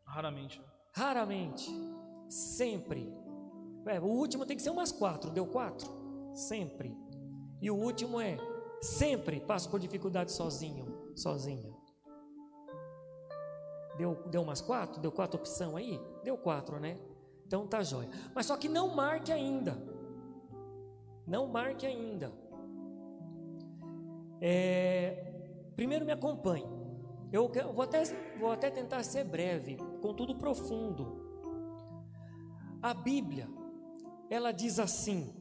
Raramente. 0.06 0.62
Raramente. 0.94 1.70
Sempre. 2.30 3.12
É, 3.86 4.00
o 4.00 4.06
último 4.06 4.46
tem 4.46 4.56
que 4.56 4.64
ser 4.64 4.70
umas 4.70 4.92
quatro. 4.92 5.32
Deu 5.32 5.48
quatro? 5.48 5.90
Sempre. 6.34 6.96
E 7.62 7.70
o 7.70 7.76
último 7.76 8.20
é 8.20 8.38
sempre 8.82 9.40
passo 9.40 9.70
por 9.70 9.80
dificuldade 9.80 10.32
sozinho, 10.32 11.14
sozinha. 11.16 11.74
Deu, 13.98 14.16
deu 14.30 14.42
umas 14.42 14.62
quatro? 14.62 15.00
Deu 15.02 15.12
quatro 15.12 15.40
opção 15.40 15.76
aí? 15.76 16.00
Deu 16.24 16.38
quatro, 16.38 16.80
né? 16.80 17.00
Então 17.46 17.68
tá 17.68 17.84
jóia. 17.84 18.10
Mas 18.34 18.46
só 18.48 18.58
que 18.58 18.68
não 18.68 18.96
marque 18.96 19.32
ainda. 19.32 19.78
Não 21.26 21.48
marque 21.48 21.86
ainda. 21.86 22.34
É, 24.46 25.24
primeiro 25.74 26.06
me 26.06 26.12
acompanhe. 26.12 26.68
Eu 27.32 27.50
vou 27.74 27.82
até, 27.82 28.04
vou 28.38 28.52
até 28.52 28.70
tentar 28.70 29.02
ser 29.04 29.24
breve, 29.24 29.78
contudo 30.02 30.36
profundo. 30.36 31.24
A 32.82 32.94
Bíblia, 32.94 33.48
ela 34.30 34.52
diz 34.52 34.80
assim: 34.80 35.34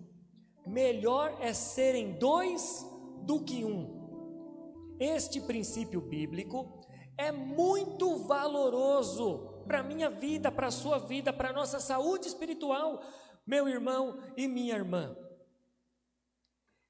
melhor 0.65 1.37
é 1.41 1.53
serem 1.53 2.13
dois 2.13 2.87
do 3.23 3.41
que 3.41 3.65
um. 3.65 4.95
Este 5.01 5.41
princípio 5.41 6.01
bíblico 6.01 6.87
é 7.19 7.33
muito 7.33 8.19
valoroso 8.19 9.65
para 9.67 9.81
a 9.81 9.83
minha 9.83 10.11
vida, 10.11 10.53
para 10.53 10.69
a 10.69 10.71
sua 10.71 10.99
vida, 10.99 11.33
para 11.33 11.51
a 11.51 11.53
nossa 11.53 11.81
saúde 11.81 12.29
espiritual, 12.29 13.03
meu 13.45 13.69
irmão 13.69 14.17
e 14.37 14.47
minha 14.47 14.77
irmã. 14.77 15.17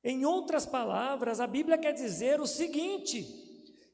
Em 0.05 0.25
outras 0.25 0.67
palavras, 0.67 1.39
a 1.39 1.47
Bíblia 1.47 1.79
quer 1.79 1.93
dizer 1.93 2.41
o 2.41 2.47
seguinte: 2.47 3.25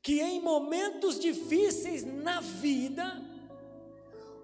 que 0.02 0.20
em 0.20 0.40
momentos 0.40 1.18
difíceis 1.18 2.02
na 2.04 2.40
vida, 2.40 3.22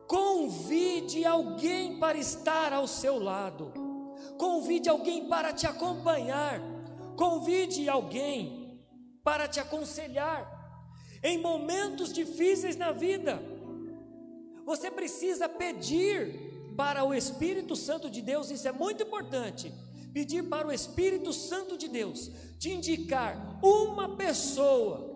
convide 0.06 1.24
alguém 1.24 1.98
para 1.98 2.18
estar 2.18 2.72
ao 2.72 2.86
seu 2.86 3.18
lado, 3.18 3.72
convide 4.36 4.90
alguém 4.90 5.26
para 5.26 5.54
te 5.54 5.66
acompanhar, 5.66 6.60
convide 7.16 7.88
alguém 7.88 8.78
para 9.22 9.48
te 9.48 9.58
aconselhar. 9.58 10.52
Em 11.22 11.38
momentos 11.38 12.12
difíceis 12.12 12.76
na 12.76 12.92
vida, 12.92 13.42
você 14.66 14.90
precisa 14.90 15.48
pedir 15.48 16.74
para 16.76 17.04
o 17.04 17.14
Espírito 17.14 17.74
Santo 17.74 18.10
de 18.10 18.20
Deus, 18.20 18.50
isso 18.50 18.68
é 18.68 18.72
muito 18.72 19.02
importante 19.02 19.72
pedir 20.14 20.48
para 20.48 20.68
o 20.68 20.72
Espírito 20.72 21.32
Santo 21.32 21.76
de 21.76 21.88
Deus 21.88 22.30
te 22.56 22.70
indicar 22.70 23.58
uma 23.60 24.16
pessoa 24.16 25.12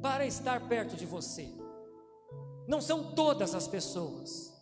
para 0.00 0.24
estar 0.24 0.66
perto 0.68 0.96
de 0.96 1.04
você. 1.04 1.52
Não 2.66 2.80
são 2.80 3.14
todas 3.14 3.54
as 3.54 3.68
pessoas, 3.68 4.52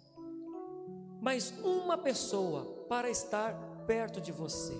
mas 1.22 1.54
uma 1.62 1.96
pessoa 1.96 2.84
para 2.88 3.08
estar 3.08 3.54
perto 3.86 4.20
de 4.20 4.32
você. 4.32 4.76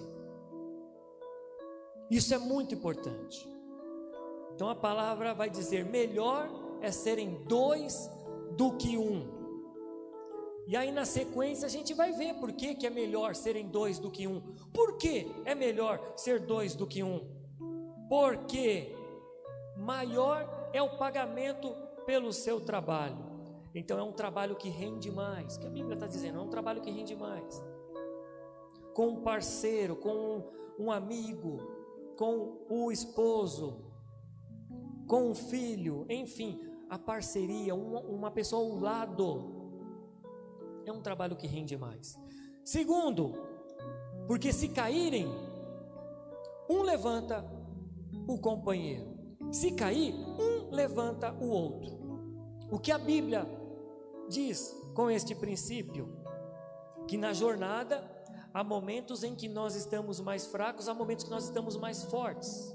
Isso 2.10 2.34
é 2.34 2.38
muito 2.38 2.74
importante. 2.74 3.48
Então 4.54 4.68
a 4.68 4.74
palavra 4.74 5.34
vai 5.34 5.48
dizer: 5.48 5.84
melhor 5.84 6.48
é 6.80 6.90
serem 6.90 7.44
dois 7.44 8.10
do 8.56 8.76
que 8.76 8.96
um. 8.98 9.35
E 10.66 10.76
aí 10.76 10.90
na 10.90 11.04
sequência 11.04 11.66
a 11.66 11.68
gente 11.68 11.94
vai 11.94 12.12
ver 12.12 12.34
por 12.34 12.52
que, 12.52 12.74
que 12.74 12.86
é 12.86 12.90
melhor 12.90 13.34
serem 13.36 13.68
dois 13.68 14.00
do 14.00 14.10
que 14.10 14.26
um. 14.26 14.40
Por 14.72 14.96
que 14.98 15.32
é 15.44 15.54
melhor 15.54 16.14
ser 16.16 16.40
dois 16.40 16.74
do 16.74 16.86
que 16.86 17.04
um? 17.04 17.20
Porque 18.08 18.94
maior 19.76 20.70
é 20.72 20.82
o 20.82 20.96
pagamento 20.96 21.72
pelo 22.04 22.32
seu 22.32 22.60
trabalho. 22.60 23.24
Então 23.74 23.98
é 23.98 24.02
um 24.02 24.12
trabalho 24.12 24.56
que 24.56 24.68
rende 24.68 25.10
mais, 25.10 25.56
que 25.56 25.66
a 25.66 25.70
Bíblia 25.70 25.94
está 25.94 26.06
dizendo, 26.06 26.38
é 26.38 26.42
um 26.42 26.48
trabalho 26.48 26.80
que 26.80 26.90
rende 26.90 27.14
mais. 27.14 27.62
Com 28.92 29.08
um 29.08 29.22
parceiro, 29.22 29.94
com 29.94 30.50
um 30.78 30.90
amigo, 30.90 31.60
com 32.16 32.66
o 32.68 32.90
esposo, 32.90 33.84
com 35.06 35.30
um 35.30 35.34
filho, 35.34 36.06
enfim, 36.08 36.60
a 36.88 36.98
parceria, 36.98 37.74
uma, 37.74 38.00
uma 38.00 38.30
pessoa 38.30 38.64
ao 38.64 38.80
lado 38.80 39.55
é 40.86 40.92
um 40.92 41.02
trabalho 41.02 41.36
que 41.36 41.46
rende 41.46 41.76
mais. 41.76 42.18
Segundo, 42.64 43.34
porque 44.26 44.52
se 44.52 44.68
caírem, 44.68 45.26
um 46.68 46.82
levanta 46.82 47.44
o 48.26 48.38
companheiro. 48.38 49.16
Se 49.52 49.72
cair, 49.72 50.14
um 50.14 50.74
levanta 50.74 51.32
o 51.32 51.48
outro. 51.48 51.96
O 52.70 52.78
que 52.78 52.90
a 52.90 52.98
Bíblia 52.98 53.46
diz 54.28 54.74
com 54.94 55.10
este 55.10 55.34
princípio? 55.34 56.08
Que 57.06 57.16
na 57.16 57.32
jornada 57.32 58.02
há 58.52 58.64
momentos 58.64 59.22
em 59.22 59.34
que 59.34 59.48
nós 59.48 59.76
estamos 59.76 60.20
mais 60.20 60.46
fracos, 60.46 60.88
há 60.88 60.94
momentos 60.94 61.24
que 61.24 61.30
nós 61.30 61.44
estamos 61.44 61.76
mais 61.76 62.02
fortes. 62.04 62.74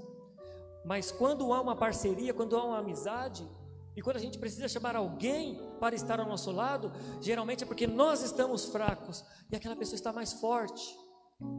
Mas 0.84 1.12
quando 1.12 1.52
há 1.52 1.60
uma 1.60 1.76
parceria, 1.76 2.32
quando 2.32 2.56
há 2.56 2.64
uma 2.64 2.78
amizade, 2.78 3.46
e 3.94 4.00
quando 4.00 4.16
a 4.16 4.20
gente 4.20 4.38
precisa 4.38 4.68
chamar 4.68 4.96
alguém 4.96 5.60
para 5.78 5.94
estar 5.94 6.18
ao 6.18 6.26
nosso 6.26 6.50
lado, 6.50 6.90
geralmente 7.20 7.64
é 7.64 7.66
porque 7.66 7.86
nós 7.86 8.22
estamos 8.22 8.64
fracos 8.66 9.24
e 9.50 9.56
aquela 9.56 9.76
pessoa 9.76 9.96
está 9.96 10.12
mais 10.12 10.32
forte. 10.32 10.96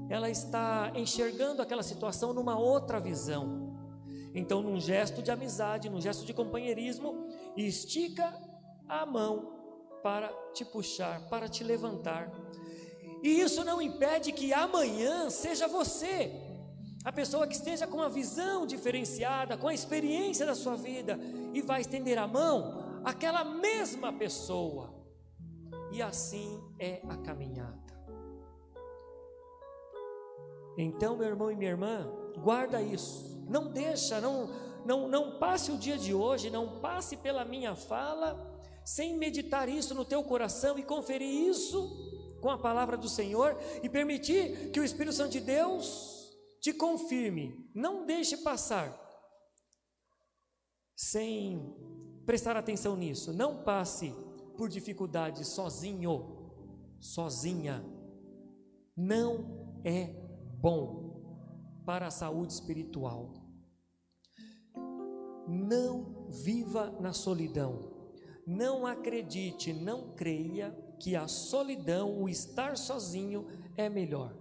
Ela 0.09 0.29
está 0.29 0.91
enxergando 0.95 1.61
aquela 1.61 1.83
situação 1.83 2.33
numa 2.33 2.57
outra 2.57 2.99
visão. 2.99 3.71
Então, 4.33 4.61
num 4.63 4.79
gesto 4.79 5.21
de 5.21 5.29
amizade, 5.29 5.89
num 5.89 6.01
gesto 6.01 6.25
de 6.25 6.33
companheirismo, 6.33 7.27
estica 7.55 8.33
a 8.87 9.05
mão 9.05 9.53
para 10.01 10.29
te 10.53 10.65
puxar, 10.65 11.29
para 11.29 11.47
te 11.47 11.63
levantar. 11.63 12.31
E 13.21 13.39
isso 13.39 13.63
não 13.63 13.81
impede 13.81 14.31
que 14.31 14.51
amanhã 14.51 15.29
seja 15.29 15.67
você 15.67 16.42
a 17.03 17.11
pessoa 17.11 17.45
que 17.45 17.55
esteja 17.55 17.85
com 17.85 17.97
uma 17.97 18.09
visão 18.09 18.65
diferenciada, 18.65 19.57
com 19.57 19.67
a 19.67 19.73
experiência 19.73 20.45
da 20.45 20.55
sua 20.55 20.75
vida, 20.75 21.19
e 21.53 21.61
vai 21.61 21.81
estender 21.81 22.17
a 22.17 22.27
mão 22.27 23.01
àquela 23.03 23.43
mesma 23.43 24.13
pessoa. 24.13 24.93
E 25.91 26.01
assim 26.01 26.61
é 26.79 27.01
a 27.09 27.17
caminhada. 27.17 27.83
Então, 30.77 31.17
meu 31.17 31.27
irmão 31.27 31.51
e 31.51 31.55
minha 31.55 31.71
irmã, 31.71 32.09
guarda 32.37 32.81
isso. 32.81 33.43
Não 33.47 33.69
deixa, 33.69 34.19
não, 34.19 34.49
não, 34.85 35.07
não 35.07 35.37
passe 35.37 35.71
o 35.71 35.77
dia 35.77 35.97
de 35.97 36.13
hoje, 36.13 36.49
não 36.49 36.79
passe 36.79 37.17
pela 37.17 37.45
minha 37.45 37.75
fala 37.75 38.51
sem 38.83 39.17
meditar 39.17 39.69
isso 39.69 39.93
no 39.93 40.03
teu 40.03 40.23
coração 40.23 40.77
e 40.77 40.83
conferir 40.83 41.29
isso 41.29 42.37
com 42.41 42.49
a 42.49 42.57
palavra 42.57 42.97
do 42.97 43.07
Senhor 43.07 43.57
e 43.81 43.87
permitir 43.87 44.71
que 44.71 44.79
o 44.79 44.83
Espírito 44.83 45.15
Santo 45.15 45.31
de 45.31 45.39
Deus 45.39 46.22
te 46.63 46.71
confirme, 46.71 47.69
não 47.75 48.05
deixe 48.05 48.37
passar 48.37 48.97
sem 50.95 51.59
prestar 52.25 52.55
atenção 52.55 52.95
nisso. 52.95 53.33
Não 53.33 53.65
passe 53.65 54.15
por 54.57 54.69
dificuldades 54.69 55.49
sozinho, 55.49 56.53
sozinha. 57.01 57.83
Não 58.95 59.81
é 59.83 60.05
bom 60.61 61.81
para 61.85 62.07
a 62.07 62.11
saúde 62.11 62.53
espiritual. 62.53 63.33
Não 65.45 66.29
viva 66.29 66.97
na 67.01 67.11
solidão. 67.11 67.91
Não 68.47 68.87
acredite, 68.87 69.73
não 69.73 70.15
creia 70.15 70.71
que 70.97 71.13
a 71.13 71.27
solidão, 71.27 72.21
o 72.21 72.29
estar 72.29 72.77
sozinho 72.77 73.47
é 73.75 73.89
melhor. 73.89 74.33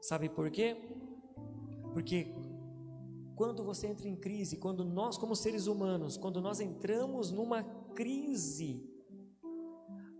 Sabe 0.00 0.28
por 0.28 0.50
quê? 0.50 0.76
Porque 1.92 2.34
quando 3.38 3.62
você 3.62 3.86
entra 3.86 4.08
em 4.08 4.16
crise, 4.16 4.56
quando 4.56 4.84
nós, 4.84 5.16
como 5.16 5.36
seres 5.36 5.66
humanos, 5.66 6.16
quando 6.16 6.40
nós 6.40 6.60
entramos 6.60 7.30
numa 7.30 7.62
crise, 7.94 8.84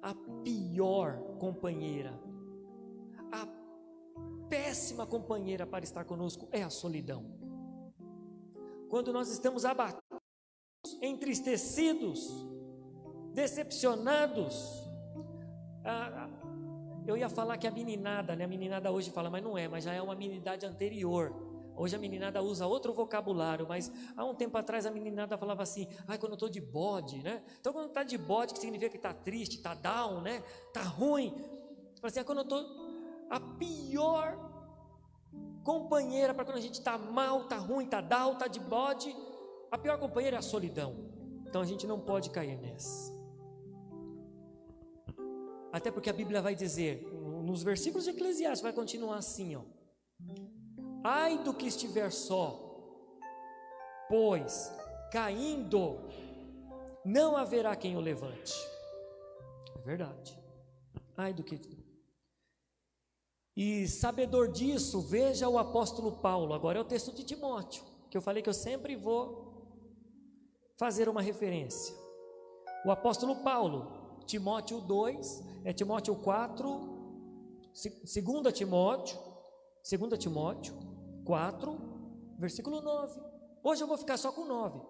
a 0.01 0.15
pior 0.45 1.19
companheira, 1.39 2.19
a 3.33 3.47
péssima 4.49 5.05
companheira 5.07 5.67
para 5.67 5.85
estar 5.85 6.05
conosco 6.05 6.49
é 6.53 6.63
a 6.63 6.71
solidão. 6.71 7.25
Quando 8.89 9.13
nós 9.13 9.29
estamos 9.31 9.65
abatidos, 9.65 10.03
entristecidos, 11.03 12.47
decepcionados, 13.35 14.89
eu 17.07 17.17
ia 17.17 17.29
falar 17.29 17.59
que 17.59 17.67
a 17.67 17.71
meninada, 17.71 18.37
né? 18.37 18.45
A 18.45 18.49
meninada 18.49 18.91
hoje 18.91 19.11
fala, 19.11 19.29
mas 19.29 19.43
não 19.43 19.59
é, 19.59 19.67
mas 19.67 19.85
já 19.85 19.93
é 19.93 20.01
uma 20.01 20.15
meninidade 20.15 20.65
anterior 20.65 21.48
Hoje 21.79 21.95
a 21.95 21.99
meninada 21.99 22.43
usa 22.43 22.67
outro 22.67 22.93
vocabulário, 22.93 23.65
mas 23.69 23.91
há 24.17 24.25
um 24.25 24.35
tempo 24.35 24.59
atrás 24.59 24.85
a 24.85 24.91
meninada 24.91 25.39
falava 25.39 25.63
assim: 25.63 25.87
ai, 26.09 26.19
quando 26.19 26.33
eu 26.33 26.35
estou 26.35 26.49
de 26.49 26.61
bode, 26.61 27.23
né? 27.23 27.41
Então, 27.61 27.73
quando 27.73 27.87
está 27.87 28.03
de 28.03 28.19
bode, 28.19 28.53
que 28.53 28.59
significa 28.59 28.91
que 28.91 28.97
está 28.97 29.15
triste, 29.15 29.57
está 29.59 29.75
down, 29.75 30.21
né? 30.21 30.43
Está 30.67 30.83
ruim. 30.83 31.31
Fala 32.01 32.11
assim: 32.11 32.19
ah, 32.19 32.25
quando 32.25 32.39
eu 32.39 32.45
estou. 32.45 32.89
A 33.31 33.39
pior 33.39 34.37
companheira 35.63 36.35
para 36.35 36.45
quando 36.45 36.57
a 36.57 36.61
gente 36.61 36.75
está 36.81 36.99
mal, 36.99 37.43
está 37.43 37.59
ruim, 37.59 37.85
está 37.85 38.01
down, 38.01 38.33
está 38.33 38.49
de 38.49 38.59
bode, 38.59 39.15
a 39.71 39.79
pior 39.79 39.99
companheira 39.99 40.37
é 40.37 40.39
a 40.39 40.43
solidão. 40.43 40.97
Então 41.47 41.61
a 41.63 41.67
gente 41.67 41.87
não 41.87 42.01
pode 42.01 42.31
cair 42.31 42.59
nessa. 42.59 43.17
Até 45.71 45.91
porque 45.91 46.11
a 46.11 46.13
Bíblia 46.13 46.41
vai 46.41 46.55
dizer, 46.55 47.07
nos 47.45 47.63
versículos 47.63 48.05
de 48.05 48.11
Eclesiastes, 48.11 48.63
vai 48.63 48.73
continuar 48.73 49.19
assim, 49.19 49.55
ó. 49.57 49.63
Ai 51.05 51.39
do 51.39 51.55
que 51.55 51.67
estiver 51.67 52.11
só, 52.11 52.59
pois 54.09 54.73
caindo 55.13 56.01
não 57.05 57.37
haverá 57.37 57.75
quem 57.77 57.97
o 57.97 58.01
levante. 58.01 58.55
É 59.77 59.81
verdade. 59.81 60.39
Ai 61.17 61.33
do 61.33 61.43
que. 61.45 61.61
E 63.57 63.89
sabedor 63.89 64.53
disso, 64.53 65.01
veja 65.01 65.49
o 65.49 65.59
apóstolo 65.59 66.13
Paulo. 66.19 66.53
Agora 66.53 66.79
é 66.79 66.81
o 66.81 66.85
texto 66.85 67.13
de 67.13 67.25
Timóteo, 67.25 67.83
que 68.11 68.17
eu 68.17 68.23
falei 68.23 68.43
que 68.43 68.49
eu 68.49 68.55
sempre 68.55 68.95
vou 68.95 69.49
fazer 70.77 71.09
uma 71.09 71.23
referência. 71.23 71.95
O 72.85 72.91
apóstolo 72.91 73.43
Paulo, 73.43 74.21
Timóteo 74.27 74.81
2, 74.81 75.43
é 75.65 75.73
Timóteo 75.73 76.15
4, 76.17 76.99
2 77.73 78.53
Timóteo, 78.53 79.19
2 79.83 80.19
Timóteo 80.19 80.88
4, 81.29 81.79
versículo 82.39 82.81
9. 82.81 83.21
Hoje 83.63 83.83
eu 83.83 83.87
vou 83.87 83.99
ficar 83.99 84.17
só 84.17 84.33
com 84.33 84.47
9. 84.47 84.81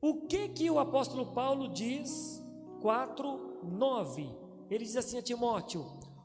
O 0.00 0.26
que 0.26 0.48
que 0.48 0.70
o 0.70 0.78
apóstolo 0.78 1.34
Paulo 1.34 1.68
diz 1.68 2.42
4, 2.80 3.60
9? 3.62 4.26
Ele 4.70 4.84
diz 4.86 4.96
assim 4.96 5.18
a 5.18 5.22
Timóteo: 5.22 5.84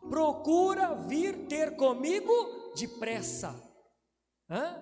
procura 0.09 0.95
vir 0.95 1.47
ter 1.49 1.75
comigo 1.75 2.32
depressa. 2.78 3.53
Hã? 4.49 4.82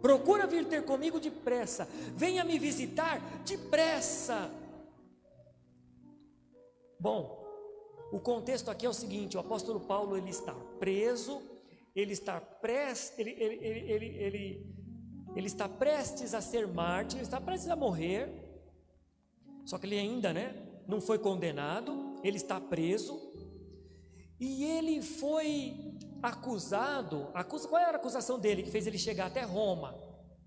Procura 0.00 0.46
vir 0.46 0.66
ter 0.66 0.86
comigo 0.86 1.20
depressa. 1.20 1.86
Venha 2.14 2.42
me 2.42 2.58
visitar 2.58 3.20
depressa. 3.44 4.50
Bom, 6.98 7.43
o 8.14 8.20
contexto 8.20 8.70
aqui 8.70 8.86
é 8.86 8.88
o 8.88 8.94
seguinte: 8.94 9.36
o 9.36 9.40
apóstolo 9.40 9.80
Paulo 9.80 10.16
ele 10.16 10.30
está 10.30 10.54
preso, 10.78 11.42
ele 11.96 12.12
está 12.12 12.40
prestes, 12.40 13.18
ele, 13.18 13.30
ele, 13.30 13.56
ele, 13.56 14.06
ele, 14.06 14.66
ele 15.34 15.46
está 15.48 15.68
prestes 15.68 16.32
a 16.32 16.40
ser 16.40 16.68
mártir, 16.68 17.16
ele 17.16 17.24
está 17.24 17.40
prestes 17.40 17.68
a 17.68 17.74
morrer. 17.74 18.30
Só 19.64 19.78
que 19.78 19.86
ele 19.86 19.98
ainda, 19.98 20.32
né, 20.32 20.54
não 20.86 21.00
foi 21.00 21.18
condenado, 21.18 22.14
ele 22.22 22.36
está 22.36 22.60
preso. 22.60 23.20
E 24.38 24.62
ele 24.62 25.02
foi 25.02 25.96
acusado, 26.22 27.28
acusa, 27.34 27.66
qual 27.66 27.82
era 27.82 27.92
a 27.92 28.00
acusação 28.00 28.38
dele 28.38 28.62
que 28.62 28.70
fez 28.70 28.86
ele 28.86 28.98
chegar 28.98 29.26
até 29.26 29.42
Roma? 29.42 29.98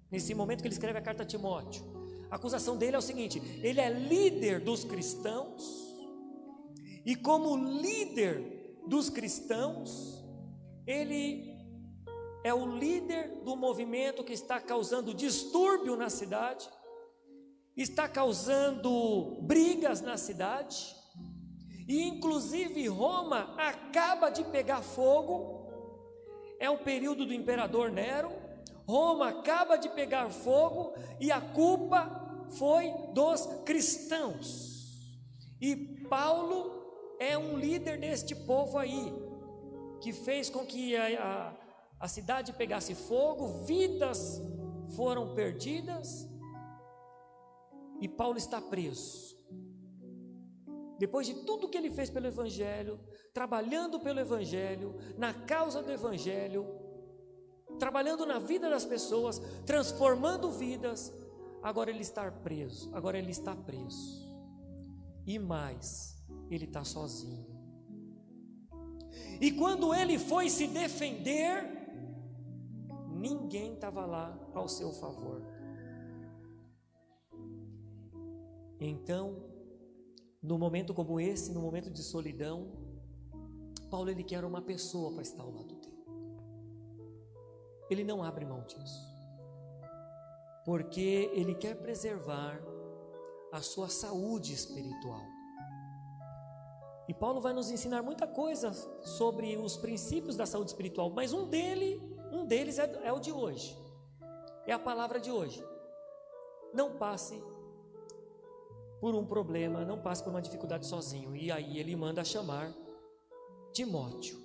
Nesse 0.10 0.34
momento 0.34 0.62
que 0.62 0.68
ele 0.68 0.76
escreve 0.76 1.00
a 1.00 1.02
carta 1.02 1.24
a 1.24 1.26
Timóteo. 1.26 1.84
A 2.32 2.38
acusação 2.38 2.78
dele 2.78 2.96
é 2.96 3.00
o 3.00 3.02
seguinte: 3.02 3.42
ele 3.62 3.82
é 3.82 3.90
líder 3.90 4.62
dos 4.62 4.86
cristãos 4.86 5.87
e 7.08 7.16
como 7.16 7.56
líder 7.56 8.84
dos 8.86 9.10
cristãos, 9.10 10.22
ele 10.86 11.58
é 12.44 12.54
o 12.54 12.66
líder 12.66 13.44
do 13.46 13.56
movimento 13.56 14.26
que 14.26 14.34
está 14.34 14.60
causando 14.60 15.14
distúrbio 15.14 15.96
na 15.96 16.10
cidade, 16.10 16.70
está 17.78 18.10
causando 18.10 19.40
brigas 19.44 20.02
na 20.02 20.18
cidade, 20.18 20.94
e 21.88 22.04
inclusive 22.04 22.86
Roma 22.90 23.56
acaba 23.58 24.30
de 24.30 24.44
pegar 24.44 24.82
fogo, 24.82 25.66
é 26.60 26.70
o 26.70 26.80
período 26.80 27.26
do 27.26 27.34
imperador 27.34 27.90
Nero, 27.90 28.34
Roma 28.86 29.30
acaba 29.30 29.78
de 29.78 29.88
pegar 29.88 30.30
fogo 30.30 30.94
e 31.22 31.32
a 31.32 31.40
culpa 31.40 32.46
foi 32.58 32.92
dos 33.14 33.46
cristãos. 33.64 34.76
E 35.62 35.74
Paulo 36.10 36.77
é 37.20 37.38
um 37.38 37.58
líder 37.58 38.00
deste 38.00 38.36
povo 38.36 38.78
aí, 38.78 39.14
que 40.02 40.14
fez 40.14 40.50
com 40.50 40.66
que 40.66 40.96
a, 40.96 41.24
a, 41.24 41.54
a 42.00 42.08
cidade 42.08 42.54
pegasse 42.54 42.94
fogo, 42.94 43.66
vidas 43.66 44.42
foram 44.96 45.34
perdidas, 45.34 46.28
e 48.00 48.08
Paulo 48.08 48.38
está 48.38 48.62
preso. 48.62 49.36
Depois 51.00 51.28
de 51.28 51.34
tudo 51.46 51.70
que 51.70 51.78
ele 51.78 51.92
fez 51.92 52.10
pelo 52.10 52.28
Evangelho, 52.28 53.00
trabalhando 53.34 54.00
pelo 54.00 54.20
Evangelho, 54.20 54.96
na 55.18 55.34
causa 55.34 55.82
do 55.82 55.92
Evangelho, 55.92 56.66
trabalhando 57.78 58.26
na 58.26 58.40
vida 58.40 58.70
das 58.70 58.86
pessoas, 58.86 59.40
transformando 59.66 60.52
vidas, 60.52 61.14
agora 61.62 61.92
ele 61.92 62.02
está 62.02 62.32
preso, 62.32 62.90
agora 62.94 63.18
ele 63.18 63.32
está 63.32 63.56
preso. 63.56 64.26
E 65.26 65.38
mais, 65.38 66.17
ele 66.50 66.66
está 66.66 66.84
sozinho. 66.84 67.46
E 69.40 69.52
quando 69.52 69.94
ele 69.94 70.18
foi 70.18 70.50
se 70.50 70.68
defender, 70.68 71.64
ninguém 73.10 73.74
estava 73.74 74.06
lá 74.06 74.38
ao 74.54 74.68
seu 74.68 74.92
favor. 74.92 75.42
Então, 78.80 79.44
no 80.42 80.58
momento 80.58 80.94
como 80.94 81.20
esse, 81.20 81.52
no 81.52 81.62
momento 81.62 81.90
de 81.90 82.02
solidão, 82.04 82.72
Paulo 83.90 84.10
ele 84.10 84.24
quer 84.24 84.44
uma 84.44 84.62
pessoa 84.62 85.12
para 85.12 85.22
estar 85.22 85.44
ao 85.44 85.52
lado 85.52 85.76
dele. 85.76 85.98
Ele 87.90 88.04
não 88.04 88.24
abre 88.24 88.46
mão 88.46 88.64
disso. 88.66 89.16
Porque 90.66 91.32
ele 91.34 91.56
quer 91.56 91.76
preservar 91.76 92.62
a 93.52 93.62
sua 93.62 93.88
saúde 93.88 94.54
espiritual. 94.54 95.37
E 97.08 97.14
Paulo 97.14 97.40
vai 97.40 97.54
nos 97.54 97.72
ensinar 97.72 98.02
muita 98.02 98.28
coisa 98.28 98.74
sobre 99.02 99.56
os 99.56 99.78
princípios 99.78 100.36
da 100.36 100.46
saúde 100.46 100.72
espiritual, 100.72 101.10
mas 101.10 101.32
um 101.32 101.48
dele, 101.48 102.02
um 102.32 102.46
deles 102.46 102.78
é, 102.78 103.02
é 103.04 103.14
o 103.14 103.20
de 103.20 103.32
hoje. 103.32 103.78
É 104.66 104.74
a 104.74 104.80
palavra 104.80 105.20
de 105.20 105.32
hoje. 105.32 105.64
Não 106.74 106.98
passe 106.98 107.42
por 109.00 109.16
um 109.16 109.26
problema, 109.26 109.86
não 109.86 110.02
passe 110.02 110.24
por 110.24 110.32
uma 110.32 110.42
dificuldade 110.42 110.86
sozinho. 110.86 111.36
E 111.36 111.52
aí 111.52 111.80
ele 111.80 111.96
manda 111.96 112.24
chamar 112.26 112.74
Timóteo. 113.72 114.38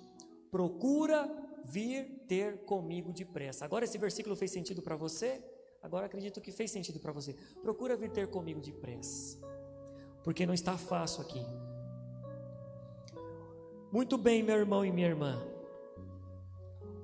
Procura 0.49 1.29
vir 1.65 2.23
ter 2.27 2.63
comigo 2.65 3.11
depressa. 3.11 3.65
Agora 3.65 3.83
esse 3.83 3.97
versículo 3.97 4.35
fez 4.35 4.51
sentido 4.51 4.81
para 4.81 4.95
você? 4.95 5.43
Agora 5.81 6.05
acredito 6.05 6.39
que 6.39 6.51
fez 6.51 6.71
sentido 6.71 6.99
para 6.99 7.11
você. 7.11 7.33
Procura 7.61 7.97
vir 7.97 8.11
ter 8.11 8.27
comigo 8.27 8.61
depressa. 8.61 9.37
Porque 10.23 10.45
não 10.45 10.53
está 10.53 10.77
fácil 10.77 11.21
aqui. 11.21 11.43
Muito 13.93 14.17
bem, 14.17 14.41
meu 14.41 14.55
irmão 14.55 14.83
e 14.83 14.91
minha 14.91 15.05
irmã. 15.05 15.39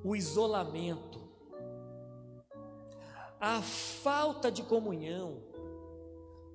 O 0.03 0.15
isolamento, 0.15 1.21
a 3.39 3.61
falta 3.61 4.51
de 4.51 4.63
comunhão, 4.63 5.39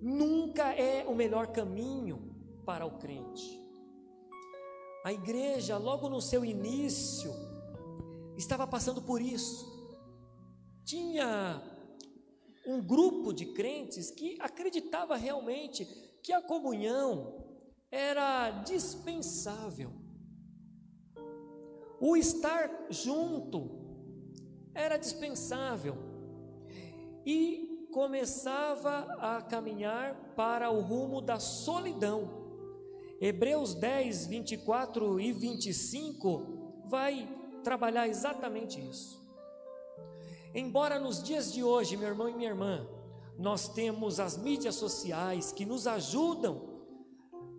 nunca 0.03 0.75
é 0.75 1.07
o 1.07 1.15
melhor 1.15 1.53
caminho 1.53 2.35
para 2.67 2.85
o 2.85 2.99
crente. 2.99 3.61
A 5.05 5.13
igreja, 5.13 5.79
logo 5.79 6.09
no 6.09 6.21
seu 6.21 6.45
início, 6.45 7.31
estava 8.37 8.67
passando 8.67 9.01
por 9.01 9.23
isso. 9.23 9.65
Tinha 10.85 11.63
um 12.67 12.83
grupo 12.83 13.33
de 13.33 13.47
crentes 13.53 14.11
que 14.11 14.37
acreditava 14.41 15.15
realmente 15.15 15.85
que 16.25 16.33
a 16.33 16.43
comunhão 16.43 17.61
era 17.89 18.51
dispensável. 18.65 20.04
O 22.07 22.19
estar 22.19 22.71
junto 22.91 23.71
era 24.75 24.99
dispensável 24.99 25.97
e 27.25 27.89
começava 27.95 29.07
a 29.19 29.41
caminhar 29.41 30.15
para 30.37 30.71
o 30.71 30.83
rumo 30.83 31.23
da 31.23 31.41
solidão. 31.41 32.29
Hebreus 33.19 33.73
10, 33.73 34.27
24 34.27 35.19
e 35.19 35.33
25 35.33 36.83
vai 36.85 37.27
trabalhar 37.63 38.07
exatamente 38.07 38.79
isso. 38.79 39.27
Embora 40.55 40.99
nos 40.99 41.23
dias 41.23 41.51
de 41.51 41.65
hoje, 41.65 41.97
meu 41.97 42.09
irmão 42.09 42.29
e 42.29 42.35
minha 42.35 42.51
irmã, 42.51 42.87
nós 43.39 43.67
temos 43.67 44.21
as 44.21 44.37
mídias 44.37 44.75
sociais 44.75 45.53
que 45.53 45.65
nos 45.65 45.87
ajudam 45.87 46.74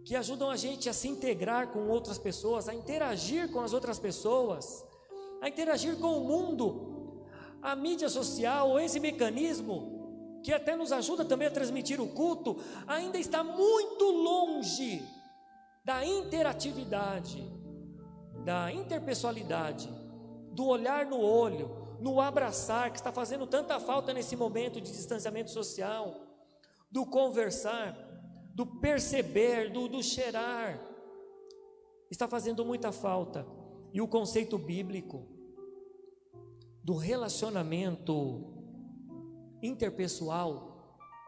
que 0.06 0.16
ajudam 0.16 0.52
a 0.52 0.56
gente 0.56 0.88
a 0.88 0.94
se 0.94 1.08
integrar 1.08 1.70
com 1.70 1.90
outras 1.90 2.20
pessoas, 2.20 2.70
a 2.70 2.76
interagir 2.76 3.52
com 3.52 3.60
as 3.60 3.74
outras 3.74 3.98
pessoas, 3.98 4.86
a 5.42 5.50
interagir 5.50 5.98
com 5.98 6.20
o 6.20 6.24
mundo. 6.24 7.26
A 7.60 7.76
mídia 7.76 8.08
social, 8.08 8.80
esse 8.80 9.00
mecanismo, 9.00 10.40
que 10.44 10.54
até 10.54 10.76
nos 10.76 10.92
ajuda 10.92 11.26
também 11.26 11.48
a 11.48 11.52
transmitir 11.52 12.00
o 12.00 12.08
culto, 12.08 12.56
ainda 12.86 13.18
está 13.18 13.44
muito 13.44 14.06
longe 14.06 15.04
da 15.84 16.06
interatividade, 16.06 17.44
da 18.44 18.72
interpessoalidade, 18.72 19.90
do 20.52 20.68
olhar 20.68 21.08
no 21.08 21.20
olho, 21.20 21.98
no 22.00 22.22
abraçar, 22.22 22.92
que 22.92 22.98
está 22.98 23.12
fazendo 23.12 23.48
tanta 23.48 23.80
falta 23.80 24.14
nesse 24.14 24.36
momento 24.36 24.80
de 24.80 24.92
distanciamento 24.92 25.50
social, 25.50 26.14
do 26.92 27.08
conversar 27.08 28.05
do 28.56 28.66
perceber, 28.66 29.70
do, 29.70 29.90
do 29.90 30.02
cheirar, 30.02 30.80
está 32.10 32.26
fazendo 32.26 32.64
muita 32.64 32.90
falta. 32.90 33.46
E 33.92 34.02
o 34.02 34.08
conceito 34.08 34.58
bíblico 34.58 35.28
do 36.82 36.96
relacionamento 36.96 38.54
interpessoal 39.62 40.88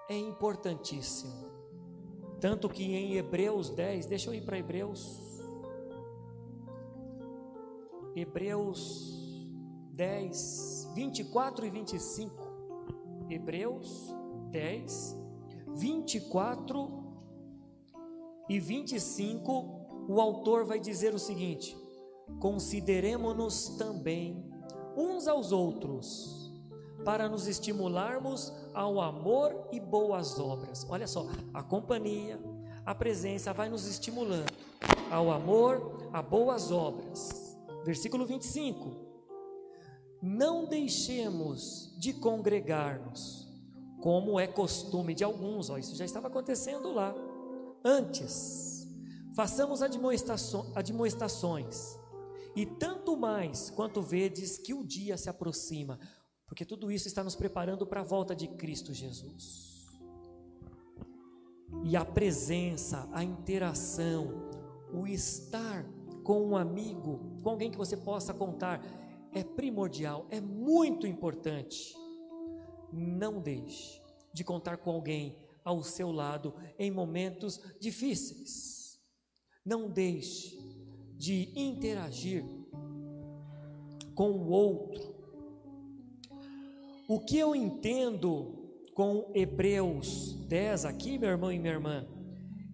é 0.10 0.18
importantíssimo. 0.18 1.52
Tanto 2.40 2.70
que 2.70 2.96
em 2.96 3.16
Hebreus 3.16 3.70
10, 3.72 4.06
deixa 4.06 4.30
eu 4.30 4.34
ir 4.34 4.46
para 4.46 4.58
Hebreus. 4.58 5.42
Hebreus 8.16 9.44
10, 9.92 10.92
24 10.96 11.66
e 11.66 11.70
25. 11.70 12.48
Hebreus 13.30 14.16
10, 14.50 15.18
24 15.76 17.07
e 18.50 18.60
25, 18.60 20.06
o 20.08 20.22
autor 20.22 20.66
vai 20.66 20.80
dizer 20.80 21.14
o 21.14 21.20
seguinte: 21.20 21.78
Consideremos-nos 22.40 23.70
também 23.78 24.44
uns 24.96 25.28
aos 25.28 25.52
outros, 25.52 26.52
para 27.04 27.30
nos 27.30 27.48
estimularmos 27.48 28.52
ao 28.74 29.00
amor 29.00 29.68
e 29.72 29.80
boas 29.80 30.40
obras. 30.40 30.86
Olha 30.90 31.08
só, 31.08 31.28
a 31.54 31.64
companhia, 31.64 32.40
a 32.86 32.94
presença 32.94 33.54
vai 33.54 33.70
nos 33.70 33.86
estimulando 33.86 34.54
ao 35.12 35.32
amor, 35.32 36.10
a 36.12 36.22
boas 36.22 36.72
obras. 36.72 37.58
Versículo 37.86 38.26
25 38.26 39.08
não 40.22 40.66
deixemos 40.66 41.94
de 41.98 42.14
congregar-nos, 42.14 43.48
como 44.02 44.40
é 44.40 44.48
costume 44.48 45.14
de 45.14 45.24
alguns, 45.24 45.70
ó, 45.70 45.78
isso 45.78 45.96
já 45.96 46.06
estava 46.06 46.28
acontecendo 46.28 46.92
lá. 46.92 47.14
Antes, 47.90 48.86
façamos 49.34 49.82
admoestações, 49.82 51.98
e 52.54 52.66
tanto 52.66 53.16
mais 53.16 53.70
quanto 53.70 54.02
vedes 54.02 54.58
que 54.58 54.74
o 54.74 54.84
dia 54.84 55.16
se 55.16 55.30
aproxima, 55.30 55.98
porque 56.46 56.66
tudo 56.66 56.92
isso 56.92 57.08
está 57.08 57.24
nos 57.24 57.34
preparando 57.34 57.88
para 57.88 58.02
a 58.02 58.04
volta 58.04 58.36
de 58.36 58.50
Cristo 58.50 58.94
Jesus. 58.94 59.88
E 61.86 61.96
a 61.96 62.04
presença, 62.04 63.08
a 63.14 63.24
interação, 63.24 64.50
o 64.94 65.08
estar 65.08 65.86
com 66.26 66.46
um 66.46 66.58
amigo, 66.58 67.40
com 67.42 67.52
alguém 67.52 67.72
que 67.72 67.78
você 67.78 67.96
possa 67.96 68.34
contar, 68.34 68.84
é 69.32 69.46
primordial, 69.46 70.28
é 70.30 70.42
muito 70.42 71.08
importante. 71.08 71.96
Não 72.92 73.40
deixe 73.40 74.02
de 74.34 74.44
contar 74.44 74.76
com 74.76 74.92
alguém 74.92 75.47
ao 75.68 75.84
seu 75.84 76.14
lado 76.14 76.54
em 76.80 76.90
momentos 76.90 77.60
difíceis. 77.78 79.02
Não 79.66 79.90
deixe 79.90 80.58
de 81.18 81.52
interagir 81.60 82.46
com 84.16 84.32
o 84.32 84.48
outro. 84.48 85.14
O 87.06 87.20
que 87.20 87.38
eu 87.38 87.54
entendo 87.54 88.72
com 88.94 89.30
Hebreus 89.36 90.36
10 90.48 90.86
aqui, 90.86 91.20
meu 91.20 91.32
irmão 91.32 91.52
e 91.52 91.60
minha 91.60 91.74
irmã, 91.74 92.08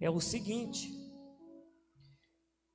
é 0.00 0.08
o 0.08 0.20
seguinte: 0.20 0.88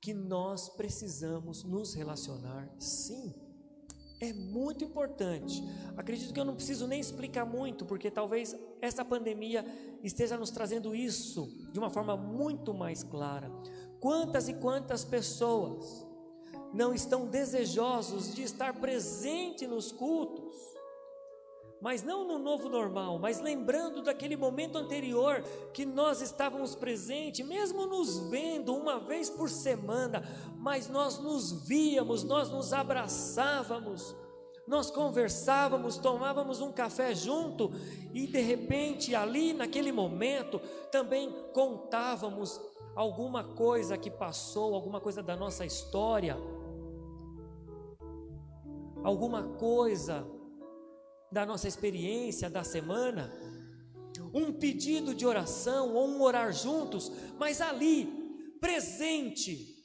que 0.02 0.12
nós 0.12 0.68
precisamos 0.68 1.64
nos 1.64 1.94
relacionar 1.94 2.70
sim 2.78 3.49
é 4.20 4.32
muito 4.32 4.84
importante. 4.84 5.64
Acredito 5.96 6.32
que 6.32 6.38
eu 6.38 6.44
não 6.44 6.54
preciso 6.54 6.86
nem 6.86 7.00
explicar 7.00 7.44
muito, 7.46 7.86
porque 7.86 8.10
talvez 8.10 8.54
essa 8.80 9.04
pandemia 9.04 9.64
esteja 10.02 10.36
nos 10.36 10.50
trazendo 10.50 10.94
isso 10.94 11.48
de 11.72 11.78
uma 11.78 11.90
forma 11.90 12.16
muito 12.16 12.74
mais 12.74 13.02
clara. 13.02 13.50
Quantas 13.98 14.48
e 14.48 14.54
quantas 14.54 15.04
pessoas 15.04 16.06
não 16.72 16.94
estão 16.94 17.26
desejosos 17.26 18.34
de 18.34 18.42
estar 18.42 18.74
presente 18.74 19.66
nos 19.66 19.90
cultos, 19.90 20.54
mas 21.80 22.02
não 22.02 22.26
no 22.26 22.38
novo 22.38 22.68
normal, 22.68 23.18
mas 23.18 23.40
lembrando 23.40 24.02
daquele 24.02 24.36
momento 24.36 24.76
anterior 24.76 25.42
que 25.72 25.86
nós 25.86 26.20
estávamos 26.20 26.74
presentes, 26.74 27.46
mesmo 27.46 27.86
nos 27.86 28.18
vendo 28.28 28.74
uma 28.74 29.00
vez 29.00 29.30
por 29.30 29.48
semana, 29.48 30.22
mas 30.58 30.88
nós 30.88 31.18
nos 31.18 31.66
víamos, 31.66 32.22
nós 32.22 32.50
nos 32.50 32.72
abraçávamos, 32.72 34.14
nós 34.66 34.90
conversávamos, 34.90 35.96
tomávamos 35.96 36.60
um 36.60 36.70
café 36.70 37.14
junto 37.14 37.72
e 38.12 38.26
de 38.26 38.40
repente 38.40 39.14
ali 39.14 39.54
naquele 39.54 39.90
momento 39.90 40.60
também 40.92 41.34
contávamos 41.54 42.60
alguma 42.94 43.42
coisa 43.42 43.96
que 43.96 44.10
passou, 44.10 44.74
alguma 44.74 45.00
coisa 45.00 45.22
da 45.22 45.34
nossa 45.34 45.64
história, 45.64 46.36
alguma 49.02 49.42
coisa 49.42 50.26
da 51.30 51.46
nossa 51.46 51.68
experiência 51.68 52.50
da 52.50 52.64
semana, 52.64 53.32
um 54.34 54.52
pedido 54.52 55.14
de 55.14 55.26
oração 55.26 55.94
ou 55.94 56.06
um 56.06 56.22
orar 56.22 56.52
juntos, 56.52 57.10
mas 57.38 57.60
ali, 57.60 58.06
presente. 58.60 59.76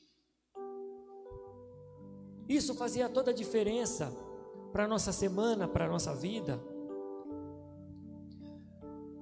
Isso 2.48 2.76
fazia 2.76 3.10
toda 3.10 3.32
a 3.32 3.34
diferença 3.34 4.12
para 4.72 4.86
a 4.86 4.88
nossa 4.88 5.12
semana, 5.12 5.68
para 5.68 5.86
a 5.86 5.90
nossa 5.90 6.14
vida. 6.14 6.62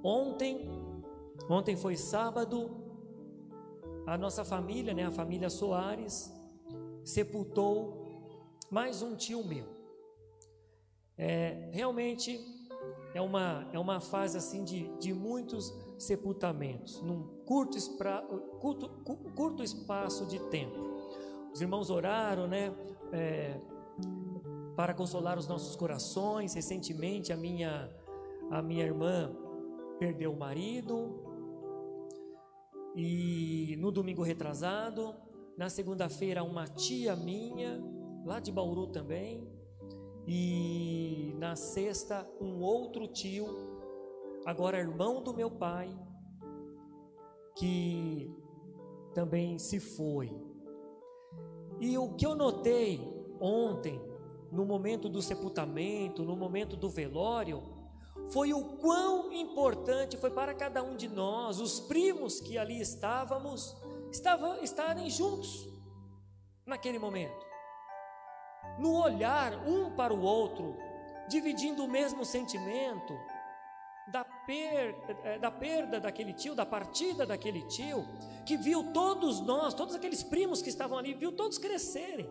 Ontem, 0.04 0.70
ontem 1.50 1.78
foi 1.78 1.96
sábado, 1.96 2.84
a 4.06 4.18
nossa 4.18 4.44
família, 4.44 4.94
né, 4.94 5.06
a 5.06 5.12
família 5.12 5.50
Soares, 5.50 6.34
sepultou 7.06 8.04
mais 8.70 9.02
um 9.02 9.16
tio 9.16 9.46
meu. 9.46 9.73
É, 11.18 11.70
realmente 11.72 12.40
é 13.14 13.22
uma, 13.22 13.68
é 13.72 13.80
uma 13.80 14.00
fase 14.00 14.38
assim 14.38 14.64
de, 14.64 14.88
de 14.98 15.14
muitos 15.14 15.74
sepultamentos, 15.98 17.02
num 17.02 17.24
curto, 17.46 17.78
espra, 17.78 18.22
curto, 18.60 18.90
curto 19.36 19.64
espaço 19.64 20.26
de 20.26 20.40
tempo. 20.50 20.80
Os 21.54 21.62
irmãos 21.62 21.90
oraram, 21.90 22.48
né, 22.48 22.74
é, 23.12 23.60
para 24.76 24.94
consolar 24.94 25.38
os 25.38 25.48
nossos 25.48 25.76
corações. 25.76 26.54
Recentemente 26.54 27.32
a 27.32 27.38
minha 27.38 27.90
a 28.52 28.62
minha 28.62 28.84
irmã 28.84 29.32
perdeu 29.98 30.32
o 30.32 30.38
marido 30.38 31.24
e 32.96 33.76
no 33.80 33.92
domingo 33.92 34.22
retrasado, 34.22 35.16
na 35.58 35.70
segunda-feira 35.70 36.44
uma 36.44 36.68
tia 36.68 37.16
minha 37.16 37.82
lá 38.26 38.40
de 38.40 38.52
Bauru 38.52 38.88
também 38.88 39.48
e 40.28 41.36
na 41.38 41.56
sexta, 41.56 42.28
um 42.40 42.62
outro 42.62 43.08
tio, 43.08 43.46
agora 44.46 44.80
irmão 44.80 45.22
do 45.22 45.34
meu 45.34 45.52
pai, 45.52 45.90
que 47.58 48.32
também 49.14 49.60
se 49.60 49.80
foi. 49.80 50.32
E 51.80 51.98
o 51.98 52.14
que 52.14 52.26
eu 52.26 52.36
notei 52.36 53.02
ontem, 53.40 54.02
no 54.52 54.66
momento 54.66 55.10
do 55.10 55.22
sepultamento, 55.22 56.24
no 56.24 56.36
momento 56.36 56.78
do 56.78 56.90
velório, 56.90 57.62
foi 58.28 58.54
o 58.54 58.78
quão 58.78 59.34
importante 59.34 60.16
foi 60.16 60.32
para 60.32 60.54
cada 60.54 60.82
um 60.82 60.96
de 60.96 61.10
nós, 61.10 61.60
os 61.60 61.82
primos 61.82 62.40
que 62.40 62.58
ali 62.58 62.80
estávamos, 62.80 63.76
estavam 64.12 64.64
estarem 64.64 65.10
juntos 65.10 65.68
naquele 66.66 66.98
momento 66.98 67.53
no 68.78 69.02
olhar 69.02 69.68
um 69.68 69.92
para 69.92 70.14
o 70.14 70.22
outro, 70.22 70.78
dividindo 71.28 71.84
o 71.84 71.88
mesmo 71.88 72.26
sentimento 72.26 73.14
da, 74.08 74.24
per, 74.24 74.96
eh, 75.24 75.40
da 75.40 75.50
perda 75.50 76.00
daquele 76.00 76.34
tio, 76.34 76.56
da 76.56 76.66
partida 76.66 77.26
daquele 77.26 77.62
tio, 77.68 78.06
que 78.46 78.58
viu 78.58 78.92
todos 78.92 79.40
nós, 79.40 79.74
todos 79.74 79.96
aqueles 79.96 80.24
primos 80.24 80.62
que 80.62 80.70
estavam 80.70 80.98
ali, 80.98 81.14
viu 81.14 81.32
todos 81.32 81.58
crescerem. 81.58 82.30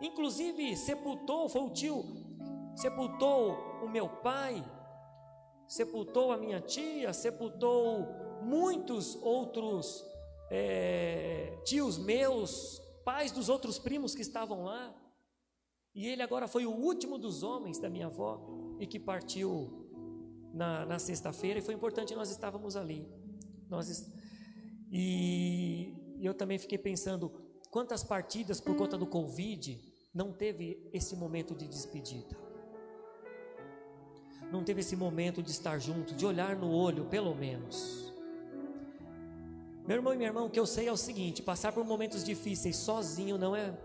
Inclusive 0.00 0.76
sepultou, 0.76 1.48
foi 1.48 1.62
o 1.62 1.70
tio, 1.70 2.04
sepultou 2.76 3.56
o 3.82 3.88
meu 3.88 4.08
pai, 4.08 4.64
sepultou 5.66 6.30
a 6.30 6.36
minha 6.36 6.60
tia, 6.60 7.12
sepultou 7.12 8.06
muitos 8.42 9.16
outros 9.22 10.04
é, 10.50 11.58
tios 11.64 11.96
meus, 11.98 12.80
pais 13.04 13.30
dos 13.30 13.48
outros 13.48 13.78
primos 13.78 14.14
que 14.14 14.22
estavam 14.22 14.64
lá. 14.64 14.94
E 15.94 16.06
ele 16.08 16.22
agora 16.22 16.48
foi 16.48 16.66
o 16.66 16.72
último 16.72 17.18
dos 17.18 17.42
homens 17.42 17.78
da 17.78 17.88
minha 17.88 18.06
avó 18.06 18.40
e 18.80 18.86
que 18.86 18.98
partiu 18.98 19.84
na, 20.52 20.84
na 20.84 20.98
sexta-feira. 20.98 21.58
E 21.58 21.62
foi 21.62 21.74
importante, 21.74 22.14
nós 22.14 22.30
estávamos 22.30 22.76
ali. 22.76 23.06
Nós, 23.68 24.12
e 24.90 25.94
eu 26.20 26.34
também 26.34 26.58
fiquei 26.58 26.78
pensando 26.78 27.30
quantas 27.70 28.02
partidas 28.02 28.60
por 28.60 28.76
conta 28.76 28.96
do 28.96 29.06
Covid 29.06 29.80
não 30.12 30.32
teve 30.32 30.88
esse 30.92 31.16
momento 31.16 31.54
de 31.54 31.66
despedida. 31.66 32.36
Não 34.50 34.62
teve 34.62 34.80
esse 34.80 34.94
momento 34.94 35.42
de 35.42 35.50
estar 35.50 35.78
junto, 35.78 36.14
de 36.14 36.24
olhar 36.24 36.54
no 36.56 36.70
olho, 36.70 37.06
pelo 37.06 37.34
menos. 37.34 38.03
Meu 39.86 39.96
irmão 39.96 40.14
e 40.14 40.16
minha 40.16 40.30
irmã, 40.30 40.42
o 40.42 40.50
que 40.50 40.58
eu 40.58 40.66
sei 40.66 40.88
é 40.88 40.92
o 40.92 40.96
seguinte: 40.96 41.42
passar 41.42 41.72
por 41.72 41.84
momentos 41.84 42.24
difíceis 42.24 42.76
sozinho 42.76 43.36
não 43.36 43.54
é, 43.54 43.76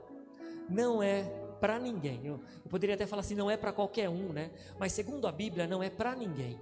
não 0.69 1.03
é 1.03 1.23
para 1.59 1.77
ninguém. 1.77 2.25
Eu, 2.25 2.39
eu, 2.63 2.69
poderia 2.69 2.95
até 2.95 3.05
falar 3.05 3.19
assim, 3.21 3.35
não 3.35 3.51
é 3.51 3.57
para 3.57 3.73
qualquer 3.73 4.09
um, 4.09 4.31
né? 4.31 4.51
Mas 4.79 4.93
segundo 4.93 5.27
a 5.27 5.31
Bíblia, 5.31 5.67
não 5.67 5.83
é 5.83 5.89
para 5.89 6.15
ninguém. 6.15 6.57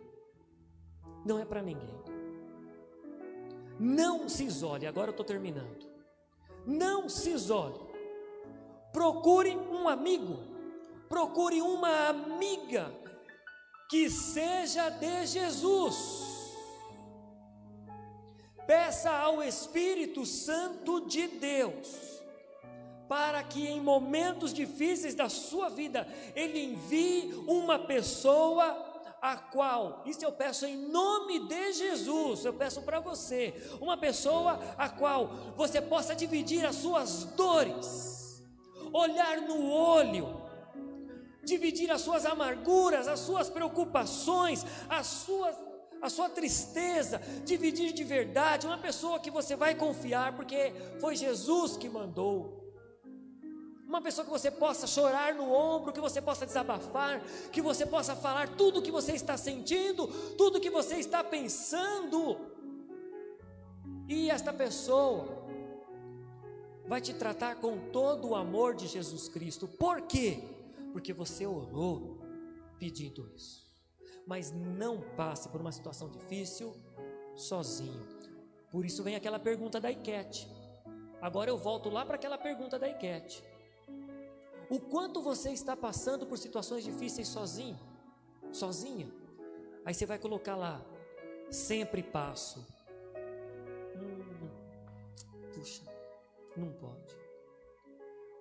Não 1.24 1.40
é 1.40 1.46
para 1.46 1.62
ninguém. 1.62 1.94
Não 3.80 4.28
se 4.28 4.44
isole, 4.44 4.88
agora 4.88 5.10
eu 5.10 5.12
estou 5.12 5.26
terminando. 5.26 5.88
Não 6.66 7.08
se 7.08 7.30
isole. 7.30 7.80
Procure 8.92 9.56
um 9.56 9.88
amigo, 9.88 10.40
procure 11.08 11.62
uma 11.62 12.08
amiga 12.10 12.92
que 13.90 14.10
seja 14.10 14.90
de 14.90 15.28
Jesus. 15.28 16.37
Peça 18.68 19.10
ao 19.10 19.42
Espírito 19.42 20.26
Santo 20.26 21.08
de 21.08 21.28
Deus 21.28 22.18
para 23.08 23.42
que 23.42 23.66
em 23.66 23.80
momentos 23.80 24.54
difíceis 24.54 25.16
da 25.16 25.30
sua 25.30 25.70
vida 25.70 26.08
ele 26.36 26.62
envie 26.62 27.34
uma 27.48 27.80
pessoa 27.80 28.86
a 29.22 29.36
qual, 29.36 30.04
isso 30.06 30.24
eu 30.24 30.32
peço 30.32 30.66
em 30.66 30.78
nome 30.78 31.48
de 31.48 31.74
Jesus, 31.74 32.46
eu 32.46 32.54
peço 32.54 32.82
para 32.84 33.00
você, 33.00 33.54
uma 33.82 33.98
pessoa 33.98 34.60
a 34.78 34.90
qual 34.90 35.28
você 35.56 35.82
possa 35.82 36.16
dividir 36.16 36.66
as 36.66 36.76
suas 36.76 37.24
dores, 37.24 38.44
olhar 38.94 39.42
no 39.42 39.72
olho, 39.72 40.42
dividir 41.44 41.90
as 41.90 42.02
suas 42.02 42.26
amarguras, 42.26 43.08
as 43.08 43.22
suas 43.22 43.50
preocupações, 43.50 44.66
as 44.88 45.08
suas 45.08 45.56
a 46.02 46.10
sua 46.10 46.30
tristeza, 46.30 47.22
dividir 47.46 47.94
de 47.94 48.04
verdade, 48.04 48.68
uma 48.68 48.78
pessoa 48.78 49.20
que 49.20 49.32
você 49.32 49.56
vai 49.56 49.76
confiar, 49.76 50.36
porque 50.36 50.74
foi 51.00 51.16
Jesus 51.16 51.78
que 51.78 51.90
mandou. 51.90 52.66
Uma 53.88 54.02
pessoa 54.02 54.26
que 54.26 54.32
você 54.32 54.52
possa 54.52 54.86
chorar 54.86 55.34
no 55.34 55.50
ombro, 55.52 55.94
que 55.94 56.02
você 56.02 56.22
possa 56.22 56.46
desabafar, 56.46 57.22
que 57.52 57.62
você 57.62 57.86
possa 57.86 58.16
falar 58.16 58.56
tudo 58.56 58.80
o 58.80 58.82
que 58.82 58.92
você 58.92 59.14
está 59.14 59.38
sentindo, 59.38 60.08
tudo 60.38 60.58
o 60.58 60.62
que 60.62 60.70
você 60.70 60.96
está 60.96 61.24
pensando. 61.24 62.38
E 64.08 64.30
esta 64.30 64.52
pessoa 64.52 65.46
vai 66.86 67.02
te 67.02 67.14
tratar 67.14 67.56
com 67.56 67.90
todo 67.92 68.30
o 68.30 68.36
amor 68.36 68.76
de 68.76 68.88
Jesus 68.88 69.28
Cristo. 69.28 69.68
Por 69.68 70.02
quê? 70.02 70.44
Porque 70.92 71.14
você 71.14 71.46
orou 71.46 72.20
pedindo 72.80 73.30
isso. 73.36 73.67
Mas 74.28 74.52
não 74.52 75.02
passe 75.16 75.50
por 75.50 75.60
uma 75.60 75.72
situação 75.72 76.10
difícil 76.10 76.76
sozinho. 77.36 78.06
Por 78.70 78.86
isso 78.86 79.02
vem 79.02 79.16
aquela 79.16 79.40
pergunta 79.40 79.80
da 79.80 79.90
Iquete. 79.90 80.48
Agora 81.22 81.50
eu 81.50 81.58
volto 81.58 81.90
lá 81.90 82.06
para 82.06 82.16
aquela 82.16 82.38
pergunta 82.38 82.78
da 82.78 82.88
Iquete. 82.88 83.44
O 84.70 84.80
quanto 84.80 85.22
você 85.22 85.52
está 85.52 85.76
passando 85.76 86.26
por 86.26 86.38
situações 86.38 86.84
difíceis 86.84 87.28
sozinho, 87.30 87.80
sozinha. 88.52 89.10
Aí 89.86 89.94
você 89.94 90.06
vai 90.06 90.20
colocar 90.20 90.58
lá, 90.58 90.86
sempre 91.50 92.04
passo. 92.04 92.68
Hum, 93.96 94.50
puxa, 95.54 95.84
não 96.58 96.70
pode. 96.74 97.16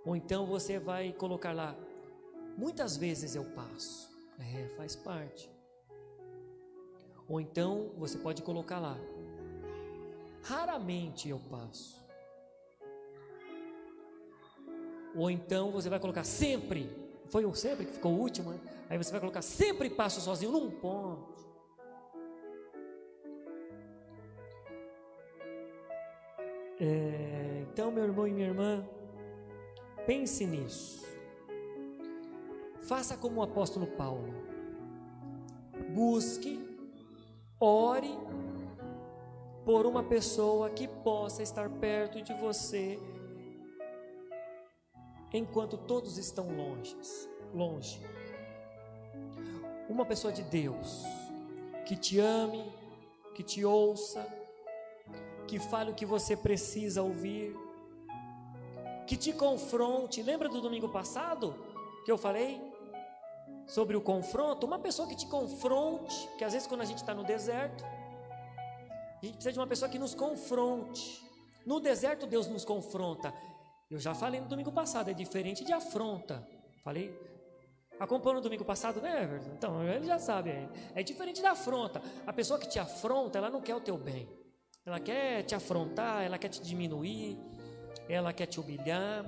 Ou 0.05 0.17
então 0.17 0.47
você 0.47 0.79
vai 0.81 1.13
colocar 1.13 1.53
lá, 1.53 1.77
muitas 2.57 2.97
vezes 2.97 3.37
eu 3.37 3.45
passo. 3.45 4.11
É, 4.39 4.69
faz 4.77 4.97
parte. 4.97 5.56
Ou 7.29 7.41
então 7.41 7.91
você 7.97 8.19
pode 8.19 8.43
colocar 8.43 8.79
lá, 8.79 8.97
raramente 10.43 11.29
eu 11.29 11.41
passo. 11.51 12.05
Ou 15.15 15.31
então 15.31 15.71
você 15.71 15.89
vai 15.89 15.99
colocar 15.99 16.25
sempre. 16.25 16.89
Foi 17.27 17.45
o 17.45 17.55
sempre 17.55 17.87
que 17.87 17.93
ficou 17.93 18.13
o 18.13 18.19
último, 18.21 18.53
né? 18.53 18.61
Aí 18.89 18.99
você 18.99 19.11
vai 19.11 19.19
colocar 19.19 19.43
sempre 19.43 19.91
passo 19.91 20.21
sozinho 20.21 20.53
num 20.53 20.71
ponto. 20.71 21.35
É, 26.79 27.65
então, 27.73 27.91
meu 27.91 28.05
irmão 28.05 28.29
e 28.29 28.33
minha 28.33 28.49
irmã, 28.49 28.87
pense 30.07 30.47
nisso. 30.47 31.07
Faça 32.83 33.17
como 33.17 33.41
o 33.41 33.43
apóstolo 33.43 33.87
Paulo. 33.87 34.33
Busque, 35.95 36.66
ore 37.61 38.19
por 39.65 39.87
uma 39.87 40.03
pessoa 40.03 40.71
que 40.71 40.87
possa 40.87 41.43
estar 41.43 41.69
perto 41.69 42.23
de 42.23 42.33
você 42.35 42.99
enquanto 45.33 45.77
todos 45.77 46.19
estão 46.19 46.49
longe, 46.55 46.97
longe. 47.53 48.01
Uma 49.89 50.05
pessoa 50.05 50.33
de 50.33 50.43
Deus 50.43 51.05
que 51.85 51.97
te 51.97 52.19
ame, 52.19 52.65
que 53.35 53.43
te 53.43 53.65
ouça, 53.65 54.27
que 55.47 55.59
fale 55.59 55.91
o 55.91 55.95
que 55.95 56.05
você 56.05 56.37
precisa 56.37 57.03
ouvir, 57.03 57.57
que 59.07 59.17
te 59.17 59.33
confronte. 59.33 60.23
Lembra 60.23 60.49
do 60.49 60.61
domingo 60.61 60.89
passado 60.89 61.55
que 62.05 62.11
eu 62.11 62.19
falei 62.19 62.61
sobre 63.67 63.97
o 63.97 64.01
confronto? 64.01 64.67
Uma 64.67 64.79
pessoa 64.79 65.09
que 65.09 65.15
te 65.15 65.27
confronte, 65.27 66.29
que 66.39 66.45
às 66.45 66.53
vezes 66.53 66.69
quando 66.69 66.83
a 66.83 66.85
gente 66.85 66.99
está 66.99 67.15
no 67.15 67.25
deserto, 67.25 67.85
a 67.85 69.25
gente 69.25 69.35
precisa 69.35 69.53
de 69.53 69.59
uma 69.59 69.67
pessoa 69.67 69.91
que 69.91 69.99
nos 69.99 70.15
confronte. 70.15 71.25
No 71.65 71.81
deserto 71.81 72.27
Deus 72.27 72.47
nos 72.47 72.65
confronta. 72.65 73.33
Eu 73.91 73.99
já 73.99 74.15
falei 74.15 74.41
no 74.41 74.49
domingo 74.49 74.73
passado, 74.73 75.11
é 75.11 75.15
diferente 75.15 75.65
de 75.65 75.73
afronta. 75.73 76.47
Falei? 76.83 77.15
Acompanhou 77.99 78.37
no 78.37 78.41
domingo 78.43 78.65
passado, 78.65 79.01
né, 79.01 79.23
Everton? 79.23 79.51
Então, 79.55 79.83
ele 79.83 80.07
já 80.07 80.19
sabe. 80.19 80.51
É, 80.51 80.69
é 80.97 81.03
diferente 81.03 81.41
da 81.41 81.53
afronta. 81.53 82.03
A 82.27 82.33
pessoa 82.33 82.59
que 82.59 82.69
te 82.69 82.79
afronta, 82.79 83.39
ela 83.39 83.49
não 83.49 83.61
quer 83.61 83.75
o 83.75 83.81
teu 83.81 83.97
bem. 83.97 84.29
Ela 84.85 85.01
quer 85.01 85.43
te 85.43 85.55
afrontar, 85.55 86.23
ela 86.23 86.39
quer 86.39 86.49
te 86.49 86.61
diminuir, 86.61 87.39
ela 88.09 88.33
quer 88.33 88.47
te 88.47 88.61
humilhar, 88.61 89.25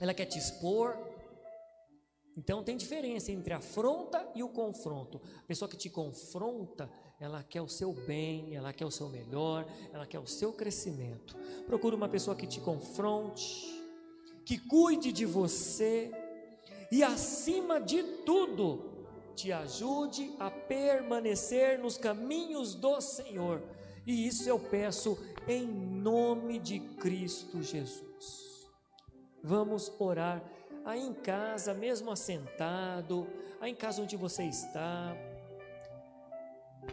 ela 0.00 0.14
quer 0.14 0.26
te 0.26 0.38
expor. 0.38 0.96
Então 2.40 2.64
tem 2.64 2.74
diferença 2.74 3.30
entre 3.30 3.52
a 3.52 3.58
afronta 3.58 4.26
e 4.34 4.42
o 4.42 4.48
confronto. 4.48 5.20
A 5.40 5.46
pessoa 5.46 5.68
que 5.68 5.76
te 5.76 5.90
confronta, 5.90 6.90
ela 7.20 7.42
quer 7.42 7.60
o 7.60 7.68
seu 7.68 7.92
bem, 7.92 8.56
ela 8.56 8.72
quer 8.72 8.86
o 8.86 8.90
seu 8.90 9.10
melhor, 9.10 9.66
ela 9.92 10.06
quer 10.06 10.18
o 10.18 10.26
seu 10.26 10.50
crescimento. 10.50 11.36
Procure 11.66 11.94
uma 11.94 12.08
pessoa 12.08 12.34
que 12.34 12.46
te 12.46 12.58
confronte, 12.58 13.84
que 14.42 14.56
cuide 14.56 15.12
de 15.12 15.26
você 15.26 16.10
e, 16.90 17.02
acima 17.02 17.78
de 17.78 18.02
tudo, 18.24 19.06
te 19.36 19.52
ajude 19.52 20.34
a 20.38 20.50
permanecer 20.50 21.78
nos 21.78 21.98
caminhos 21.98 22.74
do 22.74 23.02
Senhor. 23.02 23.62
E 24.06 24.26
isso 24.26 24.48
eu 24.48 24.58
peço 24.58 25.18
em 25.46 25.66
nome 25.66 26.58
de 26.58 26.80
Cristo 26.80 27.62
Jesus. 27.62 28.66
Vamos 29.42 29.92
orar 29.98 30.42
aí 30.84 31.00
em 31.00 31.14
casa, 31.14 31.74
mesmo 31.74 32.10
assentado, 32.10 33.26
aí 33.60 33.72
em 33.72 33.74
casa 33.74 34.02
onde 34.02 34.16
você 34.16 34.44
está 34.44 35.16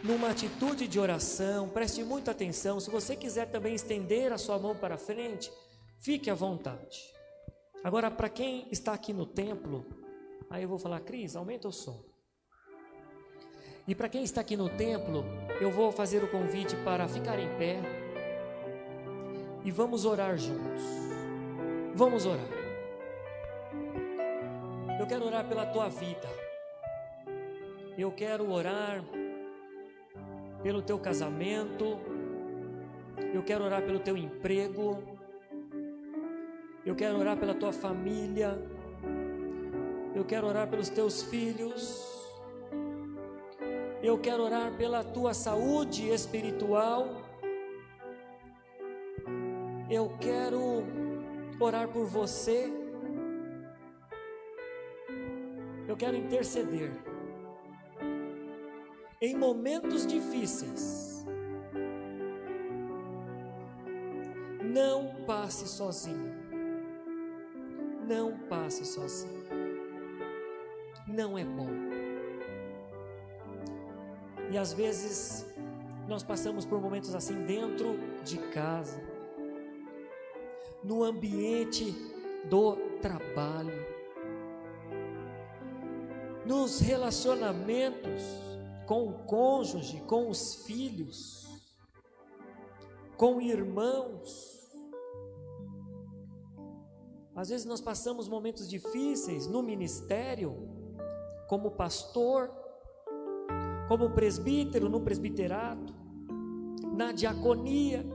numa 0.03 0.29
atitude 0.29 0.87
de 0.87 0.99
oração, 0.99 1.69
preste 1.69 2.03
muita 2.03 2.31
atenção. 2.31 2.79
Se 2.79 2.89
você 2.89 3.15
quiser 3.15 3.49
também 3.49 3.73
estender 3.73 4.31
a 4.31 4.37
sua 4.37 4.59
mão 4.59 4.75
para 4.75 4.97
frente, 4.97 5.51
fique 5.99 6.29
à 6.29 6.35
vontade. 6.35 7.13
Agora, 7.83 8.11
para 8.11 8.29
quem 8.29 8.67
está 8.71 8.93
aqui 8.93 9.13
no 9.13 9.25
templo, 9.25 9.85
aí 10.49 10.63
eu 10.63 10.69
vou 10.69 10.79
falar, 10.79 10.99
Cris, 11.01 11.35
aumenta 11.35 11.67
o 11.67 11.71
som. 11.71 12.03
E 13.87 13.95
para 13.95 14.09
quem 14.09 14.23
está 14.23 14.41
aqui 14.41 14.57
no 14.57 14.69
templo, 14.69 15.23
eu 15.61 15.71
vou 15.71 15.91
fazer 15.91 16.23
o 16.23 16.29
convite 16.29 16.75
para 16.83 17.07
ficar 17.07 17.39
em 17.39 17.57
pé 17.57 17.79
e 19.63 19.71
vamos 19.71 20.03
orar 20.03 20.37
juntos. 20.37 20.83
Vamos 21.95 22.25
orar. 22.25 22.56
Eu 24.99 25.05
quero 25.05 25.25
orar 25.25 25.47
pela 25.47 25.65
tua 25.65 25.89
vida. 25.89 26.27
Eu 27.97 28.11
quero 28.11 28.51
orar 28.51 29.03
pelo 30.61 30.81
teu 30.81 30.99
casamento, 30.99 31.99
eu 33.33 33.43
quero 33.43 33.63
orar 33.63 33.81
pelo 33.83 33.99
teu 33.99 34.17
emprego, 34.17 35.01
eu 36.85 36.95
quero 36.95 37.17
orar 37.17 37.37
pela 37.37 37.53
tua 37.53 37.71
família, 37.71 38.57
eu 40.15 40.25
quero 40.25 40.47
orar 40.47 40.67
pelos 40.67 40.89
teus 40.89 41.21
filhos, 41.23 42.05
eu 44.01 44.17
quero 44.17 44.43
orar 44.43 44.75
pela 44.77 45.03
tua 45.03 45.33
saúde 45.33 46.09
espiritual, 46.09 47.07
eu 49.89 50.17
quero 50.19 50.83
orar 51.59 51.87
por 51.87 52.05
você, 52.05 52.71
eu 55.87 55.95
quero 55.95 56.17
interceder 56.17 56.91
em 59.21 59.35
momentos 59.35 60.05
difíceis, 60.05 61.25
não 64.61 65.25
passe 65.25 65.67
sozinho. 65.67 66.35
Não 68.07 68.37
passe 68.47 68.85
sozinho. 68.85 69.43
Não 71.07 71.37
é 71.37 71.43
bom. 71.43 71.69
E 74.51 74.57
às 74.57 74.71
vezes 74.71 75.45
Nós 76.07 76.23
passamos 76.23 76.65
por 76.65 76.79
momentos 76.79 77.13
assim 77.13 77.43
dentro 77.45 77.99
de 78.23 78.37
casa, 78.37 79.03
no 80.81 81.03
ambiente 81.03 81.93
do 82.49 82.77
trabalho, 83.01 83.85
nos 86.47 86.79
relacionamentos 86.79 88.23
com 88.85 89.09
o 89.09 89.13
cônjuge, 89.25 89.99
com 90.07 90.29
os 90.29 90.65
filhos, 90.65 91.45
com 93.17 93.41
irmãos. 93.41 94.55
Às 97.35 97.49
vezes 97.49 97.65
nós 97.65 97.81
passamos 97.81 98.29
momentos 98.29 98.69
difíceis 98.69 99.45
no 99.45 99.61
ministério, 99.61 100.55
como 101.49 101.71
pastor, 101.71 102.49
como 103.89 104.11
presbítero 104.11 104.87
no 104.87 105.01
presbiterato, 105.01 105.93
na 106.95 107.11
diaconia, 107.11 108.05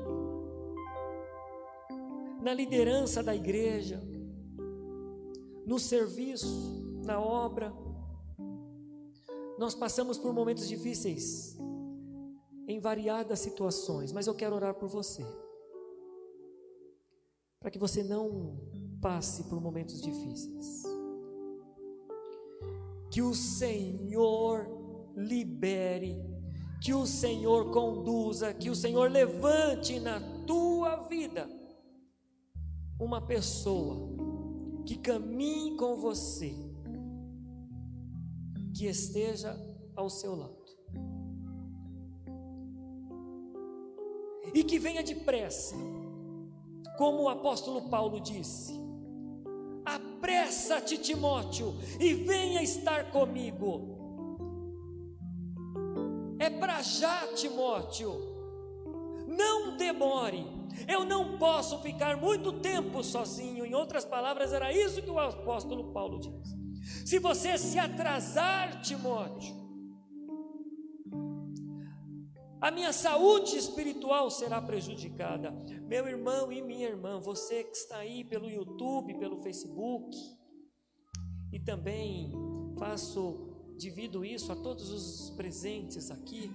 na 2.42 2.52
liderança 2.52 3.22
da 3.22 3.34
igreja, 3.34 4.02
no 5.66 5.78
serviço, 5.78 7.00
na 7.04 7.20
obra. 7.20 7.72
Nós 9.58 9.74
passamos 9.74 10.18
por 10.18 10.32
momentos 10.32 10.68
difíceis 10.68 11.56
em 12.66 12.78
variadas 12.78 13.40
situações, 13.40 14.12
mas 14.12 14.26
eu 14.26 14.34
quero 14.34 14.56
orar 14.56 14.74
por 14.74 14.88
você. 14.88 15.24
Para 17.60 17.70
que 17.70 17.78
você 17.78 18.02
não 18.02 18.58
passe 19.00 19.44
por 19.44 19.60
momentos 19.60 20.00
difíceis. 20.00 20.82
Que 23.10 23.20
o 23.20 23.34
Senhor 23.34 24.66
libere, 25.14 26.16
que 26.80 26.94
o 26.94 27.06
Senhor 27.06 27.70
conduza, 27.70 28.54
que 28.54 28.70
o 28.70 28.74
Senhor 28.74 29.10
levante 29.10 30.00
na 30.00 30.20
tua 30.46 30.96
vida 31.08 31.48
uma 32.98 33.20
pessoa 33.20 34.08
que 34.86 34.96
caminhe 34.96 35.76
com 35.76 35.96
você, 35.96 36.54
que 38.74 38.86
esteja 38.86 39.58
ao 39.94 40.08
seu 40.08 40.34
lado. 40.34 40.62
E 44.54 44.62
que 44.64 44.78
venha 44.78 45.02
depressa, 45.02 45.74
como 46.98 47.22
o 47.22 47.28
apóstolo 47.28 47.88
Paulo 47.88 48.20
disse: 48.20 48.72
apressa-te, 49.84 50.98
Timóteo, 50.98 51.74
e 51.98 52.14
venha 52.14 52.62
estar 52.62 53.10
comigo. 53.10 53.92
É 56.38 56.50
para 56.50 56.82
já, 56.82 57.28
Timóteo. 57.34 58.32
Não 59.26 59.76
demore. 59.76 60.44
Eu 60.88 61.04
não 61.04 61.38
posso 61.38 61.78
ficar 61.80 62.16
muito 62.16 62.52
tempo 62.60 63.02
sozinho. 63.02 63.64
Em 63.64 63.74
outras 63.74 64.04
palavras, 64.04 64.52
era 64.52 64.72
isso 64.72 65.02
que 65.02 65.10
o 65.10 65.18
apóstolo 65.18 65.92
Paulo 65.92 66.18
diz. 66.18 66.61
Se 67.04 67.18
você 67.18 67.56
se 67.58 67.78
atrasar, 67.78 68.80
Timóteo, 68.82 69.62
a 72.60 72.70
minha 72.70 72.92
saúde 72.92 73.56
espiritual 73.56 74.30
será 74.30 74.62
prejudicada. 74.62 75.50
Meu 75.82 76.06
irmão 76.06 76.52
e 76.52 76.62
minha 76.62 76.88
irmã, 76.88 77.18
você 77.18 77.64
que 77.64 77.76
está 77.76 77.96
aí 77.96 78.22
pelo 78.22 78.48
YouTube, 78.48 79.18
pelo 79.18 79.38
Facebook, 79.38 80.16
e 81.52 81.58
também 81.58 82.32
faço, 82.78 83.74
divido 83.76 84.24
isso 84.24 84.52
a 84.52 84.56
todos 84.56 84.90
os 84.90 85.30
presentes 85.30 86.10
aqui. 86.10 86.50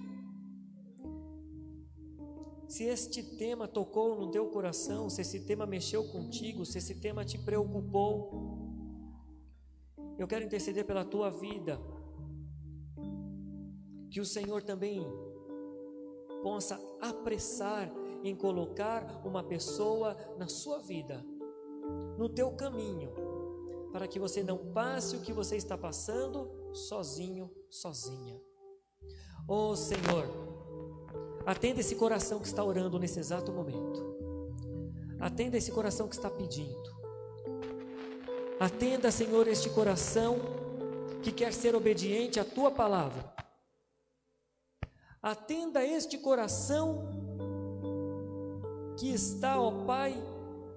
Se 2.66 2.84
este 2.84 3.22
tema 3.36 3.68
tocou 3.68 4.18
no 4.18 4.30
teu 4.30 4.46
coração, 4.48 5.08
se 5.08 5.20
esse 5.20 5.46
tema 5.46 5.66
mexeu 5.66 6.10
contigo, 6.10 6.64
se 6.64 6.78
esse 6.78 6.94
tema 7.00 7.24
te 7.24 7.38
preocupou, 7.38 8.67
eu 10.18 10.26
quero 10.26 10.44
interceder 10.44 10.84
pela 10.84 11.04
tua 11.04 11.30
vida. 11.30 11.80
Que 14.10 14.20
o 14.20 14.24
Senhor 14.24 14.62
também 14.62 15.06
possa 16.42 16.80
apressar 17.00 17.90
em 18.24 18.34
colocar 18.34 19.22
uma 19.24 19.44
pessoa 19.44 20.16
na 20.36 20.48
sua 20.48 20.80
vida, 20.80 21.24
no 22.16 22.28
teu 22.28 22.50
caminho, 22.52 23.12
para 23.92 24.08
que 24.08 24.18
você 24.18 24.42
não 24.42 24.72
passe 24.72 25.16
o 25.16 25.20
que 25.20 25.32
você 25.32 25.56
está 25.56 25.78
passando 25.78 26.50
sozinho, 26.72 27.50
sozinha. 27.70 28.40
Oh 29.46 29.76
Senhor, 29.76 30.26
atenda 31.46 31.80
esse 31.80 31.94
coração 31.94 32.40
que 32.40 32.46
está 32.46 32.64
orando 32.64 32.98
nesse 32.98 33.20
exato 33.20 33.52
momento. 33.52 34.18
Atenda 35.20 35.56
esse 35.56 35.72
coração 35.72 36.08
que 36.08 36.14
está 36.14 36.30
pedindo. 36.30 36.97
Atenda, 38.60 39.10
Senhor, 39.12 39.46
este 39.46 39.70
coração 39.70 40.38
que 41.22 41.30
quer 41.30 41.52
ser 41.52 41.76
obediente 41.76 42.40
à 42.40 42.44
tua 42.44 42.70
palavra. 42.70 43.32
Atenda 45.22 45.84
este 45.84 46.18
coração 46.18 47.08
que 48.96 49.12
está, 49.12 49.60
ó 49.60 49.84
Pai, 49.84 50.14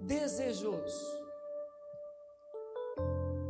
desejoso 0.02 1.22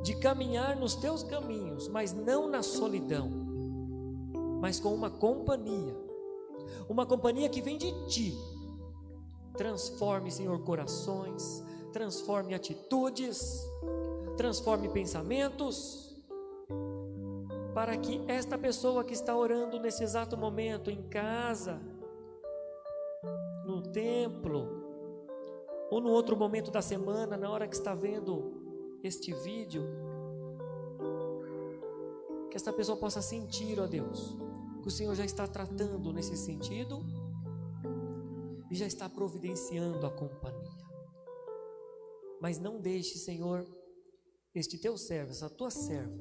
de 0.02 0.16
caminhar 0.16 0.76
nos 0.76 0.96
teus 0.96 1.24
caminhos, 1.24 1.88
mas 1.88 2.14
não 2.14 2.48
na 2.48 2.64
solidão, 2.64 3.30
mas 4.60 4.80
com 4.80 4.94
uma 4.94 5.10
companhia, 5.10 5.96
uma 6.90 7.06
companhia 7.06 7.50
que 7.50 7.62
vem 7.62 7.78
de 7.78 7.92
ti. 8.08 8.34
Transforme, 9.58 10.32
Senhor, 10.32 10.64
corações, 10.64 11.64
transforme 11.92 12.54
atitudes, 12.54 13.62
transforme 14.38 14.90
pensamentos 14.90 16.12
para 17.74 17.98
que 17.98 18.22
esta 18.28 18.58
pessoa 18.58 19.04
que 19.04 19.14
está 19.14 19.36
orando 19.36 19.80
nesse 19.80 20.04
exato 20.04 20.36
momento 20.36 20.90
em 20.92 21.02
casa, 21.04 21.82
no 23.66 23.82
templo, 23.82 24.82
ou 25.90 26.00
no 26.02 26.10
outro 26.10 26.36
momento 26.36 26.72
da 26.72 26.82
semana, 26.82 27.38
na 27.38 27.50
hora 27.50 27.68
que 27.68 27.76
está 27.76 27.94
vendo 27.94 29.00
este 29.04 29.34
vídeo, 29.34 29.84
que 32.50 32.58
esta 32.58 32.74
pessoa 32.74 32.98
possa 32.98 33.22
sentir, 33.22 33.80
ó 33.80 33.88
Deus, 33.88 34.36
que 34.82 34.88
o 34.88 34.92
Senhor 34.92 35.16
já 35.16 35.26
está 35.26 35.48
tratando 35.48 36.12
nesse 36.12 36.36
sentido 36.36 37.06
e 38.70 38.76
já 38.76 38.86
está 38.86 39.08
providenciando 39.08 40.06
a 40.06 40.12
companhia. 40.12 40.72
Mas 42.42 42.60
não 42.60 42.80
deixe, 42.80 43.18
Senhor, 43.18 43.66
este 44.54 44.78
teu 44.78 44.98
servo, 44.98 45.32
essa 45.32 45.50
tua 45.50 45.70
serva, 45.70 46.18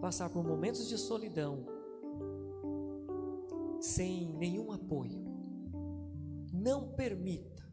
passar 0.00 0.28
por 0.30 0.44
momentos 0.44 0.88
de 0.88 0.98
solidão, 0.98 1.64
sem 3.80 4.26
nenhum 4.34 4.72
apoio. 4.72 5.24
Não 6.52 6.88
permita. 6.94 7.64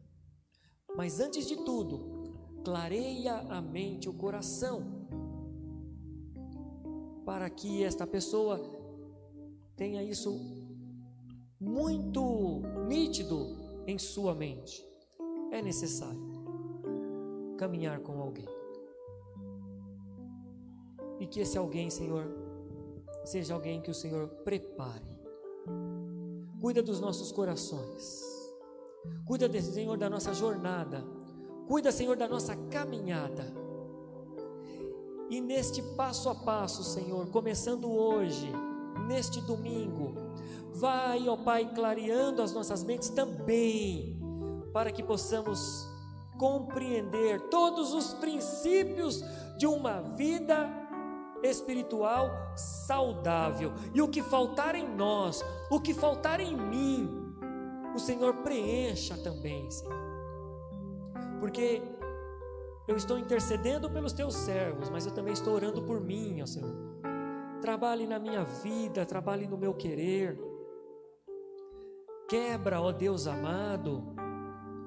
Mas 0.96 1.18
antes 1.18 1.46
de 1.46 1.56
tudo, 1.64 2.62
clareia 2.64 3.34
a 3.34 3.60
mente, 3.60 4.08
o 4.08 4.14
coração, 4.14 4.82
para 7.24 7.50
que 7.50 7.82
esta 7.82 8.06
pessoa 8.06 8.60
tenha 9.76 10.02
isso 10.02 10.38
muito 11.58 12.62
nítido 12.86 13.56
em 13.86 13.98
sua 13.98 14.34
mente. 14.34 14.84
É 15.50 15.60
necessário 15.60 16.34
caminhar 17.56 18.00
com 18.00 18.20
alguém. 18.20 18.63
E 21.18 21.26
que 21.26 21.40
esse 21.40 21.56
alguém, 21.56 21.90
Senhor, 21.90 22.26
seja 23.24 23.54
alguém 23.54 23.80
que 23.80 23.90
o 23.90 23.94
Senhor 23.94 24.28
prepare. 24.44 25.18
Cuida 26.60 26.82
dos 26.82 27.00
nossos 27.00 27.30
corações. 27.30 28.22
Cuida, 29.26 29.48
Senhor, 29.60 29.96
da 29.96 30.08
nossa 30.08 30.32
jornada. 30.32 31.04
Cuida, 31.68 31.92
Senhor, 31.92 32.16
da 32.16 32.28
nossa 32.28 32.54
caminhada. 32.56 33.44
E 35.30 35.40
neste 35.40 35.82
passo 35.96 36.28
a 36.28 36.34
passo, 36.34 36.84
Senhor, 36.84 37.26
começando 37.30 37.90
hoje, 37.90 38.52
neste 39.08 39.40
domingo, 39.40 40.14
vai, 40.74 41.28
ó 41.28 41.36
Pai, 41.36 41.72
clareando 41.74 42.42
as 42.42 42.52
nossas 42.52 42.84
mentes 42.84 43.08
também, 43.08 44.18
para 44.72 44.92
que 44.92 45.02
possamos 45.02 45.88
compreender 46.38 47.40
todos 47.48 47.92
os 47.94 48.12
princípios 48.14 49.22
de 49.56 49.66
uma 49.66 50.00
vida 50.00 50.83
espiritual 51.44 52.30
saudável. 52.56 53.72
E 53.94 54.02
o 54.02 54.08
que 54.08 54.22
faltar 54.22 54.74
em 54.74 54.88
nós, 54.88 55.44
o 55.70 55.80
que 55.80 55.94
faltar 55.94 56.40
em 56.40 56.56
mim, 56.56 57.08
o 57.94 57.98
Senhor 57.98 58.34
preencha 58.36 59.16
também, 59.18 59.70
Senhor. 59.70 59.94
Porque 61.40 61.82
eu 62.86 62.96
estou 62.96 63.18
intercedendo 63.18 63.88
pelos 63.90 64.12
teus 64.12 64.34
servos, 64.34 64.90
mas 64.90 65.06
eu 65.06 65.12
também 65.12 65.32
estou 65.32 65.54
orando 65.54 65.82
por 65.82 66.00
mim, 66.00 66.42
ó 66.42 66.46
Senhor. 66.46 66.74
Trabalhe 67.60 68.06
na 68.06 68.18
minha 68.18 68.44
vida, 68.44 69.06
trabalhe 69.06 69.46
no 69.46 69.56
meu 69.56 69.72
querer. 69.72 70.38
Quebra, 72.28 72.80
ó 72.80 72.92
Deus 72.92 73.26
amado, 73.26 74.14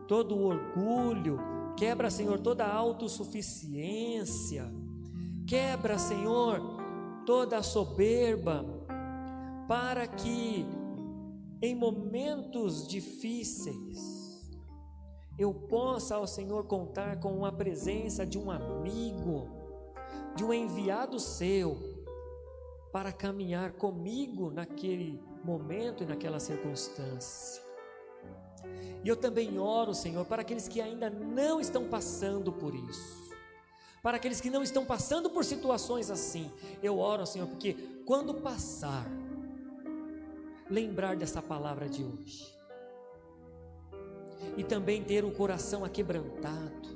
todo 0.07 0.35
o 0.35 0.43
orgulho, 0.45 1.39
quebra, 1.75 2.09
Senhor, 2.09 2.39
toda 2.39 2.65
a 2.65 2.73
autossuficiência, 2.73 4.71
quebra, 5.47 5.97
Senhor, 5.97 6.61
toda 7.25 7.57
a 7.57 7.63
soberba, 7.63 8.65
para 9.67 10.05
que 10.05 10.65
em 11.61 11.73
momentos 11.73 12.85
difíceis 12.85 14.51
eu 15.39 15.53
possa 15.53 16.15
ao 16.15 16.27
Senhor 16.27 16.65
contar 16.65 17.19
com 17.19 17.45
a 17.45 17.51
presença 17.51 18.25
de 18.25 18.37
um 18.37 18.51
amigo, 18.51 19.47
de 20.35 20.43
um 20.43 20.53
enviado 20.53 21.19
seu, 21.19 21.77
para 22.91 23.11
caminhar 23.11 23.73
comigo 23.73 24.51
naquele 24.51 25.21
momento 25.43 26.03
e 26.03 26.05
naquela 26.05 26.39
circunstância. 26.39 27.63
E 29.03 29.07
eu 29.07 29.15
também 29.15 29.57
oro, 29.59 29.93
Senhor, 29.93 30.25
para 30.25 30.41
aqueles 30.41 30.67
que 30.67 30.81
ainda 30.81 31.09
não 31.09 31.61
estão 31.61 31.87
passando 31.87 32.51
por 32.51 32.75
isso. 32.75 33.26
Para 34.07 34.15
aqueles 34.15 34.39
que 34.39 34.49
não 34.49 34.63
estão 34.63 34.85
passando 34.85 35.29
por 35.29 35.43
situações 35.43 36.09
assim. 36.09 36.49
Eu 36.81 36.97
oro, 36.97 37.25
Senhor, 37.25 37.45
porque 37.45 37.73
quando 38.05 38.35
passar, 38.35 39.05
lembrar 40.69 41.17
dessa 41.17 41.41
palavra 41.41 41.89
de 41.89 42.05
hoje. 42.05 42.57
E 44.55 44.63
também 44.63 45.03
ter 45.03 45.25
o 45.25 45.31
coração 45.31 45.83
aquebrantado. 45.83 46.87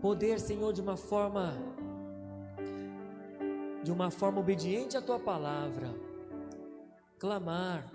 Poder, 0.00 0.38
Senhor, 0.38 0.72
de 0.72 0.80
uma 0.80 0.96
forma 0.96 1.52
de 3.82 3.90
uma 3.90 4.12
forma 4.12 4.38
obediente 4.38 4.96
à 4.96 5.02
tua 5.02 5.18
palavra, 5.18 5.92
clamar 7.18 7.90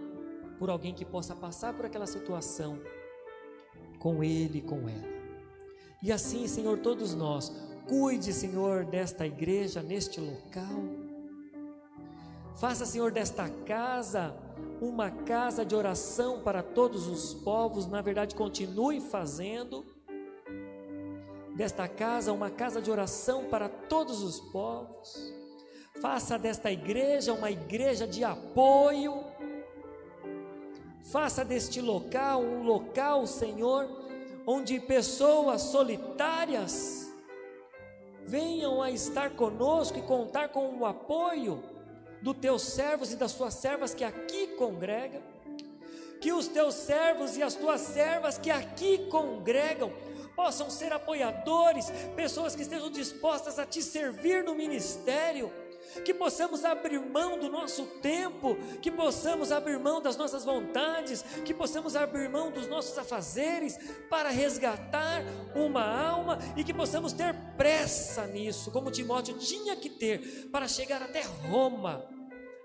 por 0.60 0.70
alguém 0.70 0.94
que 0.94 1.06
possa 1.06 1.34
passar 1.34 1.74
por 1.74 1.86
aquela 1.86 2.06
situação 2.06 2.78
com 4.00 4.22
ele 4.22 4.62
com 4.62 4.90
ela. 4.90 5.11
E 6.02 6.12
assim, 6.12 6.48
Senhor, 6.48 6.80
todos 6.80 7.14
nós, 7.14 7.52
cuide, 7.88 8.34
Senhor, 8.34 8.86
desta 8.86 9.26
igreja, 9.26 9.82
neste 9.82 10.20
local. 10.20 10.84
Faça, 12.56 12.86
Senhor, 12.86 13.12
desta 13.12 13.50
casa 13.66 14.36
uma 14.82 15.12
casa 15.12 15.64
de 15.64 15.76
oração 15.76 16.42
para 16.42 16.64
todos 16.64 17.08
os 17.08 17.34
povos, 17.34 17.86
na 17.86 18.02
verdade, 18.02 18.36
continue 18.36 19.00
fazendo 19.00 19.86
desta 21.56 21.88
casa 21.88 22.34
uma 22.34 22.50
casa 22.50 22.82
de 22.82 22.90
oração 22.90 23.46
para 23.46 23.70
todos 23.70 24.24
os 24.24 24.40
povos. 24.40 25.34
Faça 26.02 26.40
desta 26.40 26.72
igreja 26.72 27.34
uma 27.34 27.52
igreja 27.52 28.08
de 28.08 28.24
apoio 28.24 29.24
Faça 31.12 31.44
deste 31.44 31.82
local 31.82 32.42
um 32.42 32.64
local, 32.64 33.28
Senhor, 33.28 33.86
onde 34.46 34.80
pessoas 34.80 35.62
solitárias 35.62 37.12
venham 38.26 38.82
a 38.82 38.92
estar 38.92 39.32
conosco 39.32 39.98
e 39.98 40.02
contar 40.02 40.50
com 40.50 40.78
o 40.78 40.86
apoio 40.86 41.64
dos 42.22 42.38
teus 42.38 42.62
servos 42.62 43.12
e 43.12 43.16
das 43.16 43.34
tuas 43.34 43.54
servas 43.54 43.94
que 43.94 44.04
aqui 44.04 44.48
congregam. 44.58 45.22
Que 46.20 46.32
os 46.32 46.48
teus 46.48 46.76
servos 46.76 47.36
e 47.36 47.42
as 47.42 47.56
tuas 47.56 47.82
servas 47.82 48.38
que 48.38 48.52
aqui 48.52 49.08
congregam 49.10 49.92
possam 50.36 50.70
ser 50.70 50.94
apoiadores, 50.94 51.92
pessoas 52.16 52.56
que 52.56 52.62
estejam 52.62 52.90
dispostas 52.90 53.60
a 53.60 53.66
te 53.66 53.82
servir 53.82 54.44
no 54.44 54.56
ministério 54.56 55.52
que 56.04 56.14
possamos 56.14 56.64
abrir 56.64 57.00
mão 57.00 57.38
do 57.40 57.50
nosso 57.50 57.86
tempo, 58.02 58.56
que 58.82 58.90
possamos 58.90 59.52
abrir 59.52 59.80
mão 59.80 60.02
das 60.02 60.18
nossas 60.18 60.44
vontades, 60.46 61.22
que 61.46 61.54
possamos 61.54 61.96
abrir 61.96 62.30
mão 62.30 62.52
dos 62.52 62.68
nossos 62.68 62.98
afazeres 62.98 63.78
para 64.10 64.30
resgatar 64.30 65.24
uma 65.56 65.84
alma 65.84 66.40
e 66.56 66.64
que 66.64 66.74
possamos 66.74 67.14
ter 67.14 67.34
pressa 67.58 68.26
nisso, 68.28 68.72
como 68.72 68.92
Timóteo 68.92 69.38
tinha 69.38 69.76
que 69.76 69.90
ter 69.90 70.50
para 70.52 70.68
chegar 70.68 71.02
até 71.02 71.22
Roma 71.22 72.06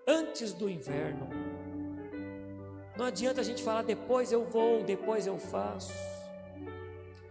antes 0.07 0.53
do 0.53 0.69
inverno. 0.69 1.29
Não 2.97 3.07
adianta 3.07 3.41
a 3.41 3.45
gente 3.45 3.63
falar 3.63 3.83
depois 3.83 4.33
eu 4.33 4.45
vou, 4.45 4.83
depois 4.83 5.27
eu 5.27 5.39
faço, 5.39 5.93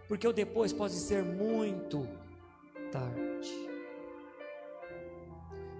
porque 0.06 0.28
o 0.28 0.32
depois 0.32 0.72
pode 0.72 0.94
ser 0.94 1.24
muito 1.24 2.08
tarde 2.92 3.25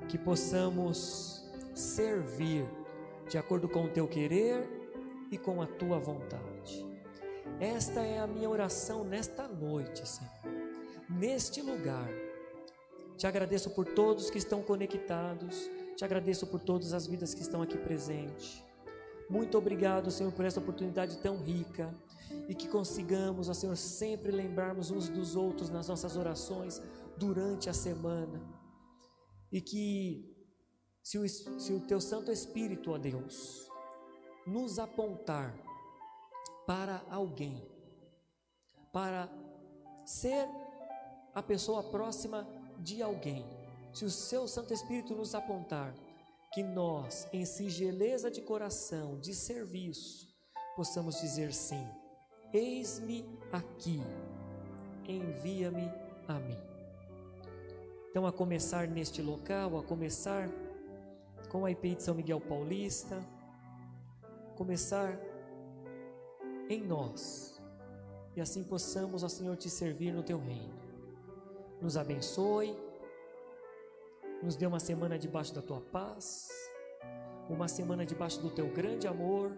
que 0.09 0.17
possamos 0.17 1.45
servir 1.75 2.65
de 3.29 3.39
acordo 3.39 3.69
com 3.69 3.85
o 3.85 3.89
teu 3.89 4.07
querer 4.07 4.69
e 5.31 5.37
com 5.37 5.61
a 5.61 5.67
tua 5.67 5.99
vontade. 5.99 6.87
Esta 7.59 8.01
é 8.01 8.19
a 8.19 8.27
minha 8.27 8.49
oração 8.49 9.03
nesta 9.05 9.49
noite, 9.49 10.07
Senhor, 10.07 10.31
neste 11.09 11.61
lugar. 11.61 12.09
Te 13.17 13.27
agradeço 13.27 13.71
por 13.71 13.87
todos 13.87 14.31
que 14.31 14.39
estão 14.39 14.63
conectados, 14.63 15.71
te 15.97 16.05
agradeço 16.05 16.47
por 16.47 16.61
todas 16.61 16.93
as 16.93 17.07
vidas 17.07 17.35
que 17.35 17.41
estão 17.41 17.63
aqui 17.63 17.79
presentes. 17.79 18.63
Muito 19.29 19.59
obrigado, 19.59 20.11
Senhor, 20.11 20.33
por 20.33 20.45
esta 20.45 20.61
oportunidade 20.61 21.19
tão 21.19 21.39
rica 21.39 21.93
e 22.49 22.55
que 22.55 22.69
consigamos, 22.69 23.49
ó 23.49 23.55
Senhor, 23.55 23.77
sempre 23.77 24.31
lembrarmos 24.31 24.91
uns 24.91 25.09
dos 25.09 25.35
outros 25.35 25.69
nas 25.69 25.89
nossas 25.89 26.17
orações 26.17 26.81
durante 27.17 27.69
a 27.69 27.73
semana 27.73 28.56
e 29.51 29.61
que, 29.61 30.35
se 31.03 31.19
o, 31.19 31.29
se 31.29 31.73
o 31.73 31.81
teu 31.81 32.01
Santo 32.01 32.31
Espírito, 32.31 32.91
ó 32.91 32.99
Deus, 32.99 33.69
nos 34.47 34.79
apontar 34.79 35.57
para 36.67 37.05
alguém, 37.11 37.63
para 38.93 39.29
ser 40.05 40.49
a 41.35 41.43
pessoa 41.43 41.83
próxima 41.83 42.47
de 42.79 43.03
alguém, 43.03 43.45
se 43.93 44.05
o 44.05 44.11
seu 44.11 44.47
Santo 44.47 44.75
Espírito 44.75 45.15
nos 45.15 45.35
apontar, 45.35 45.95
que 46.53 46.63
nós, 46.63 47.29
em 47.33 47.45
singeleza 47.45 48.31
de 48.31 48.41
coração, 48.41 49.19
de 49.21 49.35
serviço, 49.35 50.35
possamos 50.75 51.21
dizer 51.21 51.53
sim: 51.53 51.87
Eis-me 52.53 53.25
aqui, 53.53 54.01
envia-me 55.07 55.91
a 56.27 56.39
mim. 56.39 56.66
Então, 58.17 58.27
a 58.27 58.33
começar 58.33 58.89
neste 58.89 59.21
local, 59.21 59.77
a 59.77 59.83
começar 59.83 60.49
com 61.51 61.67
a 61.67 61.71
IPI 61.71 61.97
de 61.97 62.03
São 62.03 62.15
Miguel 62.15 62.41
Paulista, 62.41 63.23
começar 64.57 65.21
em 66.71 66.83
nós, 66.83 67.61
e 68.35 68.41
assim 68.41 68.65
possamos, 68.65 69.23
ó 69.23 69.29
Senhor, 69.29 69.55
te 69.55 69.69
servir 69.69 70.15
no 70.15 70.23
teu 70.23 70.39
reino. 70.39 70.73
Nos 71.79 71.99
abençoe, 71.99 72.75
nos 74.43 74.57
dê 74.57 74.65
uma 74.65 74.81
semana 74.81 75.19
debaixo 75.19 75.55
da 75.55 75.61
tua 75.61 75.83
paz, 75.83 76.49
uma 77.51 77.69
semana 77.69 78.07
debaixo 78.07 78.41
do 78.41 78.49
teu 78.49 78.73
grande 78.73 79.07
amor. 79.07 79.53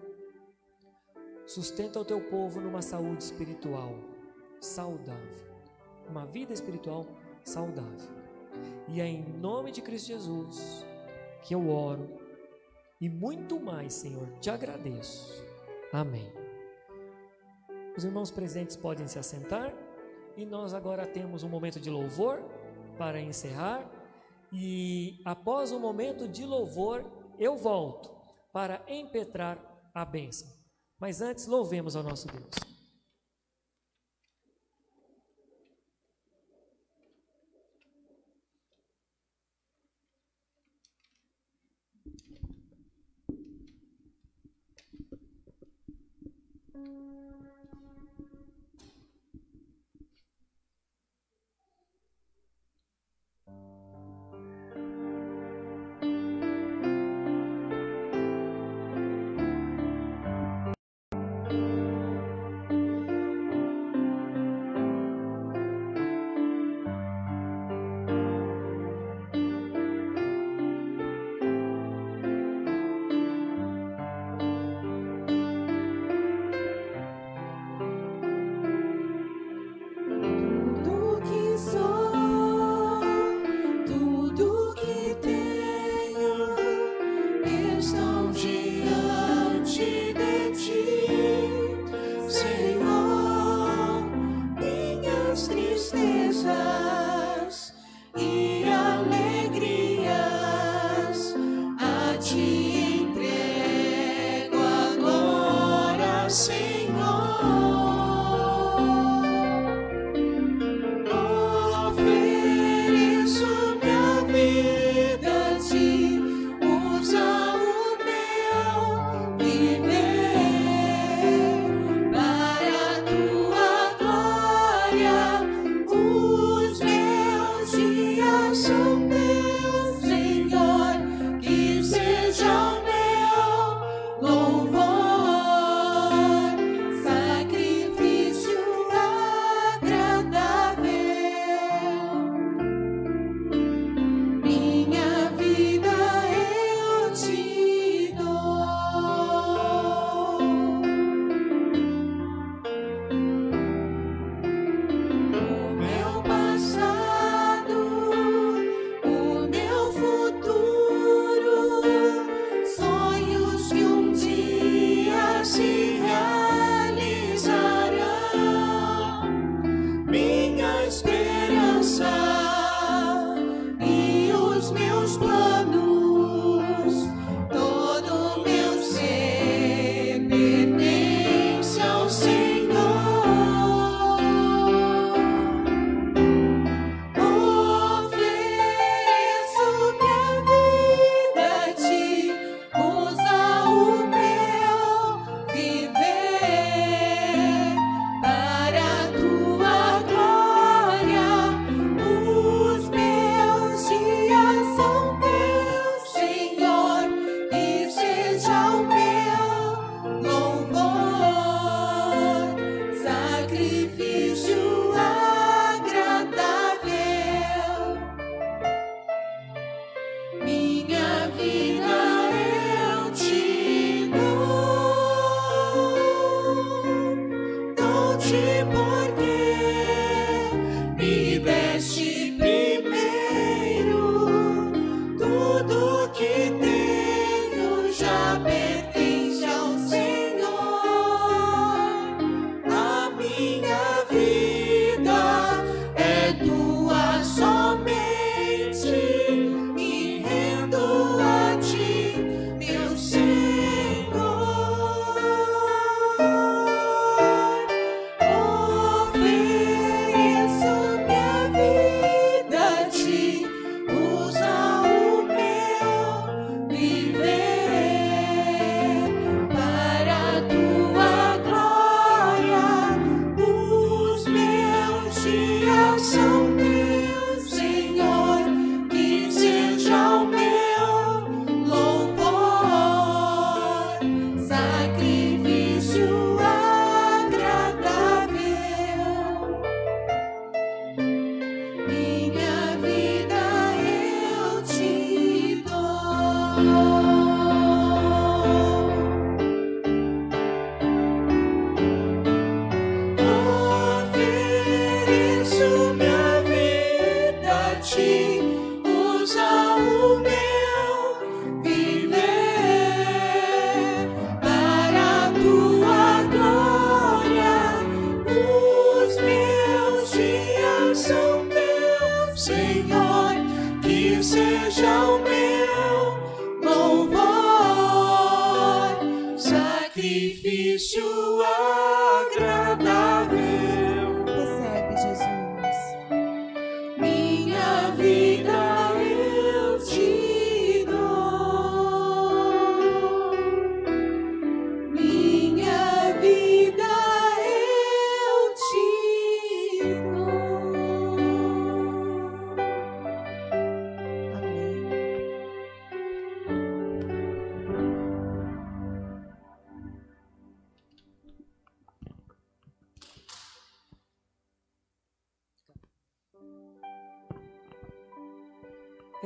Sustenta 1.46 2.00
o 2.00 2.04
teu 2.04 2.20
povo 2.20 2.60
numa 2.60 2.82
saúde 2.82 3.22
espiritual 3.22 3.94
saudável, 4.60 5.46
uma 6.08 6.26
vida 6.26 6.52
espiritual 6.52 7.06
saudável. 7.44 8.17
E 8.88 9.00
é 9.00 9.06
em 9.06 9.22
nome 9.22 9.70
de 9.70 9.82
Cristo 9.82 10.08
Jesus 10.08 10.84
que 11.42 11.54
eu 11.54 11.68
oro 11.68 12.08
e 13.00 13.08
muito 13.08 13.60
mais, 13.60 13.94
Senhor, 13.94 14.26
te 14.40 14.50
agradeço. 14.50 15.44
Amém. 15.92 16.32
Os 17.96 18.04
irmãos 18.04 18.30
presentes 18.30 18.76
podem 18.76 19.06
se 19.06 19.18
assentar 19.18 19.72
e 20.36 20.44
nós 20.44 20.74
agora 20.74 21.06
temos 21.06 21.42
um 21.42 21.48
momento 21.48 21.78
de 21.78 21.90
louvor 21.90 22.42
para 22.96 23.20
encerrar. 23.20 23.88
E 24.52 25.20
após 25.24 25.70
o 25.70 25.78
momento 25.78 26.26
de 26.26 26.44
louvor, 26.44 27.04
eu 27.38 27.56
volto 27.56 28.10
para 28.52 28.82
impetrar 28.88 29.58
a 29.94 30.04
bênção. 30.04 30.48
Mas 30.98 31.20
antes, 31.20 31.46
louvemos 31.46 31.94
ao 31.94 32.02
nosso 32.02 32.26
Deus. 32.26 32.77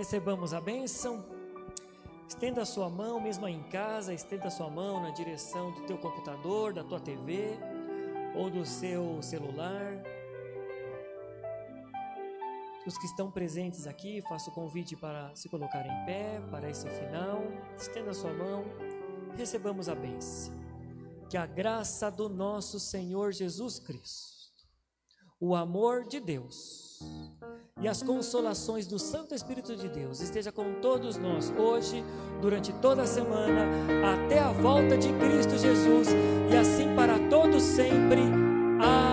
Recebamos 0.03 0.53
a 0.53 0.61
bênção. 0.61 1.24
Estenda 2.27 2.62
a 2.62 2.66
sua 2.66 2.91
mão, 2.91 3.20
mesmo 3.20 3.47
aí 3.47 3.55
em 3.55 3.62
casa, 3.62 4.12
estenda 4.12 4.49
a 4.49 4.51
sua 4.51 4.69
mão 4.69 5.01
na 5.01 5.11
direção 5.11 5.70
do 5.70 5.83
teu 5.83 5.97
computador, 5.97 6.73
da 6.73 6.83
tua 6.83 6.99
TV 6.99 7.57
ou 8.35 8.51
do 8.51 8.66
seu 8.66 9.23
celular. 9.23 10.03
Os 12.85 12.99
que 12.99 13.07
estão 13.07 13.31
presentes 13.31 13.87
aqui, 13.87 14.20
faço 14.23 14.51
o 14.51 14.53
convite 14.53 14.97
para 14.97 15.33
se 15.37 15.49
colocar 15.49 15.87
em 15.87 16.05
pé 16.05 16.43
para 16.51 16.69
esse 16.69 16.91
final. 16.91 17.41
Estenda 17.79 18.11
a 18.11 18.15
sua 18.15 18.33
mão, 18.33 18.65
recebamos 19.37 19.89
a 19.89 19.95
bênção. 19.95 20.53
Que 21.31 21.37
a 21.37 21.47
graça 21.47 22.11
do 22.11 22.29
nosso 22.29 22.81
Senhor 22.81 23.31
Jesus 23.33 23.79
Cristo, 23.79 24.51
o 25.39 25.55
amor 25.55 26.09
de 26.09 26.19
Deus, 26.19 26.99
e 27.83 27.89
as 27.89 28.03
consolações 28.03 28.87
do 28.87 28.99
Santo 28.99 29.35
Espírito 29.35 29.75
de 29.75 29.89
Deus 29.89 30.21
esteja 30.21 30.53
com 30.53 30.75
todos 30.81 31.17
nós 31.17 31.53
hoje, 31.59 32.05
durante 32.41 32.73
toda 32.75 33.03
a 33.03 33.07
semana, 33.07 33.67
até 34.15 34.39
a 34.39 34.53
volta 34.53 34.97
de 34.97 35.13
Cristo 35.15 35.59
Jesus 35.59 36.09
e 36.51 36.57
assim 36.57 36.95
para 36.95 37.19
todos 37.29 37.63
sempre. 37.63 38.21
Amém. 38.81 39.11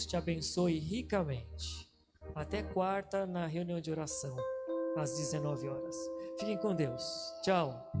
Deus 0.00 0.06
te 0.06 0.16
abençoe 0.16 0.78
ricamente. 0.78 1.90
Até 2.34 2.62
quarta 2.62 3.26
na 3.26 3.46
reunião 3.46 3.80
de 3.80 3.90
oração, 3.90 4.34
às 4.96 5.16
19 5.18 5.68
horas. 5.68 5.96
Fiquem 6.38 6.56
com 6.56 6.74
Deus. 6.74 7.02
Tchau. 7.42 7.92